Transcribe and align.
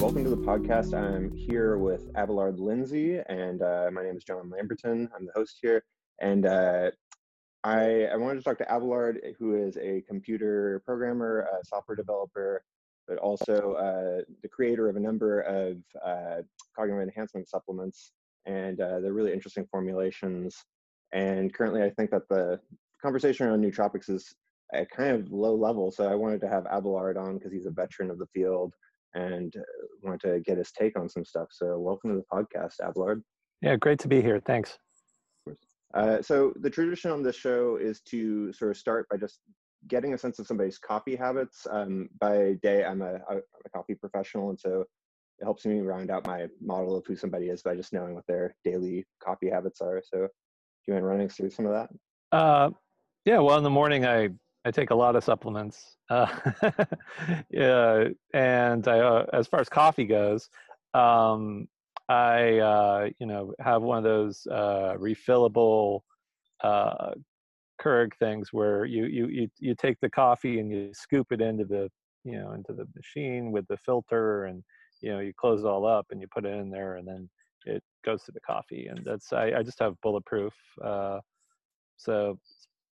welcome 0.00 0.24
to 0.24 0.30
the 0.30 0.36
podcast. 0.36 0.94
I'm 0.94 1.30
here 1.30 1.76
with 1.76 2.10
Abelard 2.16 2.58
Lindsay, 2.58 3.18
and 3.28 3.60
uh, 3.60 3.90
my 3.92 4.02
name 4.02 4.16
is 4.16 4.24
John 4.24 4.48
Lamberton. 4.48 5.10
I'm 5.14 5.26
the 5.26 5.32
host 5.34 5.58
here, 5.60 5.84
and 6.22 6.46
uh, 6.46 6.90
I, 7.64 8.06
I 8.06 8.16
wanted 8.16 8.38
to 8.38 8.42
talk 8.42 8.56
to 8.58 8.74
Abelard, 8.74 9.20
who 9.38 9.62
is 9.62 9.76
a 9.76 10.02
computer 10.08 10.80
programmer, 10.86 11.40
a 11.40 11.62
software 11.66 11.96
developer, 11.96 12.64
but 13.06 13.18
also 13.18 13.74
uh, 13.74 14.24
the 14.42 14.48
creator 14.48 14.88
of 14.88 14.96
a 14.96 15.00
number 15.00 15.42
of 15.42 15.76
uh, 16.02 16.40
cognitive 16.74 17.02
enhancement 17.02 17.46
supplements, 17.46 18.12
and 18.46 18.80
uh, 18.80 19.00
they're 19.00 19.12
really 19.12 19.34
interesting 19.34 19.66
formulations. 19.70 20.64
And 21.12 21.52
currently, 21.52 21.82
I 21.82 21.90
think 21.90 22.10
that 22.12 22.26
the 22.30 22.58
conversation 23.02 23.48
around 23.48 23.62
nootropics 23.62 24.08
is 24.08 24.34
kind 24.96 25.10
of 25.10 25.30
low 25.30 25.54
level, 25.54 25.90
so 25.90 26.10
I 26.10 26.14
wanted 26.14 26.40
to 26.40 26.48
have 26.48 26.64
Abelard 26.70 27.18
on 27.18 27.34
because 27.36 27.52
he's 27.52 27.66
a 27.66 27.70
veteran 27.70 28.10
of 28.10 28.18
the 28.18 28.28
field 28.32 28.72
and 29.14 29.54
uh, 29.56 29.62
wanted 30.02 30.20
to 30.20 30.40
get 30.40 30.58
his 30.58 30.72
take 30.72 30.98
on 30.98 31.08
some 31.08 31.24
stuff. 31.24 31.48
So, 31.50 31.78
welcome 31.78 32.10
to 32.10 32.16
the 32.16 32.24
podcast, 32.32 32.74
Abelard. 32.86 33.22
Yeah, 33.62 33.76
great 33.76 33.98
to 34.00 34.08
be 34.08 34.22
here. 34.22 34.40
Thanks. 34.40 34.78
Uh, 35.94 36.22
so, 36.22 36.52
the 36.60 36.70
tradition 36.70 37.10
on 37.10 37.22
this 37.22 37.36
show 37.36 37.76
is 37.76 38.00
to 38.02 38.52
sort 38.52 38.70
of 38.70 38.76
start 38.76 39.08
by 39.08 39.16
just 39.16 39.40
getting 39.88 40.14
a 40.14 40.18
sense 40.18 40.38
of 40.38 40.46
somebody's 40.46 40.78
coffee 40.78 41.16
habits. 41.16 41.66
Um, 41.70 42.08
by 42.20 42.56
day, 42.62 42.84
I'm 42.84 43.02
a, 43.02 43.14
I'm 43.28 43.42
a 43.64 43.70
coffee 43.70 43.94
professional, 43.94 44.50
and 44.50 44.58
so 44.58 44.84
it 45.38 45.44
helps 45.44 45.64
me 45.64 45.80
round 45.80 46.10
out 46.10 46.26
my 46.26 46.48
model 46.60 46.96
of 46.96 47.06
who 47.06 47.16
somebody 47.16 47.48
is 47.48 47.62
by 47.62 47.74
just 47.74 47.92
knowing 47.92 48.14
what 48.14 48.26
their 48.26 48.54
daily 48.64 49.06
coffee 49.22 49.48
habits 49.48 49.80
are. 49.80 50.02
So, 50.04 50.18
do 50.20 50.28
you 50.86 50.94
mind 50.94 51.06
running 51.06 51.28
through 51.28 51.50
some 51.50 51.66
of 51.66 51.72
that? 51.72 51.90
Uh, 52.36 52.70
yeah, 53.24 53.38
well, 53.38 53.58
in 53.58 53.64
the 53.64 53.70
morning, 53.70 54.06
I 54.06 54.30
I 54.64 54.70
take 54.70 54.90
a 54.90 54.94
lot 54.94 55.16
of 55.16 55.24
supplements. 55.24 55.96
Uh, 56.10 56.26
yeah, 57.50 58.08
and 58.34 58.86
I, 58.86 58.98
uh, 59.00 59.26
as 59.32 59.46
far 59.46 59.60
as 59.60 59.68
coffee 59.68 60.04
goes, 60.04 60.50
um, 60.92 61.66
I 62.08 62.58
uh, 62.58 63.08
you 63.18 63.26
know 63.26 63.54
have 63.60 63.82
one 63.82 63.98
of 63.98 64.04
those 64.04 64.46
uh, 64.50 64.94
refillable 64.98 66.00
uh, 66.62 67.12
Keurig 67.80 68.12
things 68.18 68.52
where 68.52 68.84
you, 68.84 69.06
you 69.06 69.28
you 69.28 69.48
you 69.58 69.74
take 69.74 69.98
the 70.00 70.10
coffee 70.10 70.60
and 70.60 70.70
you 70.70 70.90
scoop 70.92 71.28
it 71.30 71.40
into 71.40 71.64
the 71.64 71.88
you 72.24 72.38
know 72.38 72.52
into 72.52 72.72
the 72.72 72.86
machine 72.94 73.52
with 73.52 73.66
the 73.68 73.78
filter 73.78 74.44
and 74.44 74.62
you 75.00 75.10
know 75.10 75.20
you 75.20 75.32
close 75.32 75.60
it 75.60 75.66
all 75.66 75.86
up 75.86 76.06
and 76.10 76.20
you 76.20 76.26
put 76.32 76.44
it 76.44 76.54
in 76.54 76.68
there 76.68 76.96
and 76.96 77.08
then 77.08 77.30
it 77.64 77.82
goes 78.04 78.22
to 78.24 78.32
the 78.32 78.40
coffee 78.40 78.86
and 78.88 79.00
that's 79.04 79.32
I, 79.32 79.52
I 79.58 79.62
just 79.62 79.78
have 79.78 80.00
bulletproof. 80.02 80.52
Uh, 80.84 81.20
so 81.96 82.38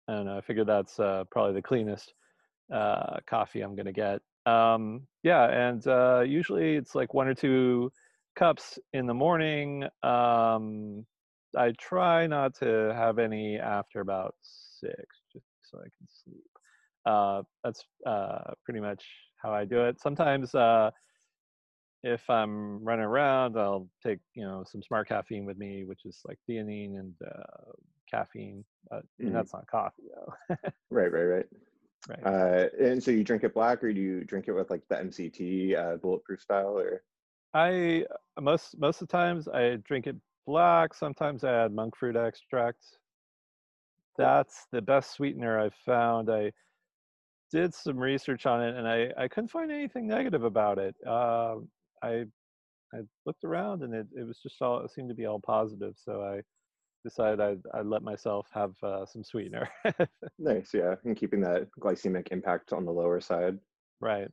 I. 0.09 0.29
I 0.29 0.41
figure 0.41 0.65
that's 0.65 0.99
uh, 0.99 1.25
probably 1.31 1.55
the 1.55 1.63
cleanest 1.63 2.15
uh, 2.73 3.19
coffee 3.29 3.61
I'm 3.61 3.77
gonna 3.77 3.93
get. 3.93 4.21
Um, 4.47 5.07
yeah, 5.23 5.45
and 5.45 5.87
uh, 5.87 6.21
usually 6.21 6.77
it's 6.77 6.95
like 6.95 7.15
one 7.15 7.29
or 7.29 7.35
two 7.35 7.93
cups 8.37 8.79
in 8.93 9.07
the 9.07 9.15
morning. 9.15 9.85
Um, 10.03 11.05
I 11.57 11.73
try 11.79 12.27
not 12.27 12.55
to 12.61 12.93
have 12.95 13.19
any 13.19 13.59
after 13.59 14.01
about 14.01 14.35
six, 14.43 14.97
just 15.33 15.47
so 15.63 15.79
I 15.79 15.83
can 15.83 16.09
sleep. 16.25 16.45
Uh, 17.07 17.43
that's 17.65 17.85
uh, 18.07 18.53
pretty 18.65 18.81
much 18.81 19.05
how 19.43 19.53
I 19.53 19.65
do 19.65 19.85
it. 19.85 20.01
Sometimes 20.01 20.55
uh, 20.55 20.91
if 22.03 22.29
I'm 22.29 22.85
running 22.85 23.05
around, 23.05 23.59
I'll 23.59 23.89
take 24.05 24.19
you 24.35 24.45
know 24.45 24.65
some 24.71 24.83
smart 24.83 25.09
caffeine 25.09 25.45
with 25.45 25.59
me, 25.59 25.85
which 25.85 26.01
is 26.05 26.21
like 26.27 26.39
theanine 26.49 26.99
and 26.99 27.15
caffeine. 28.11 28.65
But 28.91 29.03
mm-hmm. 29.21 29.33
that's 29.33 29.53
not 29.53 29.67
coffee 29.67 30.05
though. 30.15 30.57
right, 30.91 31.13
right, 31.13 31.23
right. 31.23 31.47
Right. 32.09 32.25
Uh, 32.25 32.69
and 32.81 33.03
so 33.03 33.11
you 33.11 33.25
drink 33.25 33.43
it 33.43 33.53
black, 33.53 33.83
or 33.83 33.93
do 33.93 34.01
you 34.01 34.23
drink 34.23 34.47
it 34.47 34.53
with 34.53 34.71
like 34.71 34.83
the 34.89 34.95
MCT 34.95 35.77
uh, 35.77 35.97
bulletproof 35.97 36.41
style, 36.41 36.79
or? 36.79 37.03
I 37.55 38.05
most 38.41 38.79
most 38.79 39.03
of 39.03 39.09
the 39.09 39.13
times 39.13 39.49
I 39.49 39.79
drink 39.85 40.07
it 40.07 40.17
black. 40.47 40.95
Sometimes 40.95 41.45
I 41.45 41.53
add 41.53 41.73
monk 41.73 41.97
fruit 41.97 42.17
extract. 42.17 42.85
That's 44.17 44.67
the 44.73 44.81
best 44.81 45.13
sweetener 45.13 45.61
I've 45.61 45.75
found. 45.85 46.31
I 46.31 46.53
did 47.51 47.75
some 47.75 47.99
research 47.99 48.47
on 48.47 48.63
it, 48.63 48.77
and 48.77 48.87
I 48.87 49.11
I 49.19 49.29
couldn't 49.29 49.51
find 49.51 49.71
anything 49.71 50.07
negative 50.07 50.45
about 50.45 50.79
it. 50.79 50.95
Uh, 51.07 51.57
I 52.03 52.25
I 52.95 53.01
looked 53.27 53.45
around, 53.45 53.83
and 53.83 53.95
it 53.95 54.07
it 54.17 54.27
was 54.27 54.39
just 54.43 54.61
all 54.63 54.81
it 54.81 54.91
seemed 54.91 55.09
to 55.09 55.15
be 55.15 55.27
all 55.27 55.41
positive. 55.41 55.95
So 55.97 56.23
I 56.23 56.41
decided 57.09 57.41
I'd, 57.41 57.63
I'd 57.75 57.87
let 57.87 58.03
myself 58.03 58.49
have 58.53 58.75
uh, 58.83 59.07
some 59.07 59.25
sweetener. 59.25 59.69
nice, 60.39 60.71
yeah, 60.75 60.95
and 61.05 61.17
keeping 61.17 61.41
that 61.41 61.69
glycemic 61.81 62.29
impact 62.31 62.73
on 62.73 62.85
the 62.85 62.93
lower 62.93 63.21
side. 63.21 63.59
Right. 64.01 64.29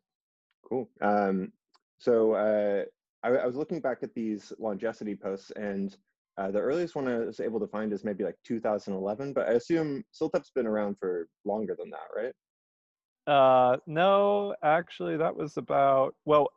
Cool. 0.67 0.89
Um, 1.01 1.51
so 1.97 2.33
uh, 2.33 2.83
I, 3.23 3.29
I, 3.29 3.45
was 3.45 3.55
looking 3.55 3.79
back 3.79 3.99
at 4.03 4.13
these 4.13 4.51
Longecity 4.59 5.19
posts, 5.19 5.51
and 5.55 5.95
uh, 6.37 6.51
the 6.51 6.59
earliest 6.59 6.95
one 6.95 7.07
I 7.07 7.19
was 7.19 7.39
able 7.39 7.59
to 7.59 7.67
find 7.67 7.93
is 7.93 8.03
maybe 8.03 8.23
like 8.23 8.37
2011. 8.45 9.33
But 9.33 9.47
I 9.47 9.53
assume 9.53 10.03
CILTEP's 10.13 10.51
been 10.53 10.67
around 10.67 10.97
for 10.99 11.27
longer 11.45 11.75
than 11.77 11.91
that, 11.91 12.07
right? 12.15 12.33
Uh, 13.27 13.77
no, 13.87 14.55
actually, 14.63 15.17
that 15.17 15.35
was 15.35 15.57
about 15.57 16.15
well, 16.25 16.49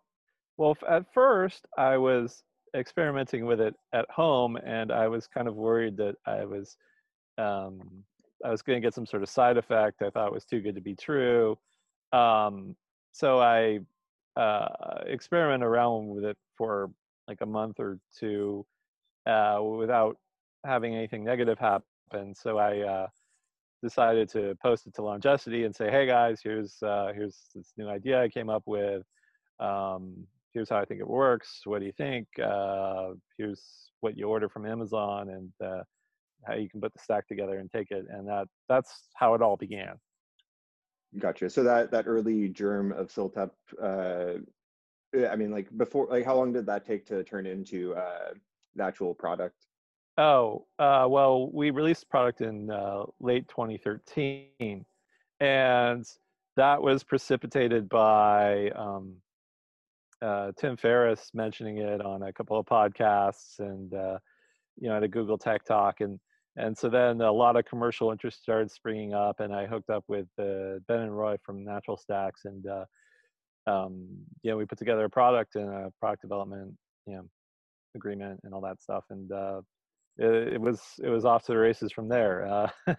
well. 0.56 0.76
At 0.88 1.12
first, 1.14 1.66
I 1.76 1.96
was 1.96 2.42
experimenting 2.78 3.46
with 3.46 3.60
it 3.60 3.74
at 3.92 4.10
home, 4.10 4.56
and 4.56 4.90
I 4.92 5.08
was 5.08 5.26
kind 5.26 5.48
of 5.48 5.56
worried 5.56 5.96
that 5.98 6.16
I 6.26 6.44
was 6.44 6.76
um, 7.38 8.04
I 8.44 8.50
was 8.50 8.62
going 8.62 8.80
to 8.80 8.86
get 8.86 8.94
some 8.94 9.06
sort 9.06 9.22
of 9.22 9.28
side 9.28 9.56
effect. 9.56 10.02
I 10.02 10.10
thought 10.10 10.32
was 10.32 10.44
too 10.44 10.60
good 10.60 10.74
to 10.74 10.80
be 10.80 10.94
true. 10.94 11.58
Um, 12.12 12.76
so 13.12 13.40
I 13.40 13.80
uh, 14.36 15.02
experiment 15.06 15.64
around 15.64 16.08
with 16.08 16.24
it 16.24 16.36
for 16.56 16.90
like 17.26 17.38
a 17.40 17.46
month 17.46 17.80
or 17.80 17.98
two 18.18 18.64
uh, 19.26 19.58
without 19.60 20.16
having 20.64 20.94
anything 20.94 21.24
negative 21.24 21.58
happen. 21.58 22.34
So 22.34 22.58
I 22.58 22.80
uh, 22.80 23.06
decided 23.82 24.28
to 24.30 24.56
post 24.62 24.86
it 24.86 24.94
to 24.94 25.02
Longecity 25.02 25.64
and 25.64 25.74
say, 25.74 25.90
"Hey 25.90 26.06
guys, 26.06 26.40
here's 26.42 26.82
uh, 26.82 27.12
here's 27.14 27.36
this 27.54 27.72
new 27.76 27.88
idea 27.88 28.22
I 28.22 28.28
came 28.28 28.48
up 28.48 28.62
with. 28.66 29.02
Um, 29.60 30.26
here's 30.58 30.68
how 30.68 30.78
I 30.78 30.84
think 30.84 31.00
it 31.00 31.06
works. 31.06 31.60
What 31.64 31.78
do 31.78 31.86
you 31.86 31.92
think? 31.92 32.26
Uh, 32.42 33.10
here's 33.36 33.62
what 34.00 34.18
you 34.18 34.28
order 34.28 34.48
from 34.48 34.66
Amazon 34.66 35.28
and 35.30 35.52
uh, 35.64 35.82
how 36.44 36.54
you 36.54 36.68
can 36.68 36.80
put 36.80 36.92
the 36.92 36.98
stack 36.98 37.28
together 37.28 37.60
and 37.60 37.70
take 37.70 37.92
it. 37.92 38.06
And 38.10 38.26
that 38.26 38.48
that's 38.68 39.04
how 39.14 39.34
it 39.34 39.42
all 39.42 39.56
began. 39.56 39.94
Gotcha. 41.16 41.48
So 41.48 41.62
that 41.62 41.92
that 41.92 42.06
early 42.08 42.48
germ 42.48 42.90
of 42.90 43.08
CILTEP, 43.08 43.50
uh, 43.80 45.26
I 45.30 45.36
mean, 45.36 45.52
like 45.52 45.68
before, 45.76 46.08
like 46.10 46.24
how 46.24 46.34
long 46.34 46.52
did 46.52 46.66
that 46.66 46.84
take 46.84 47.06
to 47.06 47.22
turn 47.22 47.46
into 47.46 47.94
uh, 47.94 48.32
the 48.74 48.82
actual 48.82 49.14
product? 49.14 49.54
Oh, 50.18 50.66
uh, 50.80 51.06
well, 51.08 51.48
we 51.52 51.70
released 51.70 52.10
product 52.10 52.40
in 52.40 52.68
uh, 52.68 53.04
late 53.20 53.46
2013, 53.46 54.84
and 55.38 56.04
that 56.56 56.82
was 56.82 57.04
precipitated 57.04 57.88
by 57.88 58.70
um, 58.70 59.14
uh, 60.22 60.52
Tim 60.58 60.76
Ferriss 60.76 61.30
mentioning 61.34 61.78
it 61.78 62.00
on 62.00 62.22
a 62.22 62.32
couple 62.32 62.58
of 62.58 62.66
podcasts 62.66 63.58
and 63.58 63.92
uh, 63.94 64.18
you 64.76 64.88
know 64.88 64.96
at 64.96 65.02
a 65.02 65.08
Google 65.08 65.38
Tech 65.38 65.64
Talk 65.64 66.00
and 66.00 66.18
and 66.56 66.76
so 66.76 66.88
then 66.88 67.20
a 67.20 67.30
lot 67.30 67.56
of 67.56 67.64
commercial 67.66 68.10
interest 68.10 68.42
started 68.42 68.70
springing 68.70 69.14
up 69.14 69.40
and 69.40 69.54
I 69.54 69.66
hooked 69.66 69.90
up 69.90 70.04
with 70.08 70.26
uh, 70.40 70.80
Ben 70.88 71.00
and 71.00 71.16
Roy 71.16 71.36
from 71.44 71.64
Natural 71.64 71.96
Stacks 71.96 72.42
and 72.44 72.64
uh, 72.66 72.84
um, 73.70 74.08
yeah 74.42 74.54
we 74.54 74.64
put 74.64 74.78
together 74.78 75.04
a 75.04 75.10
product 75.10 75.54
and 75.54 75.68
a 75.68 75.92
product 76.00 76.22
development 76.22 76.74
you 77.06 77.14
know 77.14 77.24
agreement 77.94 78.40
and 78.44 78.52
all 78.52 78.60
that 78.62 78.82
stuff 78.82 79.04
and 79.10 79.30
uh, 79.30 79.60
it, 80.18 80.54
it, 80.54 80.60
was 80.60 80.80
it 81.02 81.08
was 81.08 81.24
off 81.24 81.44
to 81.46 81.52
the 81.52 81.58
races 81.58 81.92
from 81.92 82.08
there. 82.08 82.46
Uh, 82.46 82.68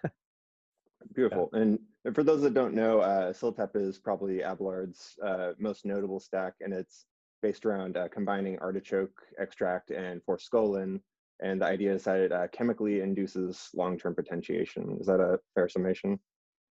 Beautiful. 1.14 1.49
Yeah. 1.53 1.59
And 1.61 1.79
for 2.14 2.23
those 2.23 2.41
that 2.41 2.53
don't 2.53 2.73
know, 2.73 2.99
uh, 2.99 3.34
CILTEP 3.34 3.76
is 3.76 3.99
probably 3.99 4.40
Abelard's 4.40 5.16
uh, 5.26 5.52
most 5.58 5.85
notable 5.85 6.20
stack, 6.20 6.53
and 6.61 6.73
it's 6.73 7.05
based 7.41 7.66
around 7.66 7.97
uh, 7.97 8.08
combining 8.09 8.58
artichoke 8.59 9.22
extract 9.40 9.91
and 9.91 10.22
forskolin. 10.26 11.00
And 11.41 11.62
the 11.62 11.66
idea 11.66 11.94
is 11.94 12.03
that 12.03 12.20
it 12.20 12.32
uh, 12.32 12.47
chemically 12.50 13.02
induces 13.02 13.70
long-term 13.74 14.16
potentiation. 14.16 14.97
Is 15.00 15.08
that 15.08 15.22
a 15.22 15.40
fair 15.56 15.70
summation? 15.70 16.20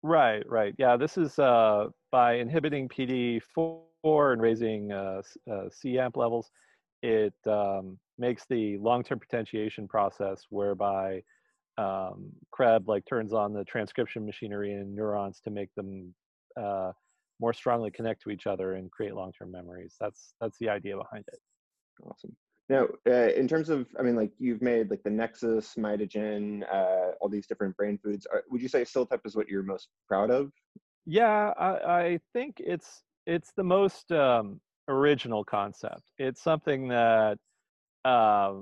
Right, 0.03 0.43
right. 0.49 0.75
Yeah, 0.79 0.97
this 0.97 1.17
is 1.17 1.39
uh, 1.39 1.87
by 2.13 2.35
inhibiting 2.35 2.89
PDE4 2.89 4.33
and 4.33 4.43
raising 4.43 4.93
uh, 4.93 5.23
uh, 5.51 5.69
cAMP 5.83 6.17
levels, 6.17 6.51
it 7.03 7.35
um, 7.47 7.99
makes 8.19 8.45
the 8.49 8.77
long-term 8.79 9.19
potentiation 9.19 9.89
process 9.89 10.45
whereby 10.51 11.23
um, 11.79 12.31
like 12.87 13.05
turns 13.07 13.33
on 13.33 13.53
the 13.53 13.65
transcription 13.65 14.27
machinery 14.27 14.73
in 14.73 14.95
neurons 14.95 15.41
to 15.45 15.51
make 15.51 15.73
them 15.77 16.15
uh, 16.61 16.93
more 17.41 17.53
strongly 17.53 17.91
connect 17.91 18.23
to 18.23 18.31
each 18.31 18.47
other 18.47 18.75
and 18.75 18.91
create 18.91 19.15
long-term 19.15 19.51
memories. 19.51 19.95
That's 20.01 20.35
that's 20.41 20.59
the 20.59 20.69
idea 20.69 20.97
behind 20.97 21.25
it. 21.29 21.39
Awesome. 22.03 22.37
Now, 22.69 22.87
uh, 23.07 23.31
in 23.33 23.49
terms 23.49 23.71
of, 23.71 23.87
I 23.99 24.03
mean, 24.03 24.15
like 24.15 24.33
you've 24.39 24.61
made 24.61 24.91
like 24.91 25.03
the 25.03 25.11
Nexus, 25.11 25.75
Mitogen, 25.79 26.65
uh, 26.71 27.13
all 27.21 27.29
these 27.31 27.47
different 27.47 27.75
brain 27.77 27.99
foods. 28.03 28.27
Are, 28.31 28.45
would 28.51 28.61
you 28.61 28.69
say 28.69 28.83
CILTEP 28.83 29.21
is 29.25 29.35
what 29.35 29.49
you're 29.49 29.63
most 29.63 29.89
proud 30.07 30.31
of? 30.31 30.53
Yeah, 31.07 31.55
I, 31.59 31.71
I 32.01 32.21
think 32.35 32.57
it's 32.59 33.03
it's 33.27 33.53
the 33.57 33.65
most 33.65 34.13
um, 34.13 34.61
original 34.89 35.45
concept. 35.45 36.03
It's 36.19 36.43
something 36.43 36.89
that 36.89 37.39
uh, 38.05 38.57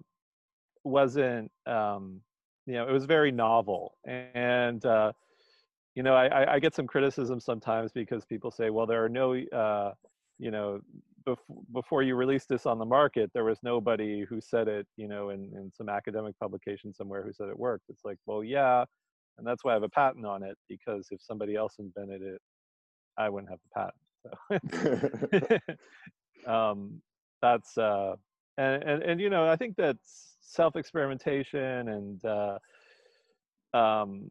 wasn't, 0.84 1.50
um, 1.67 2.20
you 2.67 2.75
know, 2.75 2.88
it 2.88 2.93
was 2.93 3.06
very 3.06 3.32
novel. 3.32 3.96
And, 4.05 4.84
uh, 4.87 5.12
you 5.96 6.02
know, 6.02 6.14
I, 6.14 6.54
I, 6.54 6.58
get 6.58 6.75
some 6.75 6.87
criticism 6.87 7.40
sometimes 7.40 7.90
because 7.90 8.26
people 8.26 8.50
say, 8.50 8.69
well, 8.69 8.87
there 8.87 9.02
are 9.02 9.08
no, 9.08 9.32
uh, 9.34 9.93
you 10.38 10.50
know, 10.50 10.78
bef- 11.26 11.38
before 11.72 12.02
you 12.02 12.16
release 12.16 12.44
this 12.44 12.66
on 12.66 12.78
the 12.78 12.84
market, 12.84 13.31
there 13.32 13.44
was 13.44 13.58
nobody 13.62 14.22
who 14.28 14.38
said 14.38 14.69
it, 14.69 14.87
you 14.98 15.08
know, 15.08 15.31
in, 15.31 15.50
in 15.56 15.72
some 15.75 15.88
academic 15.88 16.38
publication 16.38 16.93
somewhere 16.93 17.22
who 17.22 17.32
said 17.32 17.48
it 17.48 17.58
worked. 17.58 17.84
It's 17.88 18.04
like, 18.04 18.19
well, 18.26 18.44
yeah, 18.44 18.84
and 19.38 19.46
that's 19.46 19.64
why 19.64 19.70
I 19.70 19.75
have 19.75 19.84
a 19.84 19.88
patent 19.88 20.26
on 20.26 20.43
it 20.43 20.58
because 20.69 21.08
if 21.10 21.22
somebody 21.22 21.56
else 21.56 21.76
invented 21.78 22.20
it, 22.20 22.42
I 23.16 23.31
wouldn't 23.31 23.50
have 23.50 23.60
the 23.64 23.90
patent. 24.60 25.60
So 26.44 26.46
um, 26.52 27.00
that's 27.40 27.78
uh, 27.78 28.16
and, 28.58 28.82
and 28.82 29.02
and 29.02 29.20
you 29.20 29.31
know 29.31 29.49
I 29.49 29.56
think 29.56 29.76
that 29.76 29.96
self 30.40 30.76
experimentation 30.76 31.88
and 31.88 32.25
uh, 32.25 32.58
um, 33.75 34.28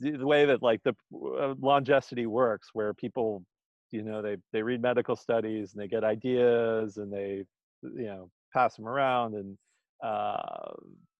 the, 0.00 0.26
way 0.26 0.46
that 0.46 0.62
like 0.62 0.82
the 0.82 0.94
uh, 1.14 1.54
Longecity 1.60 2.26
works, 2.26 2.68
where 2.72 2.94
people 2.94 3.44
you 3.90 4.02
know 4.02 4.22
they 4.22 4.36
they 4.52 4.62
read 4.62 4.82
medical 4.82 5.16
studies 5.16 5.72
and 5.72 5.82
they 5.82 5.88
get 5.88 6.04
ideas 6.04 6.96
and 6.96 7.12
they 7.12 7.44
you 7.82 8.06
know 8.06 8.30
pass 8.52 8.76
them 8.76 8.86
around 8.86 9.34
and 9.34 9.56
uh, 10.02 10.72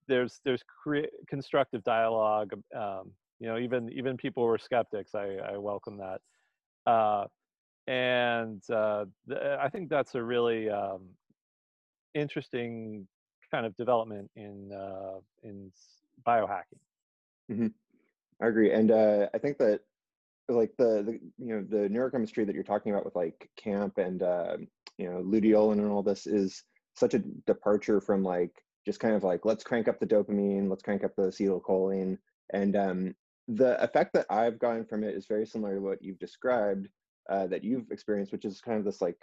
there's 0.07 0.39
there's 0.45 0.63
crea- 0.83 1.09
constructive 1.27 1.83
dialogue 1.83 2.51
um, 2.75 3.11
you 3.39 3.47
know 3.47 3.57
even 3.57 3.91
even 3.91 4.15
people 4.17 4.43
who 4.43 4.49
are 4.49 4.57
skeptics 4.57 5.13
i 5.15 5.37
i 5.51 5.57
welcome 5.57 5.97
that 5.97 6.21
uh, 6.89 7.25
and 7.87 8.61
uh, 8.69 9.05
th- 9.27 9.41
I 9.41 9.69
think 9.69 9.89
that's 9.89 10.15
a 10.15 10.23
really 10.23 10.69
um, 10.69 11.01
interesting 12.13 13.07
kind 13.51 13.65
of 13.65 13.75
development 13.75 14.29
in 14.35 14.71
uh, 14.71 15.19
in 15.43 15.71
biohacking. 16.25 16.79
Mm-hmm. 17.51 17.67
I 18.41 18.47
agree, 18.47 18.71
and 18.71 18.91
uh, 18.91 19.27
I 19.33 19.37
think 19.37 19.57
that 19.59 19.81
like 20.49 20.71
the, 20.77 21.03
the 21.03 21.19
you 21.37 21.55
know 21.55 21.65
the 21.67 21.87
neurochemistry 21.87 22.45
that 22.45 22.55
you're 22.55 22.63
talking 22.63 22.91
about 22.91 23.05
with 23.05 23.15
like 23.15 23.49
cAMP 23.55 23.97
and 23.97 24.23
uh, 24.23 24.57
you 24.97 25.09
know 25.09 25.21
luteolin 25.21 25.73
and 25.79 25.91
all 25.91 26.03
this 26.03 26.27
is 26.27 26.63
such 26.95 27.13
a 27.13 27.19
departure 27.19 28.01
from 28.01 28.23
like 28.23 28.51
just 28.85 28.99
kind 28.99 29.15
of 29.15 29.23
like 29.23 29.45
let's 29.45 29.63
crank 29.63 29.87
up 29.87 29.99
the 29.99 30.07
dopamine, 30.07 30.69
let's 30.69 30.83
crank 30.83 31.03
up 31.03 31.15
the 31.15 31.23
acetylcholine, 31.23 32.17
and 32.53 32.75
um, 32.75 33.15
the 33.47 33.81
effect 33.83 34.13
that 34.13 34.25
I've 34.29 34.59
gotten 34.59 34.85
from 34.85 35.03
it 35.03 35.15
is 35.15 35.27
very 35.27 35.45
similar 35.45 35.75
to 35.75 35.81
what 35.81 36.01
you've 36.01 36.19
described 36.19 36.87
uh, 37.29 37.47
that 37.47 37.63
you've 37.63 37.91
experienced, 37.91 38.31
which 38.31 38.45
is 38.45 38.59
kind 38.61 38.79
of 38.79 38.85
this 38.85 39.01
like 39.01 39.17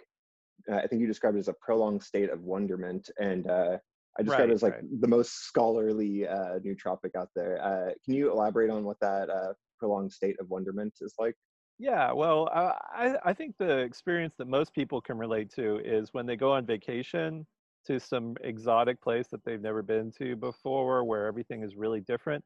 uh, 0.71 0.75
I 0.75 0.87
think 0.87 1.01
you 1.01 1.07
described 1.07 1.35
it 1.35 1.41
as 1.41 1.47
a 1.47 1.53
prolonged 1.53 2.03
state 2.03 2.29
of 2.29 2.43
wonderment, 2.43 3.09
and 3.19 3.47
uh, 3.49 3.77
I 4.19 4.23
just 4.23 4.37
right, 4.37 4.49
it 4.49 4.53
as 4.53 4.63
like 4.63 4.73
right. 4.73 5.01
the 5.01 5.07
most 5.07 5.45
scholarly 5.45 6.27
uh, 6.27 6.59
nootropic 6.59 7.15
out 7.17 7.29
there. 7.35 7.61
Uh, 7.63 7.93
can 8.03 8.13
you 8.13 8.31
elaborate 8.31 8.69
on 8.69 8.83
what 8.83 8.99
that 9.01 9.29
uh, 9.29 9.53
prolonged 9.79 10.11
state 10.11 10.35
of 10.39 10.49
wonderment 10.49 10.93
is 11.01 11.13
like? 11.17 11.35
Yeah, 11.77 12.11
well, 12.11 12.49
I 12.53 13.15
I 13.23 13.33
think 13.33 13.55
the 13.57 13.77
experience 13.79 14.35
that 14.37 14.47
most 14.47 14.73
people 14.73 15.01
can 15.01 15.17
relate 15.17 15.49
to 15.55 15.79
is 15.79 16.09
when 16.11 16.25
they 16.25 16.35
go 16.35 16.51
on 16.51 16.65
vacation 16.65 17.47
to 17.87 17.99
some 17.99 18.35
exotic 18.43 19.01
place 19.01 19.27
that 19.31 19.43
they've 19.45 19.61
never 19.61 19.81
been 19.81 20.11
to 20.19 20.35
before, 20.35 21.05
where 21.05 21.25
everything 21.25 21.63
is 21.63 21.75
really 21.77 22.01
different 22.01 22.43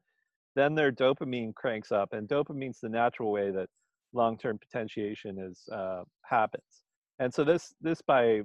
then 0.54 0.74
their 0.74 0.92
dopamine 0.92 1.54
cranks 1.54 1.92
up 1.92 2.12
and 2.12 2.28
dopamine's 2.28 2.80
the 2.80 2.88
natural 2.88 3.32
way 3.32 3.50
that 3.50 3.68
long-term 4.12 4.58
potentiation 4.58 5.38
is 5.38 5.62
uh, 5.72 6.02
happens 6.24 6.82
and 7.18 7.32
so 7.32 7.44
this 7.44 7.74
this 7.80 8.00
by 8.02 8.40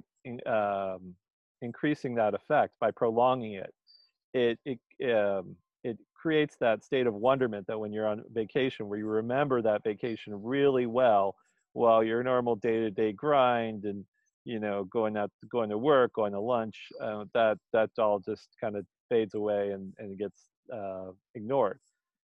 um, 0.46 1.14
increasing 1.62 2.14
that 2.16 2.34
effect 2.34 2.74
by 2.80 2.90
prolonging 2.90 3.54
it. 3.54 3.74
It 4.34 4.58
it 4.64 5.14
um, 5.14 5.56
it 5.84 5.98
creates 6.14 6.56
that 6.60 6.84
state 6.84 7.06
of 7.06 7.14
wonderment 7.14 7.66
that 7.66 7.78
when 7.78 7.92
you're 7.92 8.06
on 8.06 8.22
vacation 8.32 8.88
where 8.88 8.98
you 8.98 9.06
remember 9.06 9.62
that 9.62 9.82
vacation 9.82 10.42
really 10.42 10.86
well 10.86 11.34
while 11.72 12.04
your 12.04 12.22
normal 12.22 12.56
day-to-day 12.56 13.12
grind 13.12 13.84
and 13.84 14.04
you 14.44 14.58
know 14.58 14.84
going 14.84 15.16
out 15.16 15.30
going 15.50 15.70
to 15.70 15.78
work 15.78 16.12
going 16.14 16.32
to 16.32 16.40
lunch 16.40 16.76
uh, 17.00 17.24
that 17.34 17.58
that 17.72 17.90
all 17.98 18.18
just 18.18 18.48
kind 18.60 18.76
of 18.76 18.84
fades 19.08 19.34
away 19.34 19.70
and, 19.70 19.92
and 19.98 20.18
gets 20.18 20.44
uh, 20.72 21.10
ignored. 21.34 21.78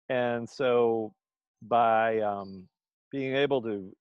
And 0.10 0.50
so 0.50 1.14
by 1.62 2.20
um, 2.20 2.68
being 3.12 3.36
able 3.36 3.62
to 3.62 3.94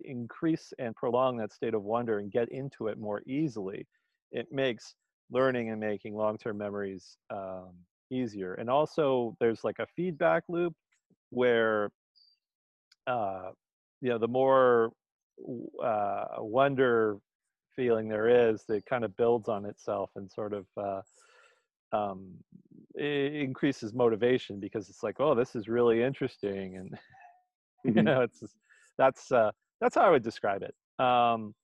increase 0.00 0.72
and 0.78 0.94
prolong 0.94 1.36
that 1.38 1.52
state 1.52 1.74
of 1.74 1.82
wonder 1.82 2.18
and 2.18 2.30
get 2.30 2.48
into 2.50 2.88
it 2.88 2.98
more 2.98 3.22
easily, 3.26 3.86
it 4.34 4.52
makes 4.52 4.94
learning 5.30 5.70
and 5.70 5.80
making 5.80 6.14
long-term 6.14 6.58
memories 6.58 7.16
um, 7.30 7.70
easier. 8.10 8.54
And 8.54 8.68
also 8.68 9.34
there's 9.40 9.64
like 9.64 9.78
a 9.78 9.86
feedback 9.96 10.42
loop 10.48 10.74
where, 11.30 11.90
uh, 13.06 13.50
you 14.02 14.10
know, 14.10 14.18
the 14.18 14.28
more 14.28 14.92
uh, 15.82 16.24
wonder 16.38 17.16
feeling 17.74 18.08
there 18.08 18.50
is, 18.50 18.64
that 18.68 18.84
kind 18.86 19.04
of 19.04 19.16
builds 19.16 19.48
on 19.48 19.64
itself 19.64 20.10
and 20.16 20.30
sort 20.30 20.52
of 20.52 20.66
uh, 20.76 21.00
um, 21.92 22.32
increases 22.96 23.94
motivation 23.94 24.60
because 24.60 24.88
it's 24.88 25.02
like, 25.02 25.16
oh, 25.20 25.34
this 25.34 25.54
is 25.54 25.68
really 25.68 26.02
interesting, 26.02 26.76
and 26.76 26.90
mm-hmm. 27.86 27.98
you 27.98 28.02
know, 28.02 28.22
it's 28.22 28.42
that's 28.98 29.32
uh, 29.32 29.50
that's 29.80 29.94
how 29.94 30.02
I 30.02 30.10
would 30.10 30.22
describe 30.22 30.62
it. 30.62 30.74
Um, 31.04 31.54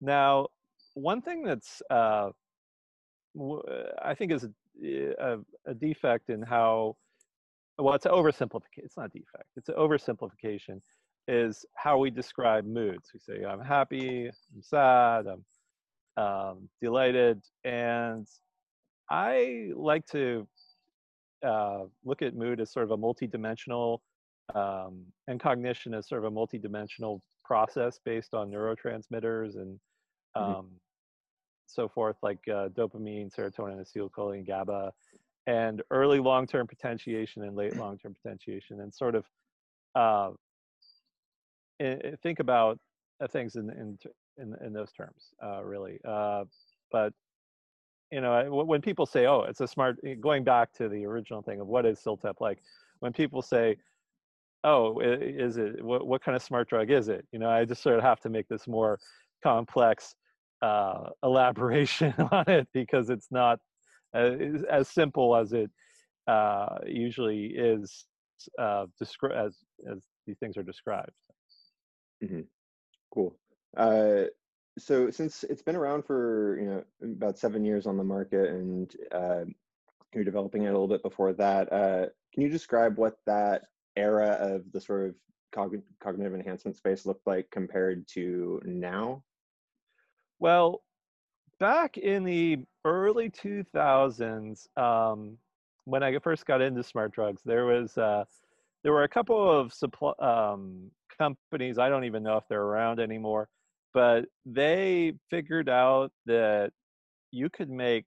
now, 0.00 0.48
one 0.96 1.20
thing 1.20 1.44
that's 1.44 1.82
uh, 1.90 2.30
I 4.02 4.14
think 4.14 4.32
is 4.32 4.44
a, 4.44 5.14
a, 5.20 5.38
a, 5.66 5.74
defect 5.74 6.30
in 6.30 6.40
how 6.40 6.96
well 7.78 7.94
it's 7.94 8.06
an 8.06 8.12
oversimplification. 8.12 8.78
It's 8.78 8.96
not 8.96 9.06
a 9.06 9.18
defect. 9.18 9.44
It's 9.56 9.68
an 9.68 9.74
oversimplification. 9.76 10.80
Is 11.28 11.66
how 11.74 11.98
we 11.98 12.10
describe 12.10 12.64
moods. 12.64 13.10
We 13.12 13.20
say 13.20 13.44
I'm 13.44 13.60
happy, 13.60 14.28
I'm 14.28 14.62
sad, 14.62 15.26
I'm 15.26 16.22
um, 16.22 16.68
delighted, 16.80 17.42
and 17.64 18.26
I 19.10 19.70
like 19.74 20.06
to 20.12 20.46
uh, 21.44 21.84
look 22.04 22.22
at 22.22 22.34
mood 22.34 22.60
as 22.60 22.72
sort 22.72 22.84
of 22.84 22.92
a 22.92 22.96
multidimensional 22.96 23.98
um, 24.54 25.02
and 25.26 25.40
cognition 25.40 25.94
as 25.94 26.08
sort 26.08 26.24
of 26.24 26.32
a 26.32 26.34
multidimensional 26.34 27.20
process 27.44 27.98
based 28.04 28.32
on 28.32 28.50
neurotransmitters 28.50 29.56
and 29.56 29.78
mm-hmm. 30.36 30.42
um. 30.42 30.66
So 31.66 31.88
forth, 31.88 32.16
like 32.22 32.38
uh, 32.48 32.68
dopamine, 32.68 33.34
serotonin, 33.34 33.80
acetylcholine, 33.80 34.46
GABA, 34.46 34.92
and 35.46 35.82
early 35.90 36.18
long-term 36.18 36.66
potentiation 36.66 37.42
and 37.42 37.56
late 37.56 37.76
long-term 37.78 38.14
potentiation, 38.22 38.80
and 38.80 38.92
sort 38.92 39.14
of 39.14 39.24
uh, 39.94 40.30
think 42.22 42.40
about 42.40 42.78
uh, 43.20 43.26
things 43.26 43.56
in 43.56 43.70
in 43.70 43.98
in, 44.38 44.54
in 44.64 44.72
those 44.72 44.92
terms, 44.92 45.32
uh, 45.42 45.62
really. 45.64 45.98
Uh, 46.04 46.44
but 46.92 47.12
you 48.10 48.20
know 48.20 48.64
when 48.64 48.80
people 48.80 49.04
say 49.06 49.26
oh 49.26 49.42
it's 49.42 49.60
a 49.60 49.66
smart 49.66 49.98
eh, 50.04 50.14
going 50.14 50.44
back 50.44 50.72
to 50.72 50.88
the 50.88 51.04
original 51.04 51.42
thing 51.42 51.60
of 51.60 51.66
what 51.66 51.84
is 51.84 51.98
CILTEP 51.98 52.34
like 52.40 52.58
when 53.00 53.12
people 53.12 53.42
say 53.42 53.76
oh 54.64 55.00
is 55.00 55.56
it 55.56 55.84
what, 55.84 56.06
what 56.06 56.22
kind 56.22 56.36
of 56.36 56.42
smart 56.42 56.68
drug 56.68 56.90
is 56.90 57.08
it 57.08 57.26
you 57.32 57.38
know 57.38 57.50
i 57.50 57.64
just 57.64 57.82
sort 57.82 57.96
of 57.96 58.02
have 58.02 58.20
to 58.20 58.28
make 58.28 58.48
this 58.48 58.66
more 58.68 58.98
complex 59.42 60.14
uh, 60.62 61.10
elaboration 61.22 62.14
on 62.32 62.44
it 62.48 62.68
because 62.72 63.10
it's 63.10 63.28
not 63.30 63.58
as, 64.14 64.62
as 64.70 64.88
simple 64.88 65.36
as 65.36 65.52
it 65.52 65.70
uh, 66.26 66.78
usually 66.86 67.46
is 67.46 68.04
uh, 68.58 68.86
descri- 69.02 69.36
as 69.36 69.56
as 69.90 70.04
these 70.26 70.38
things 70.38 70.56
are 70.56 70.62
described. 70.62 71.12
Mm-hmm. 72.22 72.40
cool. 73.12 73.36
Uh, 73.76 74.24
so 74.78 75.10
since 75.10 75.44
it's 75.44 75.62
been 75.62 75.76
around 75.76 76.04
for 76.04 76.58
you 76.60 76.66
know 76.66 76.84
about 77.02 77.38
seven 77.38 77.64
years 77.64 77.86
on 77.86 77.96
the 77.96 78.04
market 78.04 78.50
and 78.50 78.94
uh, 79.12 79.44
you're 80.14 80.24
developing 80.24 80.62
it 80.62 80.68
a 80.68 80.72
little 80.72 80.88
bit 80.88 81.02
before 81.02 81.32
that 81.32 81.72
uh, 81.72 82.06
can 82.32 82.42
you 82.42 82.48
describe 82.48 82.98
what 82.98 83.18
that 83.26 83.62
era 83.96 84.36
of 84.40 84.70
the 84.72 84.80
sort 84.80 85.08
of 85.08 85.14
cog- 85.52 85.82
cognitive 86.00 86.34
enhancement 86.34 86.76
space 86.76 87.06
looked 87.06 87.26
like 87.26 87.48
compared 87.50 88.06
to 88.08 88.60
now 88.64 89.22
well 90.38 90.82
back 91.58 91.96
in 91.96 92.24
the 92.24 92.58
early 92.84 93.30
2000s 93.30 94.66
um, 94.78 95.36
when 95.84 96.02
i 96.02 96.16
first 96.18 96.46
got 96.46 96.60
into 96.60 96.82
smart 96.82 97.12
drugs 97.12 97.42
there 97.44 97.66
was 97.66 97.96
uh, 97.98 98.24
there 98.82 98.92
were 98.92 99.04
a 99.04 99.08
couple 99.08 99.50
of 99.50 99.72
supply, 99.72 100.12
um, 100.18 100.90
companies 101.18 101.78
i 101.78 101.88
don't 101.88 102.04
even 102.04 102.22
know 102.22 102.36
if 102.36 102.44
they're 102.48 102.62
around 102.62 103.00
anymore 103.00 103.48
but 103.94 104.26
they 104.44 105.14
figured 105.30 105.70
out 105.70 106.12
that 106.26 106.70
you 107.32 107.48
could 107.48 107.70
make 107.70 108.04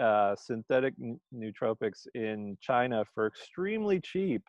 uh, 0.00 0.34
synthetic 0.36 0.94
n- 1.00 1.20
nootropics 1.34 2.06
in 2.14 2.56
China 2.60 3.04
for 3.14 3.26
extremely 3.26 4.00
cheap 4.00 4.42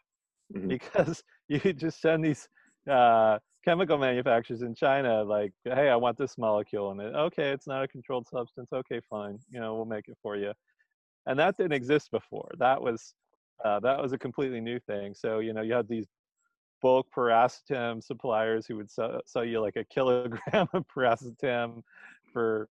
mm-hmm. 0.53 0.67
because 0.67 1.23
you 1.47 1.59
could 1.59 1.77
just 1.77 2.01
send 2.01 2.23
these 2.23 2.47
uh, 2.89 3.37
chemical 3.67 3.97
manufacturers 3.97 4.61
in 4.61 4.73
China, 4.73 5.23
like, 5.23 5.51
hey, 5.65 5.89
I 5.89 5.95
want 5.97 6.17
this 6.17 6.37
molecule, 6.37 6.91
and 6.91 7.01
it, 7.01 7.13
okay, 7.13 7.49
it's 7.49 7.67
not 7.67 7.83
a 7.83 7.87
controlled 7.87 8.25
substance. 8.25 8.69
Okay, 8.71 9.01
fine, 9.09 9.39
you 9.49 9.59
know, 9.59 9.75
we'll 9.75 9.83
make 9.85 10.07
it 10.07 10.17
for 10.23 10.37
you. 10.37 10.53
And 11.25 11.37
that 11.37 11.57
didn't 11.57 11.73
exist 11.73 12.09
before. 12.09 12.49
That 12.59 12.81
was 12.81 13.13
uh, 13.65 13.81
that 13.81 14.01
was 14.01 14.13
a 14.13 14.17
completely 14.17 14.61
new 14.61 14.79
thing. 14.79 15.13
So 15.13 15.39
you 15.39 15.51
know, 15.51 15.61
you 15.61 15.73
had 15.73 15.89
these 15.89 16.05
bulk 16.81 17.07
piracetam 17.13 18.01
suppliers 18.01 18.65
who 18.67 18.77
would 18.77 18.89
sell, 18.89 19.19
sell 19.25 19.43
you 19.43 19.59
like 19.59 19.75
a 19.75 19.83
kilogram 19.83 20.69
of 20.73 20.85
piracetam 20.87 21.81
for 22.31 22.69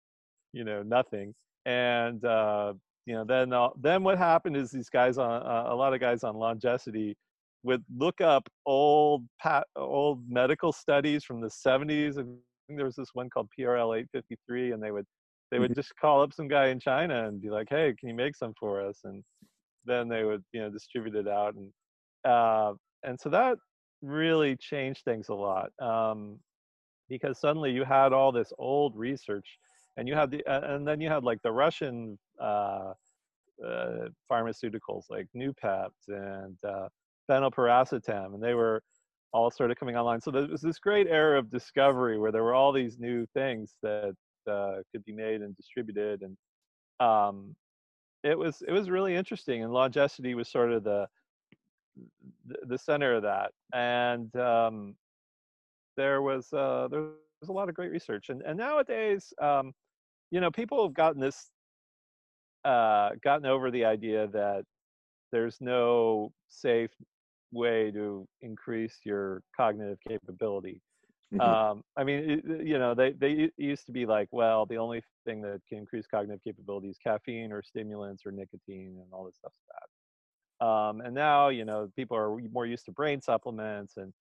you 0.53 0.63
know 0.63 0.81
nothing 0.81 1.36
and 1.65 2.25
uh, 2.25 2.74
you 3.05 3.13
know 3.13 3.24
then 3.24 3.53
uh, 3.53 3.69
then 3.79 4.03
what 4.03 4.17
happened 4.17 4.58
is 4.58 4.72
these 4.72 4.89
guys 4.89 5.19
on 5.19 5.43
uh, 5.43 5.65
a 5.67 5.75
lot 5.75 5.93
of 5.93 6.00
guys 6.00 6.24
on 6.24 6.36
longecity 6.36 7.15
would 7.63 7.83
look 7.95 8.21
up 8.21 8.47
old 8.65 9.25
pat, 9.41 9.65
old 9.75 10.23
medical 10.29 10.71
studies 10.71 11.23
from 11.23 11.41
the 11.41 11.49
70s 11.49 12.17
and 12.17 12.37
there 12.69 12.85
was 12.85 12.95
this 12.95 13.09
one 13.13 13.29
called 13.29 13.49
PRL 13.57 13.97
853 13.97 14.71
and 14.71 14.81
they 14.83 14.91
would 14.91 15.05
they 15.51 15.57
would 15.57 15.71
mm-hmm. 15.71 15.79
just 15.79 15.93
call 15.99 16.21
up 16.21 16.33
some 16.33 16.47
guy 16.47 16.67
in 16.67 16.79
China 16.79 17.27
and 17.27 17.41
be 17.41 17.49
like 17.49 17.67
hey 17.69 17.93
can 17.99 18.09
you 18.09 18.15
make 18.15 18.35
some 18.35 18.53
for 18.59 18.85
us 18.85 18.99
and 19.03 19.23
then 19.85 20.07
they 20.07 20.23
would 20.23 20.43
you 20.53 20.61
know 20.61 20.69
distribute 20.69 21.15
it 21.15 21.27
out 21.27 21.55
and 21.55 21.71
uh, 22.25 22.73
and 23.03 23.19
so 23.19 23.29
that 23.29 23.57
really 24.01 24.55
changed 24.57 25.03
things 25.03 25.29
a 25.29 25.33
lot 25.33 25.71
um, 25.81 26.39
because 27.09 27.39
suddenly 27.39 27.71
you 27.71 27.83
had 27.83 28.13
all 28.13 28.31
this 28.31 28.53
old 28.57 28.95
research 28.95 29.57
and 29.97 30.07
you 30.07 30.15
had 30.15 30.31
the 30.31 30.45
uh, 30.45 30.75
and 30.75 30.87
then 30.87 31.01
you 31.01 31.09
had 31.09 31.23
like 31.23 31.41
the 31.43 31.51
Russian 31.51 32.17
uh, 32.41 32.93
uh, 33.65 34.07
pharmaceuticals 34.31 35.03
like 35.09 35.27
Noopept 35.35 35.89
and 36.07 36.57
phenylpiracetam, 37.29 38.33
and 38.33 38.43
they 38.43 38.53
were 38.53 38.81
all 39.31 39.51
sort 39.51 39.71
of 39.71 39.77
coming 39.77 39.95
online. 39.95 40.21
So 40.21 40.31
there 40.31 40.48
was 40.48 40.62
this 40.62 40.79
great 40.79 41.07
era 41.07 41.38
of 41.38 41.50
discovery 41.50 42.17
where 42.17 42.31
there 42.31 42.43
were 42.43 42.53
all 42.53 42.71
these 42.71 42.98
new 42.98 43.25
things 43.33 43.75
that 43.83 44.15
uh, 44.50 44.77
could 44.91 45.05
be 45.05 45.13
made 45.13 45.41
and 45.41 45.55
distributed, 45.55 46.24
and 46.24 46.38
um, 47.00 47.55
it 48.24 48.38
was 48.38 48.63
it 48.67 48.71
was 48.71 48.89
really 48.89 49.15
interesting. 49.15 49.63
And 49.63 49.71
Longecity 49.71 50.33
was 50.33 50.50
sort 50.50 50.71
of 50.71 50.83
the 50.83 51.07
the 52.67 52.77
center 52.77 53.15
of 53.15 53.24
that, 53.24 53.51
and 53.74 54.36
um, 54.36 54.95
there 55.98 56.21
was 56.21 56.51
uh, 56.53 56.88
there 56.89 57.01
was 57.41 57.50
a 57.50 57.53
lot 57.53 57.69
of 57.69 57.75
great 57.75 57.91
research. 57.91 58.29
And 58.29 58.41
and 58.41 58.57
nowadays, 58.57 59.33
um, 59.41 59.74
you 60.31 60.39
know, 60.41 60.50
people 60.51 60.83
have 60.83 60.93
gotten 60.93 61.21
this 61.21 61.51
uh, 62.65 63.12
gotten 63.24 63.45
over 63.45 63.71
the 63.71 63.86
idea 63.86 64.27
that 64.27 64.63
there's 65.31 65.57
no 65.62 66.31
safe 66.48 66.91
way 67.51 67.91
to 67.91 68.27
increase 68.41 68.97
your 69.03 69.41
cognitive 69.55 69.97
capability. 70.07 70.81
Mm-hmm. 71.33 71.41
Um, 71.41 71.83
I 71.95 72.03
mean, 72.03 72.29
it, 72.29 72.65
you 72.65 72.79
know, 72.79 72.95
they 72.95 73.11
they 73.11 73.49
used 73.57 73.85
to 73.85 73.91
be 73.91 74.05
like, 74.05 74.27
well, 74.31 74.65
the 74.65 74.77
only 74.77 75.03
thing 75.25 75.41
that 75.41 75.61
can 75.69 75.77
increase 75.77 76.07
cognitive 76.07 76.43
capability 76.43 76.89
is 76.89 76.97
caffeine 77.03 77.51
or 77.51 77.61
stimulants 77.61 78.23
or 78.25 78.31
nicotine, 78.31 78.97
and 78.99 79.05
all 79.11 79.25
this 79.25 79.35
stuff's 79.35 79.55
bad. 79.69 80.67
Um, 80.67 81.01
and 81.01 81.13
now, 81.13 81.49
you 81.49 81.65
know, 81.65 81.89
people 81.95 82.17
are 82.17 82.35
more 82.51 82.65
used 82.65 82.85
to 82.85 82.91
brain 82.91 83.21
supplements 83.21 83.97
and 83.97 84.11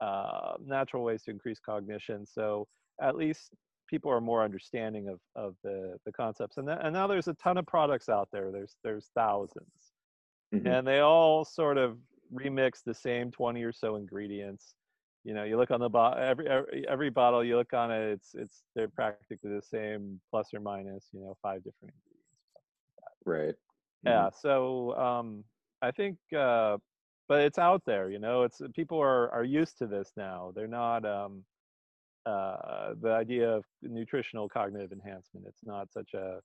uh, 0.00 0.54
natural 0.64 1.02
ways 1.02 1.22
to 1.24 1.30
increase 1.30 1.58
cognition. 1.58 2.26
So 2.26 2.66
at 3.00 3.16
least 3.16 3.54
people 3.88 4.10
are 4.10 4.20
more 4.20 4.44
understanding 4.44 5.08
of 5.08 5.20
of 5.34 5.54
the 5.64 5.96
the 6.04 6.12
concepts. 6.12 6.58
And 6.58 6.68
that, 6.68 6.84
and 6.84 6.92
now 6.92 7.06
there's 7.06 7.28
a 7.28 7.34
ton 7.34 7.56
of 7.56 7.66
products 7.66 8.10
out 8.10 8.28
there. 8.30 8.52
There's 8.52 8.76
there's 8.84 9.08
1000s 9.16 9.48
mm-hmm. 10.54 10.66
and 10.66 10.86
they 10.86 11.00
all 11.00 11.44
sort 11.44 11.78
of 11.78 11.96
remix 12.32 12.82
the 12.84 12.94
same 12.94 13.30
20 13.30 13.62
or 13.62 13.72
so 13.72 13.96
ingredients. 13.96 14.74
You 15.24 15.34
know 15.34 15.44
you 15.44 15.56
look 15.56 15.70
on 15.70 15.80
the 15.80 15.88
bottle 15.88 16.22
every, 16.22 16.48
every 16.48 16.88
every 16.88 17.10
bottle 17.10 17.44
you 17.44 17.56
look 17.56 17.74
on 17.74 17.90
it 17.90 18.12
it's 18.12 18.34
it's 18.34 18.62
they're 18.74 18.88
practically 18.88 19.50
the 19.50 19.60
same 19.60 20.20
plus 20.30 20.54
or 20.54 20.60
minus 20.60 21.06
you 21.12 21.20
know 21.20 21.36
five 21.42 21.62
different 21.64 21.92
ingredients 21.92 23.26
right. 23.26 23.54
yeah 24.04 24.28
mm-hmm. 24.28 24.36
so 24.40 24.96
um 24.96 25.44
i 25.82 25.90
think 25.90 26.16
uh 26.34 26.78
but 27.28 27.42
it's 27.42 27.58
out 27.58 27.82
there 27.84 28.10
you 28.10 28.18
know 28.18 28.42
it's 28.42 28.60
people 28.74 28.98
are 28.98 29.30
are 29.30 29.44
used 29.44 29.78
to 29.78 29.86
this 29.86 30.12
now. 30.16 30.52
They're 30.54 30.66
not 30.66 31.04
um 31.04 31.44
uh 32.26 32.94
the 33.00 33.12
idea 33.12 33.50
of 33.50 33.64
nutritional 33.82 34.48
cognitive 34.48 34.92
enhancement 34.92 35.46
it's 35.46 35.64
not 35.64 35.92
such 35.92 36.14
a, 36.14 36.40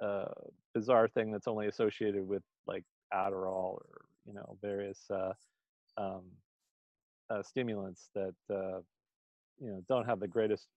a 0.00 0.32
bizarre 0.74 1.08
thing 1.08 1.30
that's 1.30 1.46
only 1.46 1.66
associated 1.66 2.26
with 2.26 2.42
like 2.66 2.84
adderall 3.12 3.74
or 3.74 3.86
you 4.26 4.34
know 4.34 4.56
various 4.62 5.10
uh, 5.10 5.32
um, 5.96 6.22
uh, 7.30 7.42
stimulants 7.42 8.10
that 8.14 8.34
uh, 8.50 8.80
you 9.60 9.70
know 9.70 9.82
don't 9.88 10.06
have 10.06 10.20
the 10.20 10.28
greatest 10.28 10.68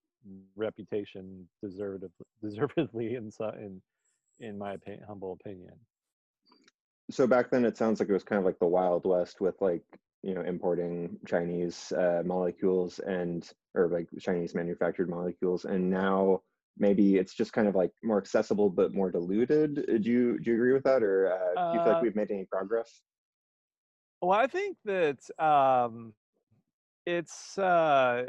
reputation 0.55 1.47
deserved 1.63 2.03
deservedly 2.41 3.15
in 3.15 3.31
in 3.59 3.81
in 4.39 4.57
my 4.57 4.73
opinion, 4.73 5.03
humble 5.07 5.33
opinion. 5.33 5.73
So 7.09 7.25
back 7.25 7.49
then, 7.49 7.65
it 7.65 7.77
sounds 7.77 7.99
like 7.99 8.09
it 8.09 8.13
was 8.13 8.23
kind 8.23 8.39
of 8.39 8.45
like 8.45 8.59
the 8.59 8.67
Wild 8.67 9.05
West 9.05 9.41
with 9.41 9.55
like 9.61 9.83
you 10.23 10.33
know 10.33 10.41
importing 10.41 11.17
Chinese 11.25 11.91
uh, 11.93 12.21
molecules 12.25 12.99
and 12.99 13.49
or 13.75 13.87
like 13.87 14.07
Chinese 14.19 14.53
manufactured 14.53 15.09
molecules, 15.09 15.65
and 15.65 15.89
now 15.89 16.41
maybe 16.77 17.15
it's 17.17 17.33
just 17.33 17.53
kind 17.53 17.67
of 17.67 17.75
like 17.75 17.91
more 18.03 18.17
accessible 18.17 18.69
but 18.69 18.93
more 18.93 19.11
diluted. 19.11 19.75
Do 20.01 20.11
you 20.11 20.39
do 20.39 20.51
you 20.51 20.55
agree 20.55 20.73
with 20.73 20.83
that, 20.83 21.01
or 21.01 21.31
uh, 21.31 21.53
do 21.71 21.77
you 21.77 21.79
feel 21.83 21.93
like 21.93 22.01
uh 22.01 22.01
we've 22.01 22.15
made 22.15 22.31
any 22.31 22.45
progress? 22.45 23.01
Well, 24.21 24.37
I 24.37 24.47
think 24.47 24.77
that 24.85 25.17
um, 25.39 26.13
it's. 27.05 27.57
Uh, 27.57 28.25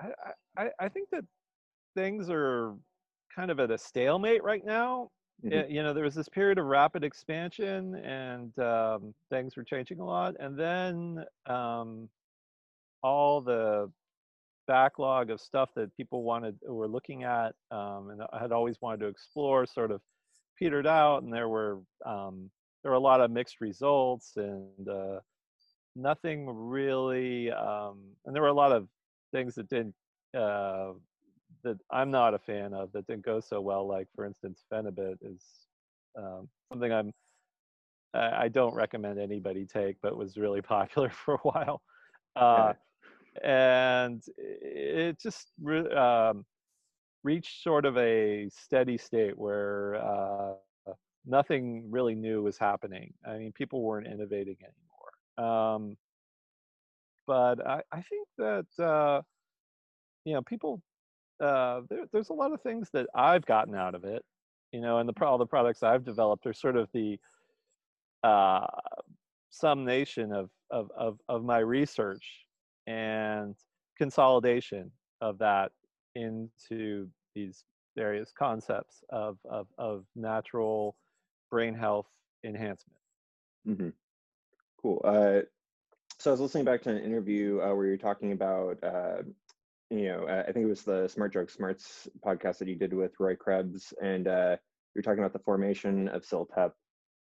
I, 0.00 0.08
I 0.56 0.70
I 0.80 0.88
think 0.88 1.10
that 1.10 1.24
things 1.94 2.28
are 2.30 2.74
kind 3.34 3.50
of 3.50 3.60
at 3.60 3.70
a 3.70 3.78
stalemate 3.78 4.42
right 4.42 4.64
now. 4.64 5.10
Mm-hmm. 5.44 5.52
It, 5.52 5.70
you 5.70 5.82
know, 5.82 5.94
there 5.94 6.04
was 6.04 6.14
this 6.14 6.28
period 6.28 6.58
of 6.58 6.66
rapid 6.66 7.04
expansion, 7.04 7.94
and 7.96 8.58
um, 8.58 9.14
things 9.30 9.56
were 9.56 9.64
changing 9.64 10.00
a 10.00 10.04
lot, 10.04 10.34
and 10.40 10.58
then 10.58 11.24
um, 11.46 12.08
all 13.02 13.40
the 13.40 13.90
backlog 14.66 15.30
of 15.30 15.40
stuff 15.40 15.70
that 15.74 15.94
people 15.96 16.22
wanted 16.22 16.56
were 16.66 16.86
looking 16.86 17.24
at 17.24 17.54
um, 17.70 18.10
and 18.10 18.22
had 18.38 18.52
always 18.52 18.76
wanted 18.80 19.00
to 19.00 19.06
explore 19.06 19.66
sort 19.66 19.90
of 19.90 20.00
petered 20.58 20.86
out, 20.86 21.22
and 21.22 21.32
there 21.32 21.48
were 21.48 21.78
um, 22.04 22.50
there 22.82 22.92
were 22.92 22.96
a 22.96 23.00
lot 23.00 23.20
of 23.20 23.30
mixed 23.30 23.60
results 23.60 24.32
and 24.36 24.88
uh, 24.88 25.20
nothing 25.96 26.48
really 26.48 27.50
um, 27.50 27.98
and 28.24 28.34
there 28.34 28.42
were 28.42 28.48
a 28.48 28.52
lot 28.52 28.72
of 28.72 28.88
things 29.32 29.54
that 29.54 29.68
didn't 29.68 29.94
uh, 30.36 30.92
that 31.62 31.78
i'm 31.90 32.10
not 32.10 32.34
a 32.34 32.38
fan 32.38 32.72
of 32.72 32.90
that 32.92 33.06
didn't 33.06 33.24
go 33.24 33.40
so 33.40 33.60
well 33.60 33.86
like 33.86 34.08
for 34.14 34.24
instance 34.24 34.64
phenibut 34.72 35.16
is 35.22 35.42
um, 36.16 36.48
something 36.72 36.92
i'm 36.92 37.12
i 38.14 38.48
don't 38.48 38.74
recommend 38.74 39.18
anybody 39.18 39.64
take 39.64 39.96
but 40.02 40.16
was 40.16 40.36
really 40.36 40.62
popular 40.76 41.10
for 41.10 41.34
a 41.34 41.38
while. 41.38 41.80
Uh, 42.36 42.72
and 43.42 44.22
it 44.38 45.20
just 45.20 45.52
re- 45.62 45.90
um, 45.92 46.44
reached 47.22 47.62
sort 47.62 47.84
of 47.84 47.96
a 47.98 48.48
steady 48.50 48.98
state 48.98 49.36
where 49.36 49.96
uh, 49.96 50.52
nothing 51.26 51.90
really 51.90 52.14
new 52.14 52.42
was 52.42 52.58
happening. 52.58 53.12
I 53.26 53.36
mean, 53.36 53.52
people 53.52 53.82
weren't 53.82 54.06
innovating 54.06 54.56
anymore. 54.62 55.50
Um, 55.50 55.96
but 57.26 57.64
I, 57.66 57.82
I, 57.92 58.02
think 58.02 58.26
that 58.38 58.84
uh, 58.84 59.22
you 60.24 60.34
know 60.34 60.42
people 60.42 60.82
uh, 61.40 61.82
there, 61.88 62.04
there's 62.12 62.30
a 62.30 62.34
lot 62.34 62.52
of 62.52 62.60
things 62.62 62.88
that 62.92 63.06
I've 63.14 63.46
gotten 63.46 63.74
out 63.74 63.94
of 63.94 64.04
it. 64.04 64.22
You 64.72 64.80
know, 64.80 64.98
and 64.98 65.08
the 65.08 65.24
all 65.24 65.38
the 65.38 65.46
products 65.46 65.82
I've 65.82 66.04
developed 66.04 66.46
are 66.46 66.52
sort 66.52 66.76
of 66.76 66.88
the 66.92 67.18
uh, 68.22 68.66
summation 69.50 70.32
of, 70.32 70.50
of 70.70 70.90
of 70.96 71.18
of 71.28 71.44
my 71.44 71.58
research 71.58 72.44
and 72.86 73.54
consolidation 73.98 74.90
of 75.20 75.38
that 75.38 75.72
into 76.14 77.08
these 77.34 77.64
various 77.96 78.32
concepts 78.36 79.02
of 79.10 79.38
of, 79.48 79.66
of 79.78 80.04
natural 80.16 80.96
brain 81.50 81.74
health 81.74 82.06
enhancement. 82.44 82.98
Mm-hmm. 83.66 83.88
Cool. 84.80 85.00
Uh, 85.04 85.40
so 86.18 86.30
I 86.30 86.32
was 86.32 86.40
listening 86.40 86.64
back 86.64 86.82
to 86.82 86.90
an 86.90 87.02
interview 87.02 87.60
uh, 87.60 87.74
where 87.74 87.86
you're 87.86 87.96
talking 87.96 88.32
about, 88.32 88.82
uh, 88.82 89.22
you 89.90 90.08
know, 90.08 90.26
uh, 90.26 90.44
I 90.46 90.52
think 90.52 90.64
it 90.64 90.68
was 90.68 90.82
the 90.82 91.08
Smart 91.08 91.32
Drug 91.32 91.50
Smarts 91.50 92.08
podcast 92.24 92.58
that 92.58 92.68
you 92.68 92.76
did 92.76 92.92
with 92.92 93.12
Roy 93.18 93.36
Krebs, 93.36 93.92
and 94.02 94.28
uh, 94.28 94.56
you're 94.94 95.02
talking 95.02 95.20
about 95.20 95.32
the 95.32 95.40
formation 95.40 96.08
of 96.08 96.24
CILTEP. 96.24 96.72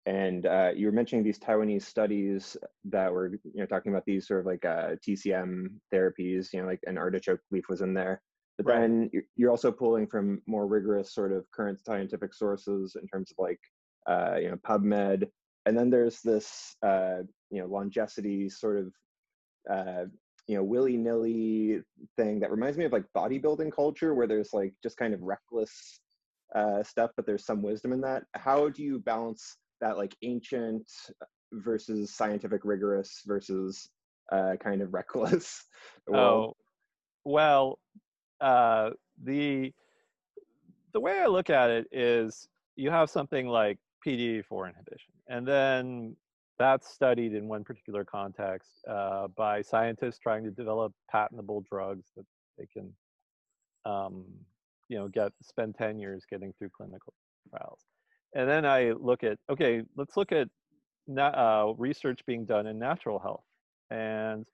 And 0.07 0.47
uh, 0.47 0.71
you 0.75 0.87
were 0.87 0.93
mentioning 0.93 1.23
these 1.23 1.39
Taiwanese 1.39 1.83
studies 1.83 2.57
that 2.85 3.13
were, 3.13 3.29
you 3.45 3.61
know, 3.61 3.67
talking 3.67 3.93
about 3.93 4.07
these 4.07 4.27
sort 4.27 4.41
of 4.41 4.47
like 4.47 4.63
TCM 4.63 5.67
therapies, 5.93 6.51
you 6.53 6.63
know, 6.63 6.67
like 6.67 6.81
an 6.87 6.97
artichoke 6.97 7.41
leaf 7.51 7.69
was 7.69 7.83
in 7.83 7.93
there. 7.93 8.23
But 8.57 8.67
right. 8.67 8.81
then 8.81 9.11
you're 9.37 9.51
also 9.51 9.71
pulling 9.71 10.07
from 10.07 10.41
more 10.47 10.67
rigorous 10.67 11.15
sort 11.15 11.33
of 11.33 11.45
current 11.53 11.79
scientific 11.85 12.33
sources 12.33 12.97
in 13.01 13.07
terms 13.07 13.31
of 13.31 13.37
like 13.39 13.61
uh, 14.09 14.37
you 14.41 14.49
know, 14.50 14.57
PubMed, 14.57 15.29
and 15.67 15.79
then 15.79 15.91
there's 15.91 16.21
this, 16.23 16.77
uh, 16.83 17.19
you 17.50 17.61
know, 17.61 17.67
longecity 17.67 18.49
sort 18.49 18.79
of 18.79 18.93
uh, 19.71 20.05
you 20.47 20.57
know 20.57 20.65
willy 20.65 20.97
nilly 20.97 21.81
thing 22.17 22.41
that 22.41 22.50
reminds 22.50 22.79
me 22.79 22.87
of 22.87 22.93
like 22.93 23.05
bodybuilding 23.17 23.71
culture 23.71 24.15
where 24.15 24.27
there's 24.27 24.53
like 24.53 24.73
just 24.83 24.97
kind 24.97 25.12
of 25.12 25.21
reckless 25.23 26.00
uh, 26.55 26.83
stuff, 26.83 27.11
but 27.17 27.27
there's 27.27 27.45
some 27.45 27.62
wisdom 27.62 27.93
in 27.93 28.00
that. 28.00 28.25
How 28.35 28.69
do 28.71 28.83
you 28.83 28.99
balance 29.00 29.59
that 29.81 29.99
like 29.99 30.17
ancient 30.23 30.91
versus 31.53 32.15
scientific 32.15 32.62
rigorous 32.65 33.23
versus 33.27 33.91
uh, 34.33 34.55
kind 34.62 34.81
of 34.81 34.95
reckless? 34.95 35.65
oh, 36.15 36.55
well, 37.25 37.79
uh, 38.41 38.91
the 39.23 39.73
the 40.95 41.00
way 41.00 41.21
I 41.21 41.27
look 41.27 41.50
at 41.50 41.69
it 41.69 41.87
is 41.93 42.49
you 42.77 42.91
have 42.91 43.11
something 43.11 43.47
like 43.47 43.79
PDE4 44.07 44.69
inhibition, 44.69 45.12
and 45.28 45.47
then 45.47 46.17
that's 46.59 46.88
studied 46.93 47.35
in 47.35 47.47
one 47.47 47.64
particular 47.64 48.05
context 48.05 48.71
uh, 48.88 49.28
by 49.28 49.62
scientists 49.62 50.19
trying 50.19 50.45
to 50.45 50.50
develop 50.50 50.93
patentable 51.11 51.64
drugs 51.71 52.09
that 52.17 52.26
they 52.59 52.67
can, 52.67 52.93
um, 53.85 54.25
you 54.88 54.99
know, 54.99 55.09
get 55.09 55.33
spend 55.43 55.76
10 55.76 55.99
years 55.99 56.25
getting 56.28 56.52
through 56.59 56.71
clinical 56.76 57.14
trials. 57.50 57.81
And 58.35 58.49
then 58.49 58.67
I 58.67 58.90
look 58.90 59.23
at, 59.23 59.38
okay, 59.49 59.83
let's 59.97 60.17
look 60.17 60.33
at 60.33 60.49
uh, 61.17 61.73
research 61.78 62.21
being 62.26 62.45
done 62.45 62.67
in 62.67 62.78
natural 62.78 63.19
health. 63.19 63.45
And 63.90 64.45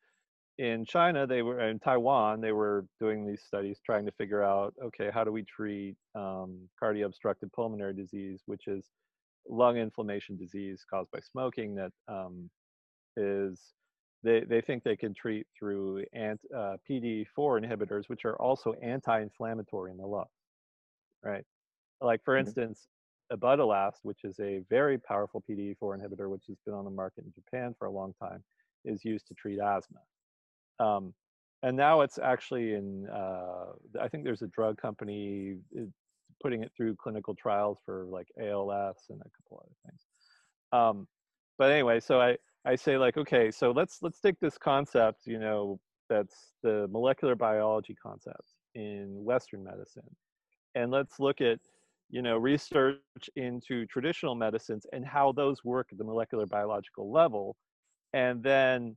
in 0.58 0.84
China, 0.84 1.26
they 1.26 1.42
were 1.42 1.60
in 1.60 1.80
Taiwan, 1.80 2.40
they 2.40 2.52
were 2.52 2.86
doing 3.00 3.26
these 3.26 3.42
studies 3.42 3.80
trying 3.84 4.06
to 4.06 4.12
figure 4.12 4.42
out, 4.42 4.74
okay, 4.80 5.10
how 5.12 5.24
do 5.24 5.32
we 5.32 5.42
treat 5.42 5.96
um, 6.14 6.68
cardio 6.80 7.06
obstructive 7.06 7.50
pulmonary 7.52 7.94
disease, 7.94 8.42
which 8.46 8.68
is 8.68 8.84
lung 9.48 9.76
inflammation 9.76 10.36
disease 10.36 10.84
caused 10.88 11.10
by 11.10 11.20
smoking 11.20 11.74
that 11.74 11.92
um, 12.08 12.48
is 13.16 13.60
they, 14.22 14.40
they 14.40 14.60
think 14.60 14.82
they 14.82 14.96
can 14.96 15.14
treat 15.14 15.46
through 15.56 16.04
ant, 16.14 16.40
uh, 16.54 16.76
PDE4 16.90 17.62
inhibitors, 17.62 18.08
which 18.08 18.24
are 18.24 18.36
also 18.36 18.72
anti-inflammatory 18.82 19.90
in 19.90 19.98
the 19.98 20.06
lung, 20.06 20.24
right? 21.22 21.44
Like 22.00 22.24
for 22.24 22.34
mm-hmm. 22.34 22.46
instance, 22.46 22.86
Ibudilast, 23.32 23.98
which 24.02 24.24
is 24.24 24.38
a 24.40 24.62
very 24.70 24.98
powerful 24.98 25.42
PDE4 25.48 25.98
inhibitor, 25.98 26.30
which 26.30 26.44
has 26.48 26.56
been 26.64 26.74
on 26.74 26.84
the 26.84 26.90
market 26.90 27.24
in 27.24 27.32
Japan 27.32 27.74
for 27.78 27.86
a 27.86 27.90
long 27.90 28.14
time, 28.20 28.42
is 28.84 29.04
used 29.04 29.26
to 29.28 29.34
treat 29.34 29.60
asthma. 29.60 30.00
Um, 30.80 31.14
and 31.62 31.76
now 31.76 32.02
it's 32.02 32.18
actually 32.18 32.74
in, 32.74 33.08
uh, 33.08 33.72
I 34.00 34.08
think 34.08 34.24
there's 34.24 34.42
a 34.42 34.48
drug 34.48 34.80
company 34.80 35.56
putting 36.42 36.62
it 36.62 36.72
through 36.76 36.96
clinical 36.96 37.34
trials 37.34 37.78
for 37.84 38.04
like 38.08 38.28
ALS 38.40 38.96
and 39.10 39.20
a 39.20 39.30
couple 39.36 39.62
other 39.64 39.74
things. 39.86 40.00
Um, 40.72 41.06
but 41.58 41.70
anyway, 41.70 42.00
so 42.00 42.20
I, 42.20 42.36
I 42.64 42.76
say 42.76 42.98
like, 42.98 43.16
okay, 43.16 43.50
so 43.50 43.70
let's 43.70 43.98
let's 44.02 44.20
take 44.20 44.40
this 44.40 44.58
concept, 44.58 45.26
you 45.26 45.38
know, 45.38 45.78
that's 46.08 46.52
the 46.62 46.88
molecular 46.90 47.34
biology 47.34 47.94
concept 47.94 48.54
in 48.74 49.08
Western 49.24 49.62
medicine, 49.62 50.02
and 50.74 50.90
let's 50.90 51.20
look 51.20 51.40
at, 51.40 51.60
you 52.10 52.22
know, 52.22 52.36
research 52.36 52.98
into 53.36 53.86
traditional 53.86 54.34
medicines 54.34 54.86
and 54.92 55.06
how 55.06 55.32
those 55.32 55.64
work 55.64 55.88
at 55.92 55.98
the 55.98 56.04
molecular 56.04 56.46
biological 56.46 57.12
level, 57.12 57.56
and 58.12 58.42
then 58.42 58.96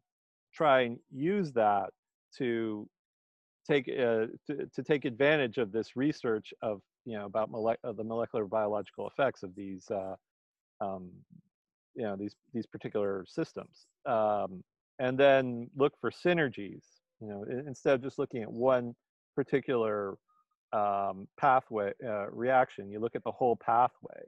try 0.54 0.82
and 0.82 0.98
use 1.12 1.52
that 1.52 1.90
to 2.38 2.88
take 3.70 3.88
uh, 3.90 4.28
to, 4.48 4.66
to 4.74 4.84
take 4.84 5.06
advantage 5.06 5.58
of 5.58 5.72
this 5.72 5.96
research 5.96 6.54
of 6.62 6.82
you 7.08 7.18
know 7.18 7.26
about 7.26 7.50
mole- 7.50 7.76
uh, 7.84 7.92
the 7.94 8.04
molecular 8.04 8.46
biological 8.46 9.08
effects 9.08 9.42
of 9.42 9.56
these 9.56 9.90
uh, 9.90 10.16
um, 10.82 11.10
you 11.96 12.04
know 12.04 12.16
these 12.18 12.36
these 12.54 12.66
particular 12.66 13.26
systems 13.28 13.88
um, 14.06 14.62
and 15.00 15.18
then 15.18 15.70
look 15.76 15.94
for 16.02 16.12
synergies 16.12 16.84
you 17.22 17.28
know 17.28 17.46
instead 17.66 17.96
of 17.96 18.04
just 18.04 18.20
looking 18.20 18.44
at 18.44 18.52
one 18.52 18.94
particular 19.36 20.18
um, 20.74 21.28
pathway 21.40 21.94
uh, 22.06 22.30
reaction 22.30 22.92
you 22.92 23.00
look 23.00 23.16
at 23.16 23.24
the 23.24 23.32
whole 23.32 23.56
pathway 23.56 24.22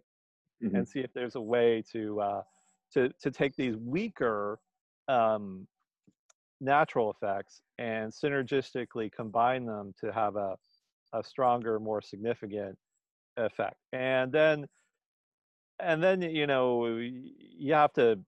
mm-hmm. 0.64 0.76
and 0.78 0.88
see 0.88 1.02
if 1.02 1.14
there's 1.14 1.36
a 1.36 1.42
way 1.42 1.84
to 1.92 2.22
uh, 2.22 2.42
to 2.94 3.10
to 3.22 3.30
take 3.30 3.56
these 3.58 3.76
weaker 3.76 4.58
um, 5.10 5.68
natural 6.62 7.12
effects 7.12 7.62
and 7.78 8.12
synergistically 8.12 9.12
combine 9.12 9.66
them 9.66 9.94
to 10.00 10.12
have 10.14 10.36
a, 10.36 10.56
a 11.14 11.24
stronger, 11.24 11.80
more 11.80 12.02
significant 12.02 12.78
effect. 13.38 13.78
And 13.94 14.32
then, 14.32 14.68
and 15.80 16.04
then, 16.04 16.22
you 16.22 16.48
know, 16.48 16.86
you 16.88 17.74
have 17.74 17.94
to 17.94 18.20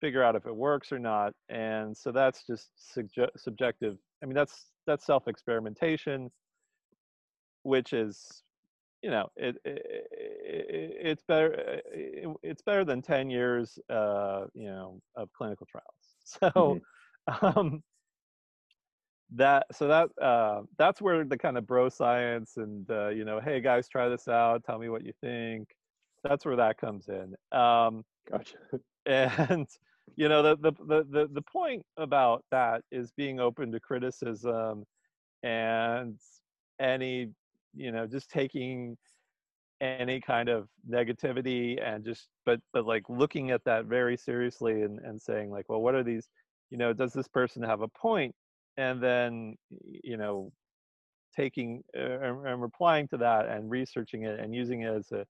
figure 0.00 0.22
out 0.22 0.36
if 0.36 0.46
it 0.46 0.54
works 0.54 0.92
or 0.92 0.98
not. 0.98 1.32
And 1.48 1.96
so 1.96 2.12
that's 2.12 2.46
just 2.46 2.70
subje- 2.96 3.30
subjective. 3.36 3.96
I 4.22 4.26
mean, 4.26 4.34
that's, 4.34 4.66
that's 4.86 5.04
self-experimentation, 5.06 6.30
which 7.62 7.92
is, 7.92 8.42
you 9.02 9.10
know, 9.10 9.28
it, 9.36 9.56
it, 9.64 9.82
it 10.12 10.96
it's 11.02 11.22
better, 11.26 11.80
it, 11.92 12.28
it's 12.42 12.62
better 12.62 12.84
than 12.84 13.00
10 13.00 13.30
years, 13.30 13.78
uh, 13.88 14.44
you 14.54 14.66
know, 14.66 15.00
of 15.16 15.32
clinical 15.32 15.66
trials. 15.66 15.86
So, 16.22 16.50
mm-hmm 16.50 16.78
um, 17.42 17.82
that 19.36 19.66
so 19.72 19.88
that 19.88 20.08
uh, 20.22 20.62
that's 20.78 21.00
where 21.00 21.24
the 21.24 21.38
kind 21.38 21.56
of 21.56 21.66
bro 21.66 21.88
science 21.88 22.56
and 22.56 22.90
uh, 22.90 23.08
you 23.08 23.24
know, 23.24 23.40
hey 23.40 23.60
guys, 23.60 23.88
try 23.88 24.08
this 24.08 24.28
out. 24.28 24.64
Tell 24.64 24.78
me 24.78 24.88
what 24.88 25.04
you 25.04 25.12
think. 25.20 25.68
That's 26.24 26.44
where 26.44 26.56
that 26.56 26.78
comes 26.78 27.08
in. 27.08 27.34
Um, 27.58 28.04
gotcha. 28.30 28.56
And 29.06 29.66
you 30.16 30.28
know, 30.28 30.42
the, 30.42 30.56
the 30.56 30.72
the 30.86 31.06
the 31.10 31.28
the 31.32 31.42
point 31.42 31.82
about 31.96 32.44
that 32.50 32.82
is 32.92 33.10
being 33.16 33.40
open 33.40 33.72
to 33.72 33.80
criticism 33.80 34.84
and 35.42 36.18
any 36.78 37.28
you 37.74 37.92
know 37.92 38.06
just 38.06 38.30
taking 38.30 38.96
any 39.80 40.20
kind 40.20 40.48
of 40.48 40.68
negativity 40.88 41.82
and 41.82 42.04
just 42.04 42.28
but 42.44 42.60
but 42.72 42.84
like 42.84 43.04
looking 43.08 43.50
at 43.50 43.64
that 43.64 43.86
very 43.86 44.16
seriously 44.16 44.82
and 44.82 44.98
and 45.00 45.20
saying 45.20 45.50
like 45.50 45.64
well 45.68 45.80
what 45.80 45.94
are 45.94 46.02
these 46.02 46.28
you 46.70 46.76
know 46.76 46.92
does 46.92 47.12
this 47.12 47.28
person 47.28 47.62
have 47.62 47.80
a 47.80 47.88
point 47.88 48.34
and 48.76 49.02
then 49.02 49.56
you 50.04 50.16
know 50.16 50.52
taking 51.36 51.82
uh, 51.96 52.20
and 52.20 52.60
replying 52.60 53.06
to 53.08 53.16
that 53.16 53.46
and 53.46 53.70
researching 53.70 54.24
it 54.24 54.40
and 54.40 54.54
using 54.54 54.82
it 54.82 54.92
as 54.92 55.10
a 55.12 55.24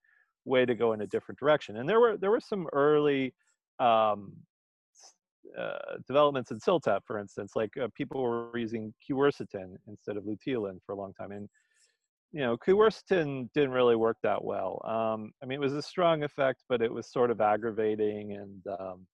way 0.44 0.64
to 0.64 0.74
go 0.74 0.92
in 0.92 1.02
a 1.02 1.06
different 1.06 1.38
direction 1.38 1.76
and 1.76 1.88
there 1.88 2.00
were 2.00 2.16
there 2.16 2.30
were 2.30 2.40
some 2.40 2.66
early 2.72 3.32
um, 3.78 4.32
uh, 5.58 5.96
developments 6.06 6.50
in 6.50 6.58
CILTEP 6.58 7.00
for 7.04 7.18
instance, 7.18 7.52
like 7.56 7.70
uh, 7.76 7.88
people 7.94 8.22
were 8.22 8.56
using 8.56 8.92
quercetin 9.08 9.76
instead 9.88 10.16
of 10.16 10.24
luteolin 10.24 10.78
for 10.84 10.92
a 10.92 10.96
long 10.96 11.12
time. 11.14 11.32
And, 11.32 11.48
you 12.32 12.40
know, 12.40 12.56
quercetin 12.56 13.48
didn't 13.54 13.72
really 13.72 13.96
work 13.96 14.18
that 14.22 14.44
well. 14.44 14.80
Um, 14.84 15.32
I 15.42 15.46
mean, 15.46 15.56
it 15.56 15.60
was 15.60 15.74
a 15.74 15.82
strong 15.82 16.22
effect, 16.22 16.62
but 16.68 16.82
it 16.82 16.92
was 16.92 17.10
sort 17.10 17.30
of 17.30 17.40
aggravating 17.40 18.32
and 18.32 18.78
um, 18.78 19.06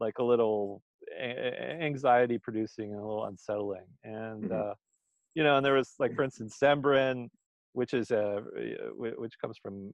like 0.00 0.18
a 0.18 0.24
little 0.24 0.82
anxiety 1.20 2.38
producing 2.38 2.92
and 2.92 3.00
a 3.00 3.04
little 3.04 3.24
unsettling. 3.24 3.86
And 4.04 4.44
mm-hmm. 4.44 4.70
uh, 4.70 4.74
you 5.34 5.42
know, 5.42 5.56
and 5.56 5.64
there 5.64 5.74
was 5.74 5.94
like, 5.98 6.14
for 6.14 6.22
instance, 6.22 6.58
Zembrin, 6.62 7.28
which 7.72 7.94
is 7.94 8.10
a 8.10 8.42
which 8.96 9.34
comes 9.40 9.56
from 9.62 9.92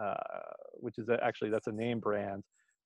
uh, 0.00 0.14
which 0.74 0.98
is 0.98 1.08
a, 1.08 1.18
actually 1.22 1.50
that's 1.50 1.66
a 1.66 1.72
name 1.72 2.00
brand 2.00 2.42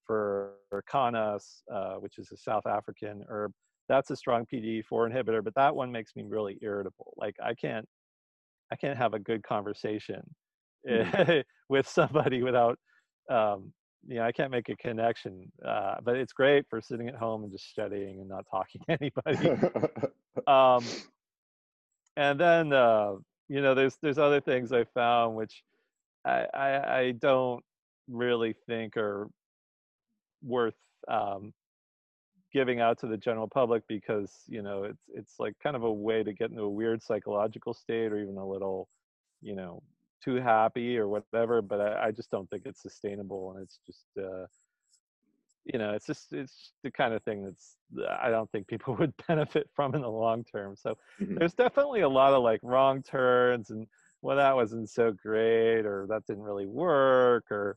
for, 0.07 0.55
for 0.69 0.83
Canas, 0.91 1.63
uh, 1.73 1.95
which 1.95 2.19
is 2.19 2.31
a 2.33 2.37
South 2.37 2.67
African 2.67 3.25
herb. 3.29 3.53
That's 3.89 4.11
a 4.11 4.17
strong 4.17 4.47
PDE4 4.53 4.85
inhibitor, 5.11 5.45
but 5.45 5.55
that 5.55 5.75
one 5.75 5.93
makes 5.93 6.13
me 6.17 6.25
really 6.27 6.59
irritable. 6.63 7.13
Like 7.17 7.37
I 7.43 7.55
can't 7.55 7.87
I 8.73 8.77
can't 8.77 8.97
have 8.97 9.13
a 9.13 9.19
good 9.19 9.43
conversation 9.43 10.23
mm-hmm. 10.89 11.41
with 11.69 11.87
somebody 11.87 12.43
without 12.43 12.79
um, 13.31 13.73
you 14.07 14.17
know, 14.17 14.23
I 14.23 14.33
can't 14.33 14.51
make 14.51 14.69
a 14.69 14.77
connection, 14.77 15.51
uh, 15.65 15.97
but 16.03 16.17
it's 16.17 16.33
great 16.33 16.69
for 16.69 16.81
sitting 16.81 17.09
at 17.09 17.15
home 17.15 17.45
and 17.45 17.53
just 17.53 17.71
studying 17.71 18.21
and 18.21 18.29
not 18.29 18.47
talking 18.51 18.81
to 18.89 18.99
anybody. 19.01 19.51
um, 20.47 20.85
and 22.17 22.39
then, 22.39 22.73
uh, 22.73 23.15
you 23.49 23.61
know, 23.61 23.75
there's 23.75 23.97
there's 24.03 24.19
other 24.19 24.41
things 24.41 24.73
I 24.73 24.85
found 24.85 25.37
which 25.37 25.63
I, 26.25 26.47
I, 26.55 26.99
I 26.99 27.11
don't 27.13 27.65
really 28.09 28.55
think 28.67 28.97
are 28.97 29.29
worth 30.43 30.75
um, 31.09 31.53
giving 32.53 32.81
out 32.81 32.99
to 33.01 33.07
the 33.07 33.17
general 33.17 33.49
public 33.49 33.83
because 33.89 34.31
you 34.47 34.63
know 34.63 34.85
it's 34.85 35.03
it's 35.15 35.35
like 35.39 35.55
kind 35.63 35.77
of 35.77 35.83
a 35.85 35.93
way 35.93 36.23
to 36.23 36.33
get 36.33 36.51
into 36.51 36.63
a 36.63 36.69
weird 36.69 37.03
psychological 37.03 37.73
state 37.73 38.13
or 38.13 38.19
even 38.19 38.37
a 38.37 38.47
little 38.47 38.89
you 39.41 39.57
know 39.57 39.83
too 40.23 40.37
happy 40.37 40.99
or 40.99 41.09
whatever 41.09 41.63
but 41.63 41.81
I, 41.81 42.07
I, 42.07 42.11
just 42.11 42.31
don't 42.31 42.49
think 42.51 42.63
it's 42.67 42.83
sustainable 42.83 43.53
and 43.53 43.63
it's 43.63 43.81
just 43.87 44.07
uh 44.19 44.47
you 45.65 45.79
know 45.79 45.93
it's 45.93 46.07
just 46.07 46.33
it's 46.33 46.73
the 46.83 46.91
kind 46.91 47.15
of 47.15 47.23
thing 47.23 47.45
that's 47.45 47.77
i 48.21 48.31
don't 48.31 48.51
think 48.51 48.67
people 48.67 48.95
would 48.99 49.13
benefit 49.27 49.69
from 49.75 49.95
in 49.95 50.03
the 50.03 50.09
long 50.09 50.45
term 50.45 50.77
so 50.77 50.97
mm-hmm. 51.21 51.37
there's 51.37 51.55
definitely 51.55 52.01
a 52.01 52.09
lot 52.09 52.33
of 52.33 52.43
like 52.43 52.61
wrong 52.63 53.03
turns 53.03 53.71
and 53.71 53.87
well 54.23 54.37
that 54.37 54.55
wasn't 54.55 54.89
so 54.89 55.13
great 55.13 55.85
or 55.85 56.07
that 56.09 56.25
didn't 56.27 56.43
really 56.43 56.67
work 56.67 57.51
or 57.51 57.77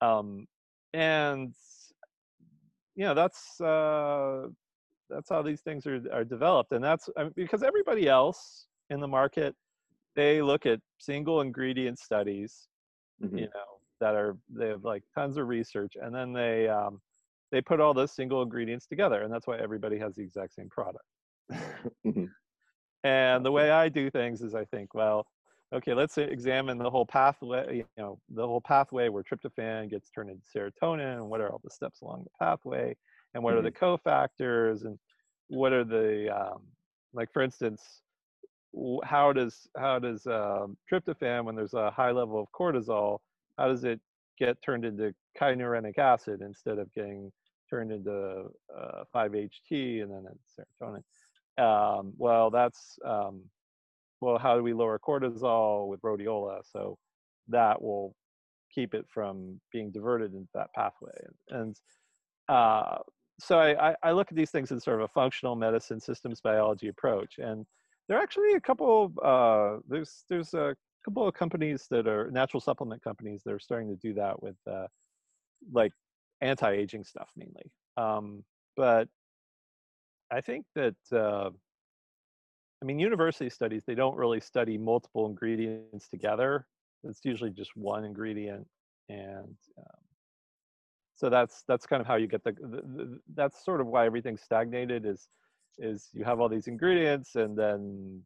um 0.00 0.46
and 0.92 1.54
you 2.94 3.04
know 3.04 3.14
that's 3.14 3.60
uh 3.60 4.46
that's 5.10 5.28
how 5.28 5.42
these 5.42 5.60
things 5.60 5.86
are 5.86 6.00
are 6.12 6.24
developed, 6.24 6.72
and 6.72 6.82
that's 6.82 7.08
I 7.16 7.24
mean, 7.24 7.32
because 7.36 7.62
everybody 7.62 8.08
else 8.08 8.66
in 8.90 9.00
the 9.00 9.08
market 9.08 9.54
they 10.16 10.42
look 10.42 10.66
at 10.66 10.80
single 10.98 11.40
ingredient 11.40 11.98
studies, 11.98 12.68
Mhm. 13.20 13.38
you 13.38 13.46
know, 13.54 13.80
that 14.00 14.14
are 14.14 14.38
they 14.48 14.68
have 14.68 14.84
like 14.84 15.04
tons 15.14 15.36
of 15.38 15.48
research, 15.48 15.96
and 16.00 16.14
then 16.14 16.32
they 16.32 16.68
um, 16.68 17.02
they 17.52 17.62
put 17.62 17.80
all 17.80 17.94
those 17.94 18.12
single 18.12 18.42
ingredients 18.42 18.86
together, 18.86 19.22
and 19.22 19.32
that's 19.32 19.46
why 19.46 19.58
everybody 19.58 19.98
has 19.98 20.16
the 20.16 20.22
exact 20.22 20.54
same 20.54 20.68
product. 20.70 21.04
Mhm. 22.04 22.34
And 23.02 23.44
the 23.44 23.52
way 23.52 23.70
I 23.70 23.88
do 23.88 24.10
things 24.10 24.42
is 24.42 24.54
I 24.54 24.64
think, 24.64 24.94
well, 24.94 25.26
okay, 25.72 25.94
let's 25.94 26.16
examine 26.18 26.78
the 26.78 26.90
whole 26.90 27.06
pathway, 27.06 27.76
you 27.78 27.86
know, 27.96 28.20
the 28.28 28.46
whole 28.46 28.60
pathway 28.60 29.08
where 29.08 29.22
tryptophan 29.22 29.90
gets 29.90 30.10
turned 30.10 30.30
into 30.30 30.44
serotonin 30.46 31.16
and 31.16 31.28
what 31.28 31.40
are 31.40 31.50
all 31.52 31.60
the 31.62 31.70
steps 31.70 32.00
along 32.00 32.24
the 32.24 32.30
pathway 32.40 32.96
and 33.34 33.42
what 33.42 33.54
are 33.54 33.62
the 33.62 33.72
cofactors 33.72 34.84
and 34.84 34.98
what 35.48 35.72
are 35.72 35.84
the, 35.84 36.30
um, 36.34 36.68
like 37.12 37.32
for 37.32 37.42
instance, 37.42 38.03
how 39.04 39.32
does, 39.32 39.66
how 39.76 39.98
does 39.98 40.26
um, 40.26 40.76
tryptophan, 40.90 41.44
when 41.44 41.56
there's 41.56 41.74
a 41.74 41.90
high 41.90 42.10
level 42.10 42.40
of 42.40 42.48
cortisol, 42.58 43.18
how 43.58 43.68
does 43.68 43.84
it 43.84 44.00
get 44.38 44.60
turned 44.62 44.84
into 44.84 45.14
kynurenic 45.40 45.98
acid 45.98 46.40
instead 46.40 46.78
of 46.78 46.92
getting 46.92 47.30
turned 47.70 47.92
into 47.92 48.46
uh, 48.76 49.04
5-HT 49.14 50.02
and 50.02 50.10
then 50.10 50.24
it's 50.30 50.68
serotonin? 50.82 51.02
Um, 51.56 52.12
well, 52.16 52.50
that's 52.50 52.98
um, 53.04 53.42
well, 54.20 54.38
how 54.38 54.56
do 54.56 54.62
we 54.62 54.72
lower 54.72 54.98
cortisol 54.98 55.88
with 55.88 56.00
rhodiola? 56.02 56.60
So 56.64 56.98
that 57.48 57.80
will 57.80 58.14
keep 58.74 58.94
it 58.94 59.06
from 59.12 59.60
being 59.72 59.90
diverted 59.90 60.34
into 60.34 60.48
that 60.54 60.72
pathway. 60.74 61.12
And 61.50 61.76
uh, 62.48 62.98
so 63.38 63.58
I, 63.58 63.90
I, 63.90 63.94
I 64.02 64.12
look 64.12 64.28
at 64.30 64.36
these 64.36 64.50
things 64.50 64.70
in 64.70 64.80
sort 64.80 65.00
of 65.00 65.04
a 65.04 65.12
functional 65.12 65.54
medicine 65.56 66.00
systems 66.00 66.40
biology 66.40 66.88
approach. 66.88 67.34
And 67.38 67.66
there 68.08 68.18
are 68.18 68.22
actually 68.22 68.52
a 68.52 68.60
couple. 68.60 69.04
Of, 69.04 69.18
uh, 69.24 69.80
there's 69.88 70.24
there's 70.28 70.54
a 70.54 70.74
couple 71.04 71.26
of 71.26 71.34
companies 71.34 71.86
that 71.90 72.06
are 72.06 72.30
natural 72.30 72.60
supplement 72.60 73.02
companies 73.02 73.42
that 73.44 73.52
are 73.52 73.58
starting 73.58 73.88
to 73.88 73.96
do 73.96 74.14
that 74.14 74.42
with 74.42 74.56
uh, 74.70 74.86
like 75.72 75.92
anti-aging 76.40 77.04
stuff 77.04 77.30
mainly. 77.36 77.70
Um, 77.96 78.44
but 78.76 79.08
I 80.30 80.40
think 80.40 80.66
that 80.74 80.96
uh, 81.12 81.50
I 82.82 82.84
mean 82.84 82.98
university 82.98 83.48
studies 83.50 83.84
they 83.86 83.94
don't 83.94 84.16
really 84.16 84.40
study 84.40 84.78
multiple 84.78 85.26
ingredients 85.26 86.08
together. 86.08 86.66
It's 87.04 87.20
usually 87.24 87.50
just 87.50 87.76
one 87.76 88.04
ingredient, 88.04 88.66
and 89.08 89.56
um, 89.78 90.04
so 91.16 91.28
that's 91.30 91.62
that's 91.68 91.86
kind 91.86 92.00
of 92.00 92.06
how 92.06 92.16
you 92.16 92.26
get 92.26 92.42
the, 92.44 92.52
the, 92.52 92.82
the 92.82 93.20
that's 93.34 93.64
sort 93.64 93.80
of 93.80 93.86
why 93.86 94.06
everything's 94.06 94.42
stagnated 94.42 95.06
is 95.06 95.28
is 95.78 96.08
you 96.12 96.24
have 96.24 96.40
all 96.40 96.48
these 96.48 96.66
ingredients 96.66 97.36
and 97.36 97.56
then 97.56 98.22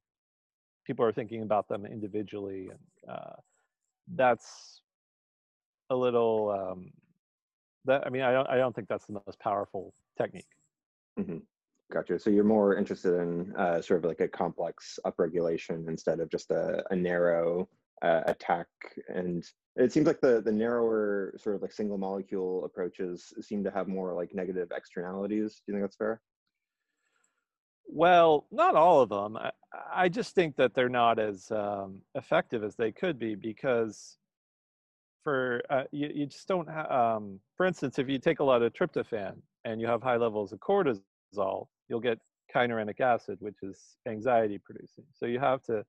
people 0.87 1.05
are 1.05 1.13
thinking 1.13 1.43
about 1.43 1.69
them 1.69 1.87
individually 1.87 2.71
and 2.71 3.15
uh, 3.17 3.35
that's 4.15 4.83
a 5.91 5.97
little 5.97 6.51
um, 6.51 6.91
that 7.85 8.07
I 8.07 8.11
mean 8.11 8.23
I 8.23 8.33
don't 8.33 8.49
I 8.49 8.57
don't 8.57 8.75
think 8.75 8.89
that's 8.89 9.07
the 9.07 9.21
most 9.27 9.39
powerful 9.41 9.95
technique. 10.17 10.49
Mhm. 11.19 11.43
Gotcha. 11.91 12.19
So 12.19 12.29
you're 12.29 12.45
more 12.45 12.77
interested 12.77 13.15
in 13.15 13.55
uh, 13.57 13.81
sort 13.81 14.01
of 14.01 14.05
like 14.05 14.21
a 14.21 14.29
complex 14.29 14.99
upregulation 15.07 15.89
instead 15.89 16.21
of 16.21 16.29
just 16.31 16.51
a, 16.51 16.85
a 16.91 16.97
narrow 16.97 17.69
uh, 18.03 18.21
attack. 18.27 18.69
And 19.09 19.43
it 19.77 19.91
seems 19.93 20.07
like 20.07 20.21
the 20.21 20.43
the 20.43 20.53
narrower 20.53 21.35
sort 21.39 21.57
of 21.57 21.63
like 21.63 21.73
single 21.73 21.99
molecule 21.99 22.65
approaches 22.65 23.33
seem 23.41 23.65
to 23.65 23.71
have 23.71 23.89
more 23.89 24.13
like 24.15 24.35
negative 24.35 24.71
externalities. 24.75 25.63
Do 25.65 25.73
you 25.73 25.75
think 25.75 25.85
that's 25.85 25.97
fair? 25.97 26.21
Well, 27.89 28.47
not 28.51 28.77
all 28.77 29.01
of 29.01 29.09
them. 29.09 29.37
I, 29.37 29.51
I 29.93 30.09
just 30.09 30.35
think 30.35 30.57
that 30.57 30.75
they're 30.75 30.89
not 30.91 31.19
as 31.19 31.51
um, 31.51 32.03
effective 32.15 32.63
as 32.63 32.77
they 32.77 32.93
could 32.93 33.19
be 33.19 33.35
because 33.35 34.19
for 35.25 35.63
uh, 35.71 35.85
you, 35.93 36.11
you 36.15 36.27
just 36.27 36.49
don't 36.49 36.69
have. 36.69 36.91
Um, 36.91 37.41
for 37.57 37.67
instance, 37.67 37.99
if 37.99 38.09
you 38.09 38.19
take 38.19 38.41
a 38.41 38.45
lot 38.45 38.63
of 38.63 38.73
tryptophan 38.73 39.37
and 39.65 39.81
you 39.81 39.87
have 39.87 40.03
high 40.03 40.17
levels 40.17 40.53
of 40.53 40.61
cortisol, 40.61 41.67
you'll 41.89 42.01
get 42.01 42.19
kynurenic 42.55 43.01
acid, 43.01 43.39
which 43.41 43.57
is 43.63 43.97
anxiety 44.09 44.59
producing. 44.59 45.05
So 45.15 45.27
you 45.27 45.39
have 45.41 45.63
to, 45.65 45.85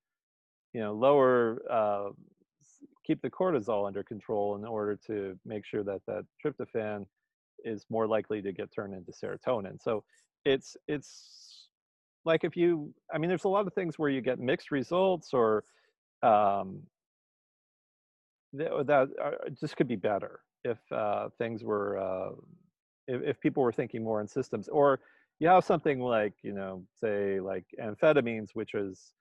you 0.73 0.81
know, 0.81 0.93
lower, 0.93 1.62
uh, 1.69 2.09
keep 3.05 3.21
the 3.21 3.29
cortisol 3.29 3.88
under 3.88 4.03
control 4.03 4.55
in 4.55 4.65
order 4.65 4.95
to 5.07 5.38
make 5.45 5.65
sure 5.65 5.83
that 5.83 6.01
that 6.07 6.25
tryptophan 6.43 7.05
is 7.65 7.85
more 7.89 8.07
likely 8.07 8.41
to 8.41 8.51
get 8.53 8.71
turned 8.73 8.93
into 8.93 9.12
serotonin. 9.12 9.81
So 9.81 10.03
it's 10.45 10.77
it's 10.88 11.48
like 12.25 12.43
if 12.43 12.55
you, 12.55 12.93
I 13.13 13.17
mean, 13.17 13.29
there's 13.29 13.45
a 13.45 13.49
lot 13.49 13.67
of 13.67 13.73
things 13.73 13.97
where 13.97 14.10
you 14.10 14.21
get 14.21 14.39
mixed 14.39 14.71
results 14.71 15.34
or 15.34 15.63
um, 16.21 16.82
th- 18.58 18.71
that 18.86 19.10
uh, 19.23 19.49
just 19.60 19.77
could 19.77 19.88
be 19.88 19.95
better 19.95 20.41
if 20.63 20.77
uh, 20.91 21.29
things 21.38 21.63
were 21.63 21.97
uh, 21.97 22.32
if, 23.08 23.21
if 23.23 23.39
people 23.39 23.63
were 23.63 23.71
thinking 23.71 24.03
more 24.03 24.21
in 24.21 24.27
systems 24.27 24.67
or 24.67 24.99
you 25.39 25.47
have 25.47 25.63
something 25.63 26.01
like 26.01 26.34
you 26.41 26.51
know 26.51 26.84
say 26.99 27.39
like 27.39 27.63
amphetamines 27.82 28.49
which 28.53 28.73
is 28.73 29.13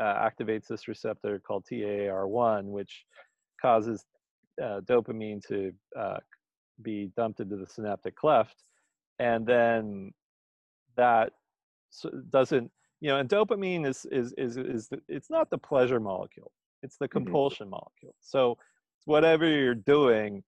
uh, 0.00 0.28
activates 0.28 0.66
this 0.66 0.88
receptor 0.88 1.38
called 1.38 1.64
TAAR1 1.70 2.64
which 2.64 3.04
causes 3.60 4.04
uh, 4.60 4.80
dopamine 4.80 5.40
to 5.46 5.72
uh, 5.96 6.18
be 6.82 7.10
dumped 7.16 7.40
into 7.40 7.56
the 7.56 7.66
synaptic 7.66 8.16
cleft. 8.16 8.56
And 9.18 9.46
then 9.46 10.12
that 10.96 11.32
s- 11.92 12.06
doesn't 12.30 12.70
you 13.00 13.08
know 13.08 13.18
and 13.18 13.28
dopamine 13.28 13.86
is 13.86 14.06
is 14.10 14.32
is, 14.38 14.56
is 14.56 14.88
the, 14.88 15.00
it's 15.08 15.30
not 15.30 15.50
the 15.50 15.58
pleasure 15.58 16.00
molecule 16.00 16.50
it's 16.82 16.96
the 16.98 17.06
Mhm. 17.08 17.12
compulsion 17.12 17.68
molecule. 17.70 18.14
So 18.20 18.58
whatever 19.04 19.46
you're 19.46 19.74
doing 19.74 20.42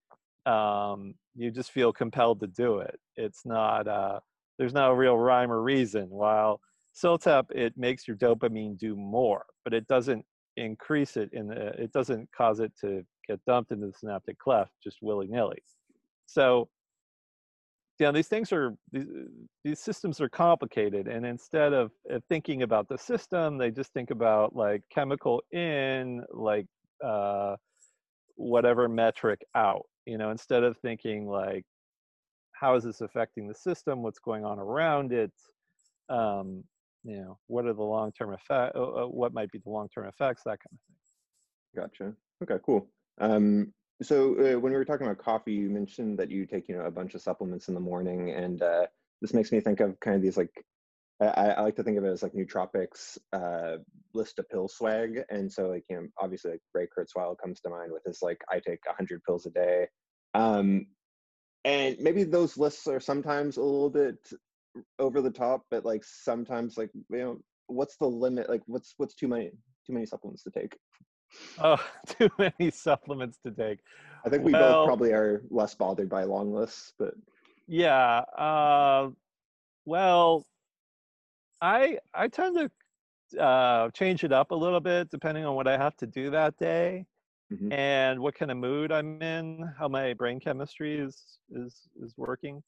um, 0.46 1.14
you 1.34 1.50
just 1.50 1.70
feel 1.72 1.92
compelled 1.92 2.38
to 2.40 2.46
do 2.46 2.78
it. 2.80 2.98
It's 3.16 3.46
not 3.46 3.88
uh, 3.88 4.20
there's 4.58 4.74
no 4.74 4.92
real 4.92 5.16
rhyme 5.16 5.50
or 5.50 5.62
reason. 5.62 6.08
While 6.10 6.60
CILTEP 6.94 7.50
it 7.50 7.76
makes 7.76 8.06
your 8.06 8.16
dopamine 8.16 8.76
do 8.78 8.94
more 8.96 9.44
but 9.64 9.72
it 9.74 9.86
doesn't 9.88 10.24
increase 10.56 11.16
it 11.16 11.30
in 11.32 11.48
the, 11.48 11.68
it 11.82 11.92
doesn't 11.92 12.30
cause 12.32 12.60
it 12.60 12.72
to 12.80 13.04
get 13.26 13.40
dumped 13.46 13.72
into 13.72 13.86
the 13.88 13.92
synaptic 13.92 14.38
cleft 14.38 14.72
just 14.82 14.98
willy-nilly. 15.02 15.58
So 16.26 16.68
yeah 17.98 18.10
these 18.10 18.28
things 18.28 18.52
are 18.52 18.74
these, 18.92 19.06
these 19.64 19.80
systems 19.80 20.20
are 20.20 20.28
complicated 20.28 21.08
and 21.08 21.24
instead 21.24 21.72
of, 21.72 21.90
of 22.10 22.22
thinking 22.28 22.62
about 22.62 22.88
the 22.88 22.98
system 22.98 23.58
they 23.58 23.70
just 23.70 23.92
think 23.92 24.10
about 24.10 24.54
like 24.54 24.82
chemical 24.90 25.42
in 25.52 26.22
like 26.32 26.66
uh, 27.04 27.56
whatever 28.36 28.88
metric 28.88 29.40
out 29.54 29.84
you 30.06 30.18
know 30.18 30.30
instead 30.30 30.62
of 30.62 30.76
thinking 30.78 31.26
like 31.26 31.64
how 32.52 32.74
is 32.74 32.84
this 32.84 33.00
affecting 33.00 33.46
the 33.46 33.54
system 33.54 34.02
what's 34.02 34.20
going 34.20 34.44
on 34.44 34.58
around 34.58 35.12
it 35.12 35.32
um, 36.08 36.62
you 37.04 37.16
know 37.16 37.38
what 37.46 37.66
are 37.66 37.74
the 37.74 37.82
long-term 37.82 38.32
effect 38.32 38.74
uh, 38.76 39.06
what 39.06 39.32
might 39.34 39.50
be 39.50 39.58
the 39.58 39.70
long-term 39.70 40.06
effects 40.06 40.42
that 40.44 40.58
kind 40.58 40.72
of 40.72 40.78
thing 40.86 40.96
Gotcha. 41.74 42.12
Okay, 42.42 42.62
cool. 42.64 42.88
Um, 43.20 43.72
so 44.02 44.32
uh, 44.32 44.58
when 44.58 44.72
we 44.72 44.78
were 44.78 44.84
talking 44.84 45.06
about 45.06 45.18
coffee, 45.18 45.52
you 45.52 45.70
mentioned 45.70 46.18
that 46.18 46.30
you 46.30 46.46
take, 46.46 46.68
you 46.68 46.76
know, 46.76 46.84
a 46.84 46.90
bunch 46.90 47.14
of 47.14 47.22
supplements 47.22 47.68
in 47.68 47.74
the 47.74 47.80
morning, 47.80 48.30
and 48.30 48.62
uh, 48.62 48.86
this 49.20 49.34
makes 49.34 49.52
me 49.52 49.60
think 49.60 49.80
of 49.80 49.98
kind 50.00 50.16
of 50.16 50.22
these 50.22 50.36
like 50.36 50.64
I, 51.20 51.50
I 51.50 51.60
like 51.62 51.76
to 51.76 51.84
think 51.84 51.96
of 51.96 52.04
it 52.04 52.08
as 52.08 52.22
like 52.22 52.32
nootropics 52.32 53.18
uh, 53.32 53.76
list 54.14 54.38
of 54.38 54.48
pill 54.48 54.68
swag, 54.68 55.20
and 55.30 55.52
so 55.52 55.68
like 55.68 55.84
you 55.88 55.96
know, 55.96 56.08
obviously 56.20 56.52
like 56.52 56.60
Ray 56.72 56.86
Kurzweil 56.86 57.38
comes 57.38 57.60
to 57.60 57.70
mind 57.70 57.92
with 57.92 58.02
his 58.04 58.20
like 58.20 58.42
I 58.50 58.58
take 58.58 58.80
hundred 58.86 59.22
pills 59.24 59.46
a 59.46 59.50
day, 59.50 59.86
um, 60.34 60.86
and 61.64 61.96
maybe 62.00 62.24
those 62.24 62.58
lists 62.58 62.86
are 62.88 63.00
sometimes 63.00 63.56
a 63.56 63.62
little 63.62 63.90
bit 63.90 64.18
over 64.98 65.22
the 65.22 65.30
top, 65.30 65.62
but 65.70 65.84
like 65.84 66.02
sometimes 66.04 66.76
like 66.76 66.90
you 66.94 67.18
know, 67.18 67.38
what's 67.68 67.96
the 67.96 68.06
limit? 68.06 68.48
Like 68.48 68.62
what's 68.66 68.94
what's 68.96 69.14
too 69.14 69.28
many 69.28 69.50
too 69.86 69.92
many 69.92 70.06
supplements 70.06 70.42
to 70.44 70.50
take? 70.50 70.76
Oh 71.58 71.76
too 72.06 72.28
many 72.38 72.70
supplements 72.70 73.38
to 73.44 73.50
take 73.50 73.80
I 74.24 74.28
think 74.30 74.42
we 74.44 74.52
Well- 74.52 74.82
both 74.82 74.86
probably 74.86 75.12
are 75.12 75.42
less 75.50 75.74
bothered 75.74 76.08
by 76.08 76.24
long 76.24 76.52
lists, 76.54 76.94
but 76.98 77.14
Yeah. 77.66 78.18
Uh, 78.36 79.10
well, 79.86 80.46
I 81.60 81.98
I 82.14 82.28
tend 82.28 82.56
to 83.32 83.40
uh, 83.40 83.90
change 83.90 84.24
it 84.24 84.32
up 84.32 84.50
a 84.50 84.54
little 84.54 84.80
bit 84.80 85.10
depending 85.10 85.44
on 85.44 85.54
what 85.56 85.66
I 85.66 85.76
have 85.76 85.96
to 85.98 86.06
do 86.06 86.30
that 86.30 86.56
day 86.58 87.06
Mhm. 87.52 87.72
and 87.72 88.20
what 88.20 88.34
kind 88.34 88.50
of 88.50 88.56
mood 88.56 88.90
I'm 88.92 89.20
in, 89.22 89.62
how 89.78 89.88
my 89.88 90.14
brain 90.14 90.40
chemistry 90.40 90.98
is 90.98 91.38
is 91.50 91.88
is 92.02 92.14
working. 92.16 92.62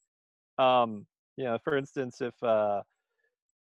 Um, 0.57 1.05
you 1.37 1.43
know, 1.45 1.57
for 1.63 1.77
instance, 1.77 2.21
if 2.21 2.41
uh, 2.43 2.81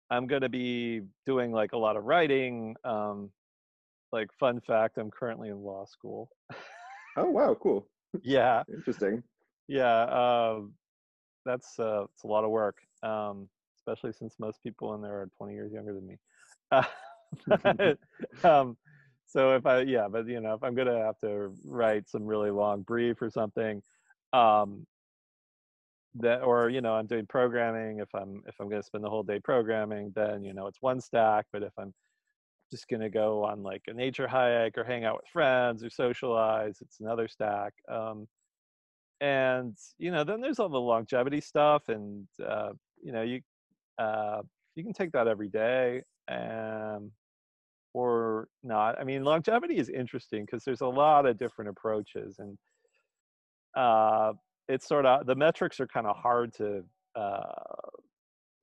I'm 0.10 0.28
going 0.28 0.42
to 0.42 0.50
be 0.50 1.02
doing 1.26 1.52
like 1.52 1.74
a 1.74 1.78
lot 1.78 1.98
of 1.98 2.06
writing, 2.06 2.76
um, 2.84 3.32
like 4.12 4.30
fun 4.40 4.62
fact, 4.62 4.98
I'm 4.98 5.12
currently 5.12 5.50
in 5.50 5.58
law 5.58 5.86
school. 5.86 6.30
oh 7.18 7.30
wow, 7.30 7.56
cool, 7.62 7.88
yeah. 8.22 8.64
interesting. 8.74 9.24
Yeah, 9.68 10.04
um, 10.04 10.74
that's 11.46 11.80
uh, 11.80 12.04
it's 12.14 12.24
a 12.24 12.28
lot 12.28 12.44
of 12.44 12.52
work, 12.52 12.78
um, 13.04 13.50
especially 13.78 14.14
since 14.14 14.36
most 14.40 14.62
people 14.64 14.94
in 14.94 15.02
there 15.02 15.22
are 15.22 15.30
20 15.38 15.54
years 15.54 15.74
younger 15.74 15.94
than 15.94 16.08
me. 16.08 16.18
Uh, 16.72 16.84
but, 17.48 17.98
um, 18.44 18.78
so 19.26 19.56
if 19.56 19.66
I, 19.66 19.82
yeah, 19.82 20.08
but 20.10 20.28
you 20.28 20.40
know, 20.40 20.54
if 20.54 20.64
I'm 20.64 20.76
gonna 20.76 21.04
have 21.04 21.20
to 21.22 21.54
write 21.66 22.10
some 22.10 22.26
really 22.26 22.52
long 22.52 22.82
brief 22.82 23.22
or 23.22 23.30
something, 23.30 23.82
um, 24.32 24.86
that, 26.16 26.42
or 26.42 26.70
you 26.70 26.82
know, 26.82 26.94
I'm 26.94 27.08
doing 27.08 27.26
programming. 27.28 28.00
If 28.00 28.10
I'm 28.16 28.42
if 28.48 28.56
I'm 28.60 28.70
gonna 28.70 28.84
spend 28.84 29.04
the 29.04 29.10
whole 29.10 29.24
day 29.24 29.40
programming, 29.40 30.14
then 30.16 30.44
you 30.44 30.54
know, 30.54 30.68
it's 30.68 30.82
one 30.82 31.02
stack. 31.02 31.46
But 31.52 31.64
if 31.64 31.74
I'm 31.78 31.94
just 32.72 32.88
gonna 32.88 33.10
go 33.10 33.44
on 33.44 33.64
like 33.64 33.84
a 33.88 33.94
nature 33.94 34.28
hike 34.28 34.78
or 34.78 34.84
hang 34.84 35.06
out 35.06 35.18
with 35.18 35.28
friends 35.32 35.84
or 35.84 35.90
socialize, 35.90 36.78
it's 36.82 37.00
another 37.00 37.28
stack. 37.28 37.74
Um, 37.90 38.28
and 39.22 39.76
you 39.98 40.12
know, 40.12 40.24
then 40.24 40.42
there's 40.42 40.60
all 40.60 40.70
the 40.70 40.80
longevity 40.80 41.42
stuff, 41.42 41.90
and 41.90 42.28
uh, 42.46 42.72
you 43.02 43.12
know, 43.12 43.24
you 43.24 43.42
uh, 43.98 44.42
you 44.76 44.84
can 44.84 44.94
take 44.94 45.12
that 45.14 45.28
every 45.28 45.50
day. 45.50 46.02
Um, 46.30 47.12
or 47.94 48.48
not. 48.64 49.00
I 49.00 49.04
mean, 49.04 49.24
longevity 49.24 49.78
is 49.78 49.90
interesting 49.90 50.46
because 50.46 50.64
there's 50.64 50.82
a 50.82 50.88
lot 50.88 51.26
of 51.26 51.38
different 51.40 51.70
approaches, 51.70 52.38
and 52.38 52.58
uh, 53.76 54.34
it's 54.68 54.88
sort 54.88 55.06
of 55.06 55.26
the 55.26 55.36
metrics 55.36 55.80
are 55.80 55.88
kind 55.88 56.06
of 56.06 56.16
hard 56.16 56.54
to 56.56 56.84
uh, 57.16 57.42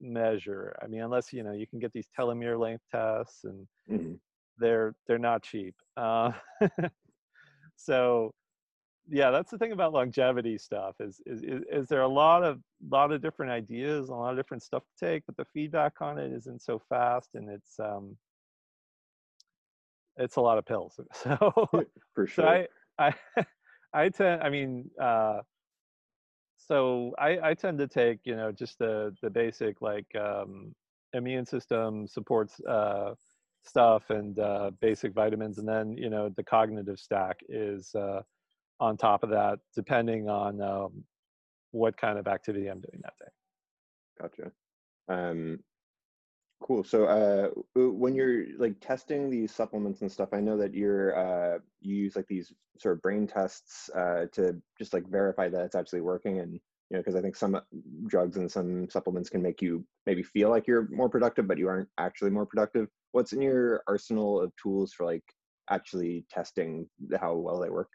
measure. 0.01 0.77
I 0.83 0.87
mean, 0.87 1.03
unless 1.03 1.33
you 1.33 1.43
know 1.43 1.53
you 1.53 1.67
can 1.67 1.79
get 1.79 1.93
these 1.93 2.09
telomere 2.19 2.59
length 2.59 2.85
tests, 2.91 3.45
and 3.45 3.67
mm-hmm. 3.91 4.15
they're 4.59 4.95
they're 5.07 5.19
not 5.19 5.43
cheap. 5.43 5.75
Uh, 5.97 6.33
so 7.77 8.33
yeah 9.11 9.31
that's 9.31 9.51
the 9.51 9.59
thing 9.59 9.73
about 9.73 9.93
longevity 9.93 10.57
stuff 10.57 10.95
is, 10.99 11.21
is 11.27 11.43
is 11.43 11.61
is 11.71 11.89
there 11.89 12.01
a 12.01 12.09
lot 12.09 12.43
of 12.43 12.59
lot 12.91 13.13
of 13.13 13.21
different 13.21 13.53
ideas 13.53 14.09
a 14.09 14.15
lot 14.15 14.31
of 14.31 14.37
different 14.39 14.63
stuff 14.63 14.83
to 14.83 15.07
take 15.07 15.23
but 15.27 15.37
the 15.37 15.45
feedback 15.53 15.93
on 16.01 16.17
it 16.17 16.33
isn't 16.33 16.63
so 16.63 16.81
fast 16.89 17.29
and 17.35 17.51
it's 17.51 17.79
um 17.79 18.17
it's 20.17 20.37
a 20.37 20.41
lot 20.41 20.59
of 20.59 20.67
pills. 20.67 20.99
So 21.15 21.37
for 22.15 22.27
sure. 22.27 22.45
So 22.45 22.49
I 22.49 22.67
I 22.99 23.15
I 23.93 24.09
tend 24.09 24.43
I 24.43 24.51
mean 24.51 24.91
uh 25.01 25.41
so 26.67 27.15
I 27.19 27.51
I 27.51 27.55
tend 27.55 27.79
to 27.79 27.87
take, 27.89 28.21
you 28.25 28.37
know, 28.37 28.51
just 28.53 28.79
the 28.79 29.15
the 29.23 29.31
basic 29.31 29.83
like 29.83 30.07
um 30.17 30.75
immune 31.13 31.47
system 31.47 32.07
supports 32.07 32.61
uh 32.61 33.15
stuff 33.63 34.11
and 34.11 34.39
uh 34.39 34.71
basic 34.81 35.13
vitamins 35.13 35.59
and 35.59 35.69
then, 35.69 35.97
you 35.97 36.11
know, 36.11 36.29
the 36.37 36.45
cognitive 36.45 36.99
stack 36.99 37.37
is 37.49 37.95
uh 37.95 38.23
on 38.81 38.97
top 38.97 39.23
of 39.23 39.31
that 39.31 39.59
depending 39.75 40.29
on 40.29 40.61
um 40.61 41.05
what 41.73 41.97
kind 41.97 42.19
of 42.19 42.27
activity 42.29 42.69
I'm 42.69 42.81
doing 42.81 43.01
that 43.03 43.15
day. 43.19 43.31
Gotcha. 44.21 44.53
Um 45.09 45.59
Cool. 46.65 46.83
So, 46.83 47.05
uh, 47.05 47.49
when 47.75 48.15
you're 48.15 48.47
like 48.57 48.81
testing 48.81 49.29
these 49.29 49.55
supplements 49.55 50.01
and 50.01 50.11
stuff, 50.11 50.31
I 50.33 50.41
know 50.41 50.57
that 50.57 50.73
you're 50.73 51.15
uh, 51.15 51.59
you 51.83 51.95
use 51.95 52.17
like 52.17 52.27
these 52.27 52.55
sort 52.79 52.97
of 52.97 53.03
brain 53.03 53.27
tests 53.27 53.91
uh, 53.95 54.25
to 54.33 54.57
just 54.79 54.95
like 54.95 55.07
verify 55.07 55.51
that 55.51 55.67
it's 55.67 55.75
actually 55.75 56.01
working, 56.01 56.41
and 56.41 56.55
you 56.55 56.61
know, 56.97 57.01
because 57.01 57.17
I 57.17 57.21
think 57.21 57.37
some 57.37 57.61
drugs 58.07 58.39
and 58.39 58.51
some 58.51 58.89
supplements 58.89 59.29
can 59.29 59.43
make 59.43 59.61
you 59.61 59.85
maybe 60.07 60.23
feel 60.23 60.49
like 60.49 60.67
you're 60.67 60.89
more 60.89 61.11
productive, 61.11 61.47
but 61.47 61.59
you 61.59 61.69
aren't 61.69 61.91
actually 61.99 62.31
more 62.31 62.47
productive. 62.47 62.89
What's 63.13 63.35
in 63.35 63.43
your 63.43 63.83
arsenal 63.87 64.41
of 64.41 64.51
tools 64.57 64.95
for 64.95 65.05
like 65.05 65.25
actually 65.69 66.25
testing 66.31 66.89
how 67.21 67.35
well 67.35 67.61
they 67.61 67.69
work? 67.69 67.91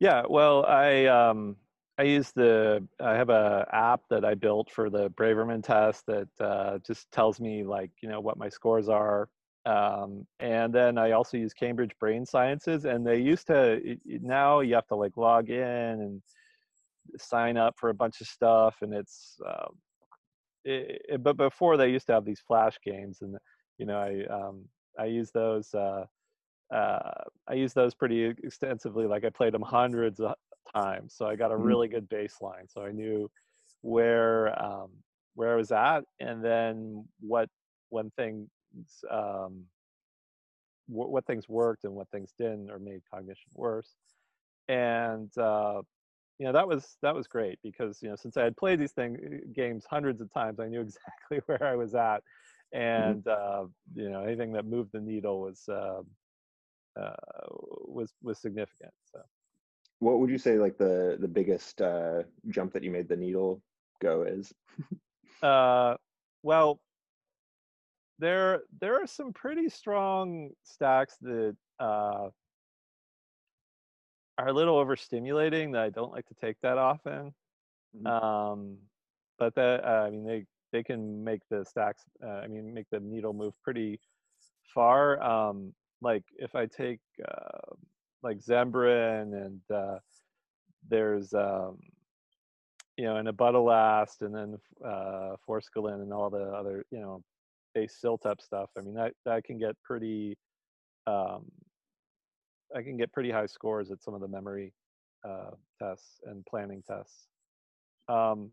Yeah. 0.00 0.22
Well, 0.26 0.64
I 0.64 1.04
um, 1.04 1.56
I 1.98 2.02
use 2.02 2.30
the 2.32 2.86
I 3.00 3.14
have 3.14 3.30
a 3.30 3.66
app 3.72 4.02
that 4.10 4.24
I 4.24 4.34
built 4.34 4.70
for 4.70 4.90
the 4.90 5.10
Braverman 5.10 5.64
test 5.64 6.04
that 6.06 6.28
uh, 6.40 6.78
just 6.86 7.10
tells 7.10 7.40
me 7.40 7.64
like 7.64 7.90
you 8.02 8.08
know 8.08 8.20
what 8.20 8.36
my 8.36 8.48
scores 8.48 8.88
are, 8.88 9.28
um, 9.64 10.26
and 10.38 10.74
then 10.74 10.98
I 10.98 11.12
also 11.12 11.38
use 11.38 11.54
Cambridge 11.54 11.92
Brain 11.98 12.26
Sciences, 12.26 12.84
and 12.84 13.06
they 13.06 13.18
used 13.18 13.46
to 13.46 13.96
now 14.04 14.60
you 14.60 14.74
have 14.74 14.86
to 14.88 14.94
like 14.94 15.16
log 15.16 15.48
in 15.48 15.60
and 15.62 16.22
sign 17.18 17.56
up 17.56 17.74
for 17.78 17.88
a 17.88 17.94
bunch 17.94 18.20
of 18.20 18.26
stuff, 18.26 18.76
and 18.82 18.92
it's 18.92 19.40
uh, 19.46 19.68
it, 20.64 21.02
it, 21.08 21.22
but 21.22 21.38
before 21.38 21.78
they 21.78 21.88
used 21.90 22.06
to 22.08 22.12
have 22.12 22.26
these 22.26 22.42
flash 22.46 22.78
games, 22.84 23.22
and 23.22 23.36
you 23.78 23.86
know 23.86 23.98
I 23.98 24.32
um, 24.32 24.64
I 24.98 25.06
use 25.06 25.30
those. 25.30 25.72
Uh, 25.74 26.04
uh, 26.74 27.12
I 27.46 27.54
use 27.54 27.72
those 27.72 27.94
pretty 27.94 28.24
extensively. 28.24 29.06
Like 29.06 29.24
I 29.24 29.30
played 29.30 29.54
them 29.54 29.62
hundreds 29.62 30.18
of 30.20 30.34
time. 30.74 31.08
So 31.08 31.26
I 31.26 31.36
got 31.36 31.50
a 31.50 31.54
mm-hmm. 31.54 31.64
really 31.64 31.88
good 31.88 32.08
baseline. 32.08 32.68
So 32.68 32.82
I 32.82 32.92
knew 32.92 33.30
where 33.82 34.60
um, 34.62 34.90
where 35.34 35.52
I 35.52 35.56
was 35.56 35.72
at, 35.72 36.00
and 36.20 36.44
then 36.44 37.04
what 37.20 37.48
when 37.90 38.10
things 38.16 38.48
um, 39.10 39.64
w- 40.88 41.10
what 41.10 41.26
things 41.26 41.48
worked 41.48 41.84
and 41.84 41.94
what 41.94 42.08
things 42.10 42.32
didn't, 42.38 42.70
or 42.70 42.78
made 42.78 43.02
cognition 43.12 43.50
worse. 43.54 43.94
And 44.68 45.36
uh, 45.38 45.82
you 46.38 46.46
know 46.46 46.52
that 46.52 46.66
was 46.66 46.96
that 47.02 47.14
was 47.14 47.26
great 47.26 47.58
because 47.62 48.02
you 48.02 48.08
know 48.08 48.16
since 48.16 48.36
I 48.36 48.44
had 48.44 48.56
played 48.56 48.80
these 48.80 48.92
thing 48.92 49.40
games 49.54 49.84
hundreds 49.88 50.20
of 50.20 50.32
times, 50.32 50.60
I 50.60 50.68
knew 50.68 50.80
exactly 50.82 51.40
where 51.46 51.64
I 51.64 51.76
was 51.76 51.94
at, 51.94 52.18
mm-hmm. 52.74 52.80
and 52.80 53.24
mm-hmm. 53.24 53.64
uh, 53.64 53.66
you 53.94 54.10
know 54.10 54.22
anything 54.24 54.52
that 54.52 54.66
moved 54.66 54.90
the 54.92 55.00
needle 55.00 55.40
was. 55.40 55.68
Uh, 55.68 56.02
uh, 56.98 57.12
was 57.84 58.14
was 58.22 58.38
significant. 58.38 58.92
So 59.12 59.20
what 59.98 60.18
would 60.20 60.30
you 60.30 60.38
say 60.38 60.58
like 60.58 60.76
the 60.78 61.16
the 61.20 61.28
biggest 61.28 61.80
uh, 61.80 62.22
jump 62.48 62.72
that 62.72 62.82
you 62.82 62.90
made 62.90 63.08
the 63.08 63.16
needle 63.16 63.62
go 64.00 64.22
is? 64.22 64.52
uh, 65.42 65.96
well, 66.42 66.80
there 68.18 68.62
there 68.80 69.00
are 69.00 69.06
some 69.06 69.32
pretty 69.32 69.68
strong 69.68 70.50
stacks 70.64 71.16
that 71.22 71.56
uh, 71.80 72.28
are 74.38 74.48
a 74.48 74.52
little 74.52 74.82
overstimulating 74.84 75.72
that 75.72 75.82
I 75.82 75.90
don't 75.90 76.12
like 76.12 76.26
to 76.26 76.34
take 76.34 76.56
that 76.62 76.78
often. 76.78 77.34
Mm-hmm. 77.96 78.06
Um, 78.06 78.76
but 79.38 79.54
that 79.54 79.84
uh, 79.84 80.04
I 80.06 80.10
mean 80.10 80.26
they 80.26 80.44
they 80.72 80.82
can 80.82 81.22
make 81.24 81.40
the 81.50 81.64
stacks 81.64 82.02
uh, 82.22 82.40
I 82.44 82.48
mean 82.48 82.72
make 82.72 82.86
the 82.90 83.00
needle 83.00 83.32
move 83.32 83.54
pretty 83.62 83.98
far. 84.74 85.22
Um, 85.22 85.72
like 86.02 86.24
if 86.36 86.54
I 86.54 86.66
take 86.66 87.00
uh, 87.26 87.74
like 88.22 88.38
Zembrin 88.38 89.32
and 89.34 89.60
uh, 89.74 89.98
there's 90.88 91.32
um, 91.34 91.78
you 92.96 93.04
know 93.04 93.16
and 93.16 93.28
Ibudilast 93.28 94.22
and 94.22 94.34
then 94.34 94.58
uh, 94.84 95.36
Forskolin 95.48 96.02
and 96.02 96.12
all 96.12 96.30
the 96.30 96.44
other 96.44 96.84
you 96.90 97.00
know 97.00 97.22
base 97.74 97.98
CILTEP 98.02 98.40
stuff. 98.40 98.70
I 98.78 98.82
mean 98.82 98.94
that 98.94 99.12
that 99.24 99.44
can 99.44 99.58
get 99.58 99.76
pretty 99.82 100.36
um, 101.06 101.44
I 102.74 102.82
can 102.82 102.96
get 102.96 103.12
pretty 103.12 103.30
high 103.30 103.46
scores 103.46 103.90
at 103.90 104.02
some 104.02 104.14
of 104.14 104.20
the 104.20 104.28
memory 104.28 104.72
uh, 105.26 105.50
tests 105.80 106.20
and 106.24 106.44
planning 106.46 106.82
tests. 106.86 107.28
Um, 108.08 108.50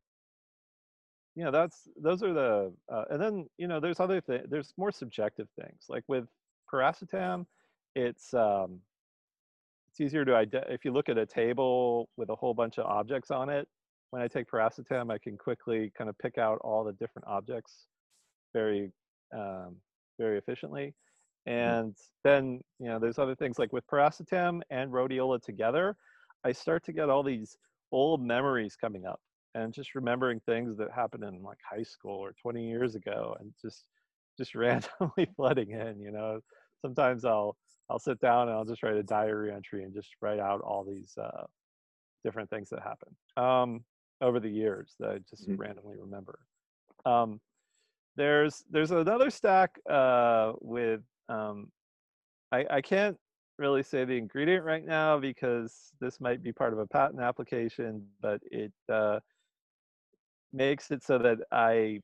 you 1.35 1.43
know 1.43 1.51
that's 1.51 1.87
those 2.01 2.21
are 2.21 2.33
the 2.33 2.73
uh, 2.91 3.05
and 3.09 3.21
then 3.21 3.47
you 3.57 3.67
know 3.67 3.79
there's 3.79 3.99
other 3.99 4.21
things 4.21 4.45
there's 4.49 4.73
more 4.77 4.91
subjective 4.91 5.47
things 5.59 5.85
like 5.89 6.03
with 6.07 6.25
piracetam 6.71 7.45
it's 7.95 8.33
um, 8.33 8.79
it's 9.93 10.01
easier 10.01 10.25
to 10.25 10.35
identify. 10.35 10.73
If 10.73 10.83
you 10.83 10.91
look 10.91 11.07
at 11.07 11.19
a 11.19 11.25
table 11.25 12.09
with 12.17 12.29
a 12.29 12.35
whole 12.35 12.55
bunch 12.55 12.79
of 12.79 12.85
objects 12.85 13.29
on 13.29 13.49
it, 13.49 13.67
when 14.09 14.23
I 14.23 14.27
take 14.27 14.49
piracetam, 14.49 15.11
I 15.11 15.19
can 15.19 15.37
quickly 15.37 15.91
kind 15.95 16.09
of 16.09 16.17
pick 16.17 16.39
out 16.39 16.57
all 16.63 16.83
the 16.83 16.93
different 16.93 17.27
objects 17.27 17.85
very, 18.53 18.91
um, 19.35 19.75
very 20.19 20.39
efficiently. 20.39 20.95
Mm-hmm. 21.47 21.79
And 21.79 21.97
then, 22.23 22.61
you 22.79 22.87
know, 22.87 22.97
there's 22.97 23.19
other 23.19 23.35
things 23.35 23.59
like 23.59 23.71
with 23.71 23.85
piracetam 23.85 24.61
and 24.71 24.91
rhodiola 24.91 25.41
together, 25.41 25.95
I 26.43 26.53
start 26.53 26.83
to 26.85 26.93
get 26.93 27.09
all 27.09 27.21
these 27.21 27.55
old 27.91 28.19
memories 28.19 28.75
coming 28.75 29.05
up 29.05 29.19
and 29.53 29.73
just 29.73 29.93
remembering 29.93 30.39
things 30.47 30.75
that 30.77 30.89
happened 30.91 31.23
in 31.23 31.43
like 31.43 31.59
high 31.69 31.83
school 31.83 32.17
or 32.17 32.33
20 32.41 32.67
years 32.67 32.95
ago 32.95 33.37
and 33.39 33.53
just 33.61 33.85
just 34.37 34.55
randomly 34.55 35.27
flooding 35.35 35.69
in 35.69 35.99
you 35.99 36.11
know 36.11 36.39
sometimes 36.81 37.23
i'll 37.23 37.55
I'll 37.93 37.99
sit 37.99 38.19
down 38.19 38.47
and 38.49 38.57
I'll 38.57 38.65
just 38.65 38.81
write 38.81 38.95
a 38.95 39.03
diary 39.03 39.53
entry 39.53 39.83
and 39.83 39.93
just 39.93 40.09
write 40.19 40.39
out 40.39 40.61
all 40.61 40.83
these 40.83 41.15
uh, 41.15 41.43
different 42.23 42.49
things 42.49 42.69
that 42.71 42.79
happen 42.81 43.15
um, 43.37 43.83
over 44.19 44.39
the 44.39 44.49
years 44.49 44.95
that 44.99 45.09
I 45.11 45.19
just 45.29 45.47
mm-hmm. 45.47 45.61
randomly 45.61 45.97
remember. 45.99 46.39
Um, 47.05 47.39
there's 48.15 48.63
there's 48.71 48.89
another 48.89 49.29
stack 49.29 49.77
uh, 49.87 50.53
with 50.59 51.01
um, 51.29 51.71
I, 52.51 52.65
I 52.67 52.81
can't 52.81 53.15
really 53.59 53.83
say 53.83 54.05
the 54.05 54.17
ingredient 54.17 54.65
right 54.65 54.83
now 54.85 55.19
because 55.19 55.91
this 56.01 56.19
might 56.19 56.41
be 56.41 56.51
part 56.51 56.73
of 56.73 56.79
a 56.79 56.87
patent 56.87 57.21
application, 57.21 58.07
but 58.23 58.41
it 58.51 58.73
uh, 58.91 59.19
makes 60.51 60.89
it 60.89 61.03
so 61.03 61.19
that 61.19 61.37
I 61.51 61.99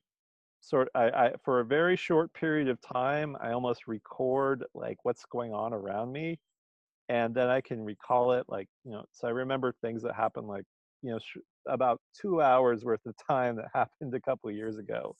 sort 0.60 0.88
I, 0.94 1.10
I 1.10 1.32
for 1.44 1.60
a 1.60 1.64
very 1.64 1.96
short 1.96 2.32
period 2.34 2.68
of 2.68 2.80
time 2.80 3.36
i 3.40 3.52
almost 3.52 3.86
record 3.86 4.64
like 4.74 4.98
what's 5.04 5.24
going 5.26 5.52
on 5.54 5.72
around 5.72 6.12
me 6.12 6.38
and 7.08 7.34
then 7.34 7.48
i 7.48 7.60
can 7.60 7.82
recall 7.82 8.32
it 8.32 8.44
like 8.48 8.68
you 8.84 8.92
know 8.92 9.04
so 9.12 9.28
i 9.28 9.30
remember 9.30 9.72
things 9.80 10.02
that 10.02 10.14
happened 10.14 10.48
like 10.48 10.64
you 11.02 11.10
know 11.10 11.18
sh- 11.18 11.38
about 11.68 12.00
two 12.20 12.42
hours 12.42 12.84
worth 12.84 13.04
of 13.06 13.14
time 13.28 13.56
that 13.56 13.68
happened 13.74 14.14
a 14.14 14.20
couple 14.20 14.50
of 14.50 14.56
years 14.56 14.78
ago 14.78 15.14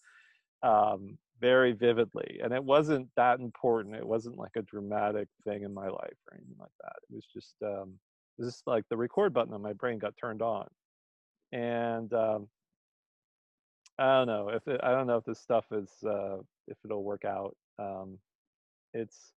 um, 0.63 1.17
very 1.41 1.73
vividly, 1.73 2.41
and 2.43 2.53
it 2.53 2.63
wasn't 2.63 3.09
that 3.17 3.41
important. 3.41 3.97
It 3.97 4.07
wasn't 4.07 4.39
like 4.39 4.57
a 4.57 4.63
dramatic 4.63 5.29
thing 5.45 5.63
in 5.63 5.73
my 5.73 5.89
life 5.89 6.17
or 6.31 6.37
anything 6.37 6.57
like 6.59 6.73
that. 6.83 6.97
It 7.09 7.15
was 7.15 7.27
just 7.33 7.55
um, 7.63 7.99
it 8.39 8.43
was 8.43 8.53
just 8.55 8.67
like 8.67 8.85
the 8.91 8.97
record 8.97 9.33
button 9.33 9.55
on 9.55 9.63
my 9.63 9.73
brain 9.73 9.99
got 9.99 10.15
turned 10.21 10.43
on, 10.43 10.69
and 11.53 12.13
um, 12.13 12.49
I 14.01 14.19
don't 14.19 14.27
know 14.27 14.49
if 14.49 14.67
it, 14.67 14.81
I 14.83 14.93
don't 14.93 15.07
know 15.07 15.19
if 15.19 15.25
this 15.25 15.39
stuff 15.39 15.67
is 15.73 15.91
uh, 16.05 16.39
if 16.69 16.79
it'll 16.85 17.05
work 17.05 17.25
out. 17.27 17.55
Um, 17.79 18.19
it's 18.95 19.33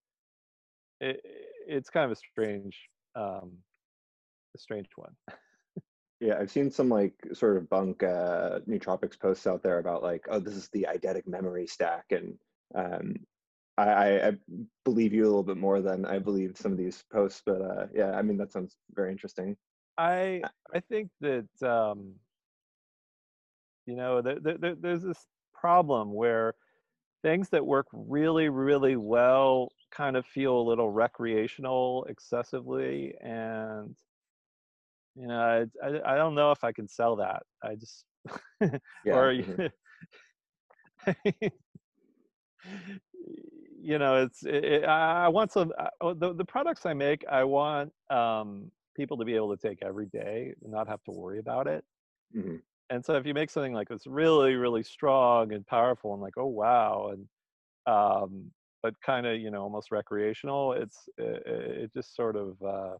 it, 1.02 1.22
it's 1.68 1.90
kind 1.90 2.06
of 2.06 2.12
a 2.12 2.16
strange 2.16 2.78
um, 3.16 3.52
a 4.56 4.58
strange 4.58 4.88
one. 4.96 5.14
Yeah, 6.22 6.38
I've 6.40 6.52
seen 6.52 6.72
some 6.72 6.88
like 6.88 7.16
sort 7.34 7.58
of 7.58 7.70
bunk 7.70 8.02
uh, 8.02 8.60
nootropics 8.70 9.20
posts 9.20 9.46
out 9.46 9.62
there 9.62 9.80
about 9.80 10.04
like, 10.04 10.26
oh, 10.30 10.40
this 10.40 10.56
is 10.56 10.70
the 10.70 10.88
eidetic 10.90 11.28
memory 11.28 11.68
stack, 11.68 12.06
and 12.12 12.36
um, 12.74 13.16
I, 13.78 14.28
I 14.28 14.32
believe 14.86 15.14
you 15.14 15.24
a 15.24 15.28
little 15.28 15.44
bit 15.44 15.58
more 15.58 15.82
than 15.82 16.06
I 16.06 16.20
believe 16.20 16.56
some 16.56 16.72
of 16.72 16.78
these 16.78 17.04
posts. 17.12 17.42
But 17.46 17.62
uh, 17.62 17.88
yeah, 17.94 18.12
I 18.12 18.22
mean 18.22 18.38
that 18.38 18.54
sounds 18.54 18.78
very 18.94 19.12
interesting. 19.12 19.58
I 19.98 20.42
I 20.74 20.80
think 20.80 21.10
that 21.20 21.50
um, 21.62 22.14
you 23.86 23.96
know 23.96 24.22
there, 24.22 24.40
there, 24.40 24.76
there's 24.76 25.04
this 25.04 25.28
problem 25.54 26.14
where 26.14 26.56
things 27.22 27.50
that 27.50 27.66
work 27.66 27.88
really 27.94 28.50
really 28.50 28.96
well 28.96 29.70
kind 29.92 30.18
of 30.18 30.26
feel 30.26 30.58
a 30.58 30.68
little 30.68 30.90
recreational 30.90 32.06
excessively 32.10 33.16
and 33.22 33.96
you 35.16 35.28
know 35.28 35.40
I, 35.84 35.86
I, 35.88 36.14
I 36.14 36.18
don't 36.18 36.36
know 36.36 36.52
if 36.52 36.64
i 36.64 36.72
can 36.72 36.88
sell 36.88 37.16
that 37.18 37.44
i 37.64 37.76
just 37.76 38.06
Yeah. 39.04 39.14
or 39.14 39.34
mhm. 39.38 39.62
you 43.82 43.98
know 44.00 44.24
it's 44.24 44.46
it, 44.46 44.64
it- 44.64 44.84
i 44.86 45.26
I 45.26 45.28
want 45.30 45.52
some 45.52 45.72
I- 45.78 45.90
oh, 46.02 46.14
the, 46.14 46.34
the 46.34 46.46
products 46.46 46.86
i 46.86 46.94
make 46.94 47.26
i 47.28 47.44
want 47.44 47.94
um 48.10 48.72
people 48.96 49.18
to 49.18 49.26
be 49.26 49.36
able 49.36 49.56
to 49.56 49.68
take 49.68 49.80
every 49.84 50.06
day 50.08 50.54
and 50.62 50.72
not 50.72 50.88
have 50.88 51.04
to 51.04 51.12
worry 51.12 51.40
about 51.40 51.68
it 51.68 51.84
Mhm. 52.32 52.64
And 52.90 53.04
so 53.04 53.16
if 53.16 53.26
you 53.26 53.34
make 53.34 53.50
something 53.50 53.74
like 53.74 53.90
this 53.90 54.06
really 54.06 54.56
really 54.56 54.84
strong 54.84 55.54
and 55.54 55.66
powerful 55.66 56.14
and 56.14 56.22
like 56.22 56.38
oh 56.38 56.46
wow 56.46 57.14
and 57.14 57.28
um 57.86 58.52
but 58.82 58.94
kind 59.02 59.26
of 59.26 59.40
you 59.40 59.50
know 59.50 59.62
almost 59.62 59.92
recreational 59.92 60.74
it's 60.74 61.08
it, 61.18 61.44
it 61.48 61.94
just 61.94 62.16
sort 62.16 62.36
of 62.36 62.62
uh 62.62 62.96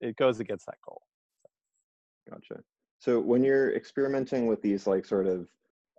it 0.00 0.16
goes 0.16 0.40
against 0.40 0.66
that 0.66 0.78
goal 0.86 1.02
Gotcha. 2.28 2.62
So 2.98 3.20
when 3.20 3.44
you're 3.44 3.74
experimenting 3.74 4.46
with 4.46 4.62
these 4.62 4.86
like 4.86 5.04
sort 5.04 5.26
of 5.26 5.48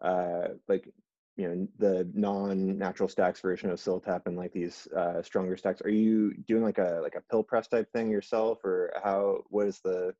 uh, 0.01 0.55
like 0.67 0.89
you 1.38 1.47
know 1.47 1.67
the 1.77 2.10
non-natural 2.13 3.10
stacks 3.10 3.41
version 3.41 3.69
of 3.69 3.79
CILTEP 3.79 4.25
and 4.25 4.38
like 4.38 4.53
these 4.53 4.88
uh, 4.95 5.21
stronger 5.21 5.58
stacks, 5.58 5.81
are 5.81 5.89
you 5.89 6.34
doing 6.47 6.63
like 6.63 6.77
a 6.77 6.99
like 7.03 7.15
a 7.15 7.21
pill 7.29 7.43
press 7.43 7.67
type 7.67 7.91
thing 7.91 8.10
yourself, 8.10 8.63
or 8.63 8.91
how? 9.03 9.43
What 9.49 9.65
does 9.65 9.79
the 9.81 10.13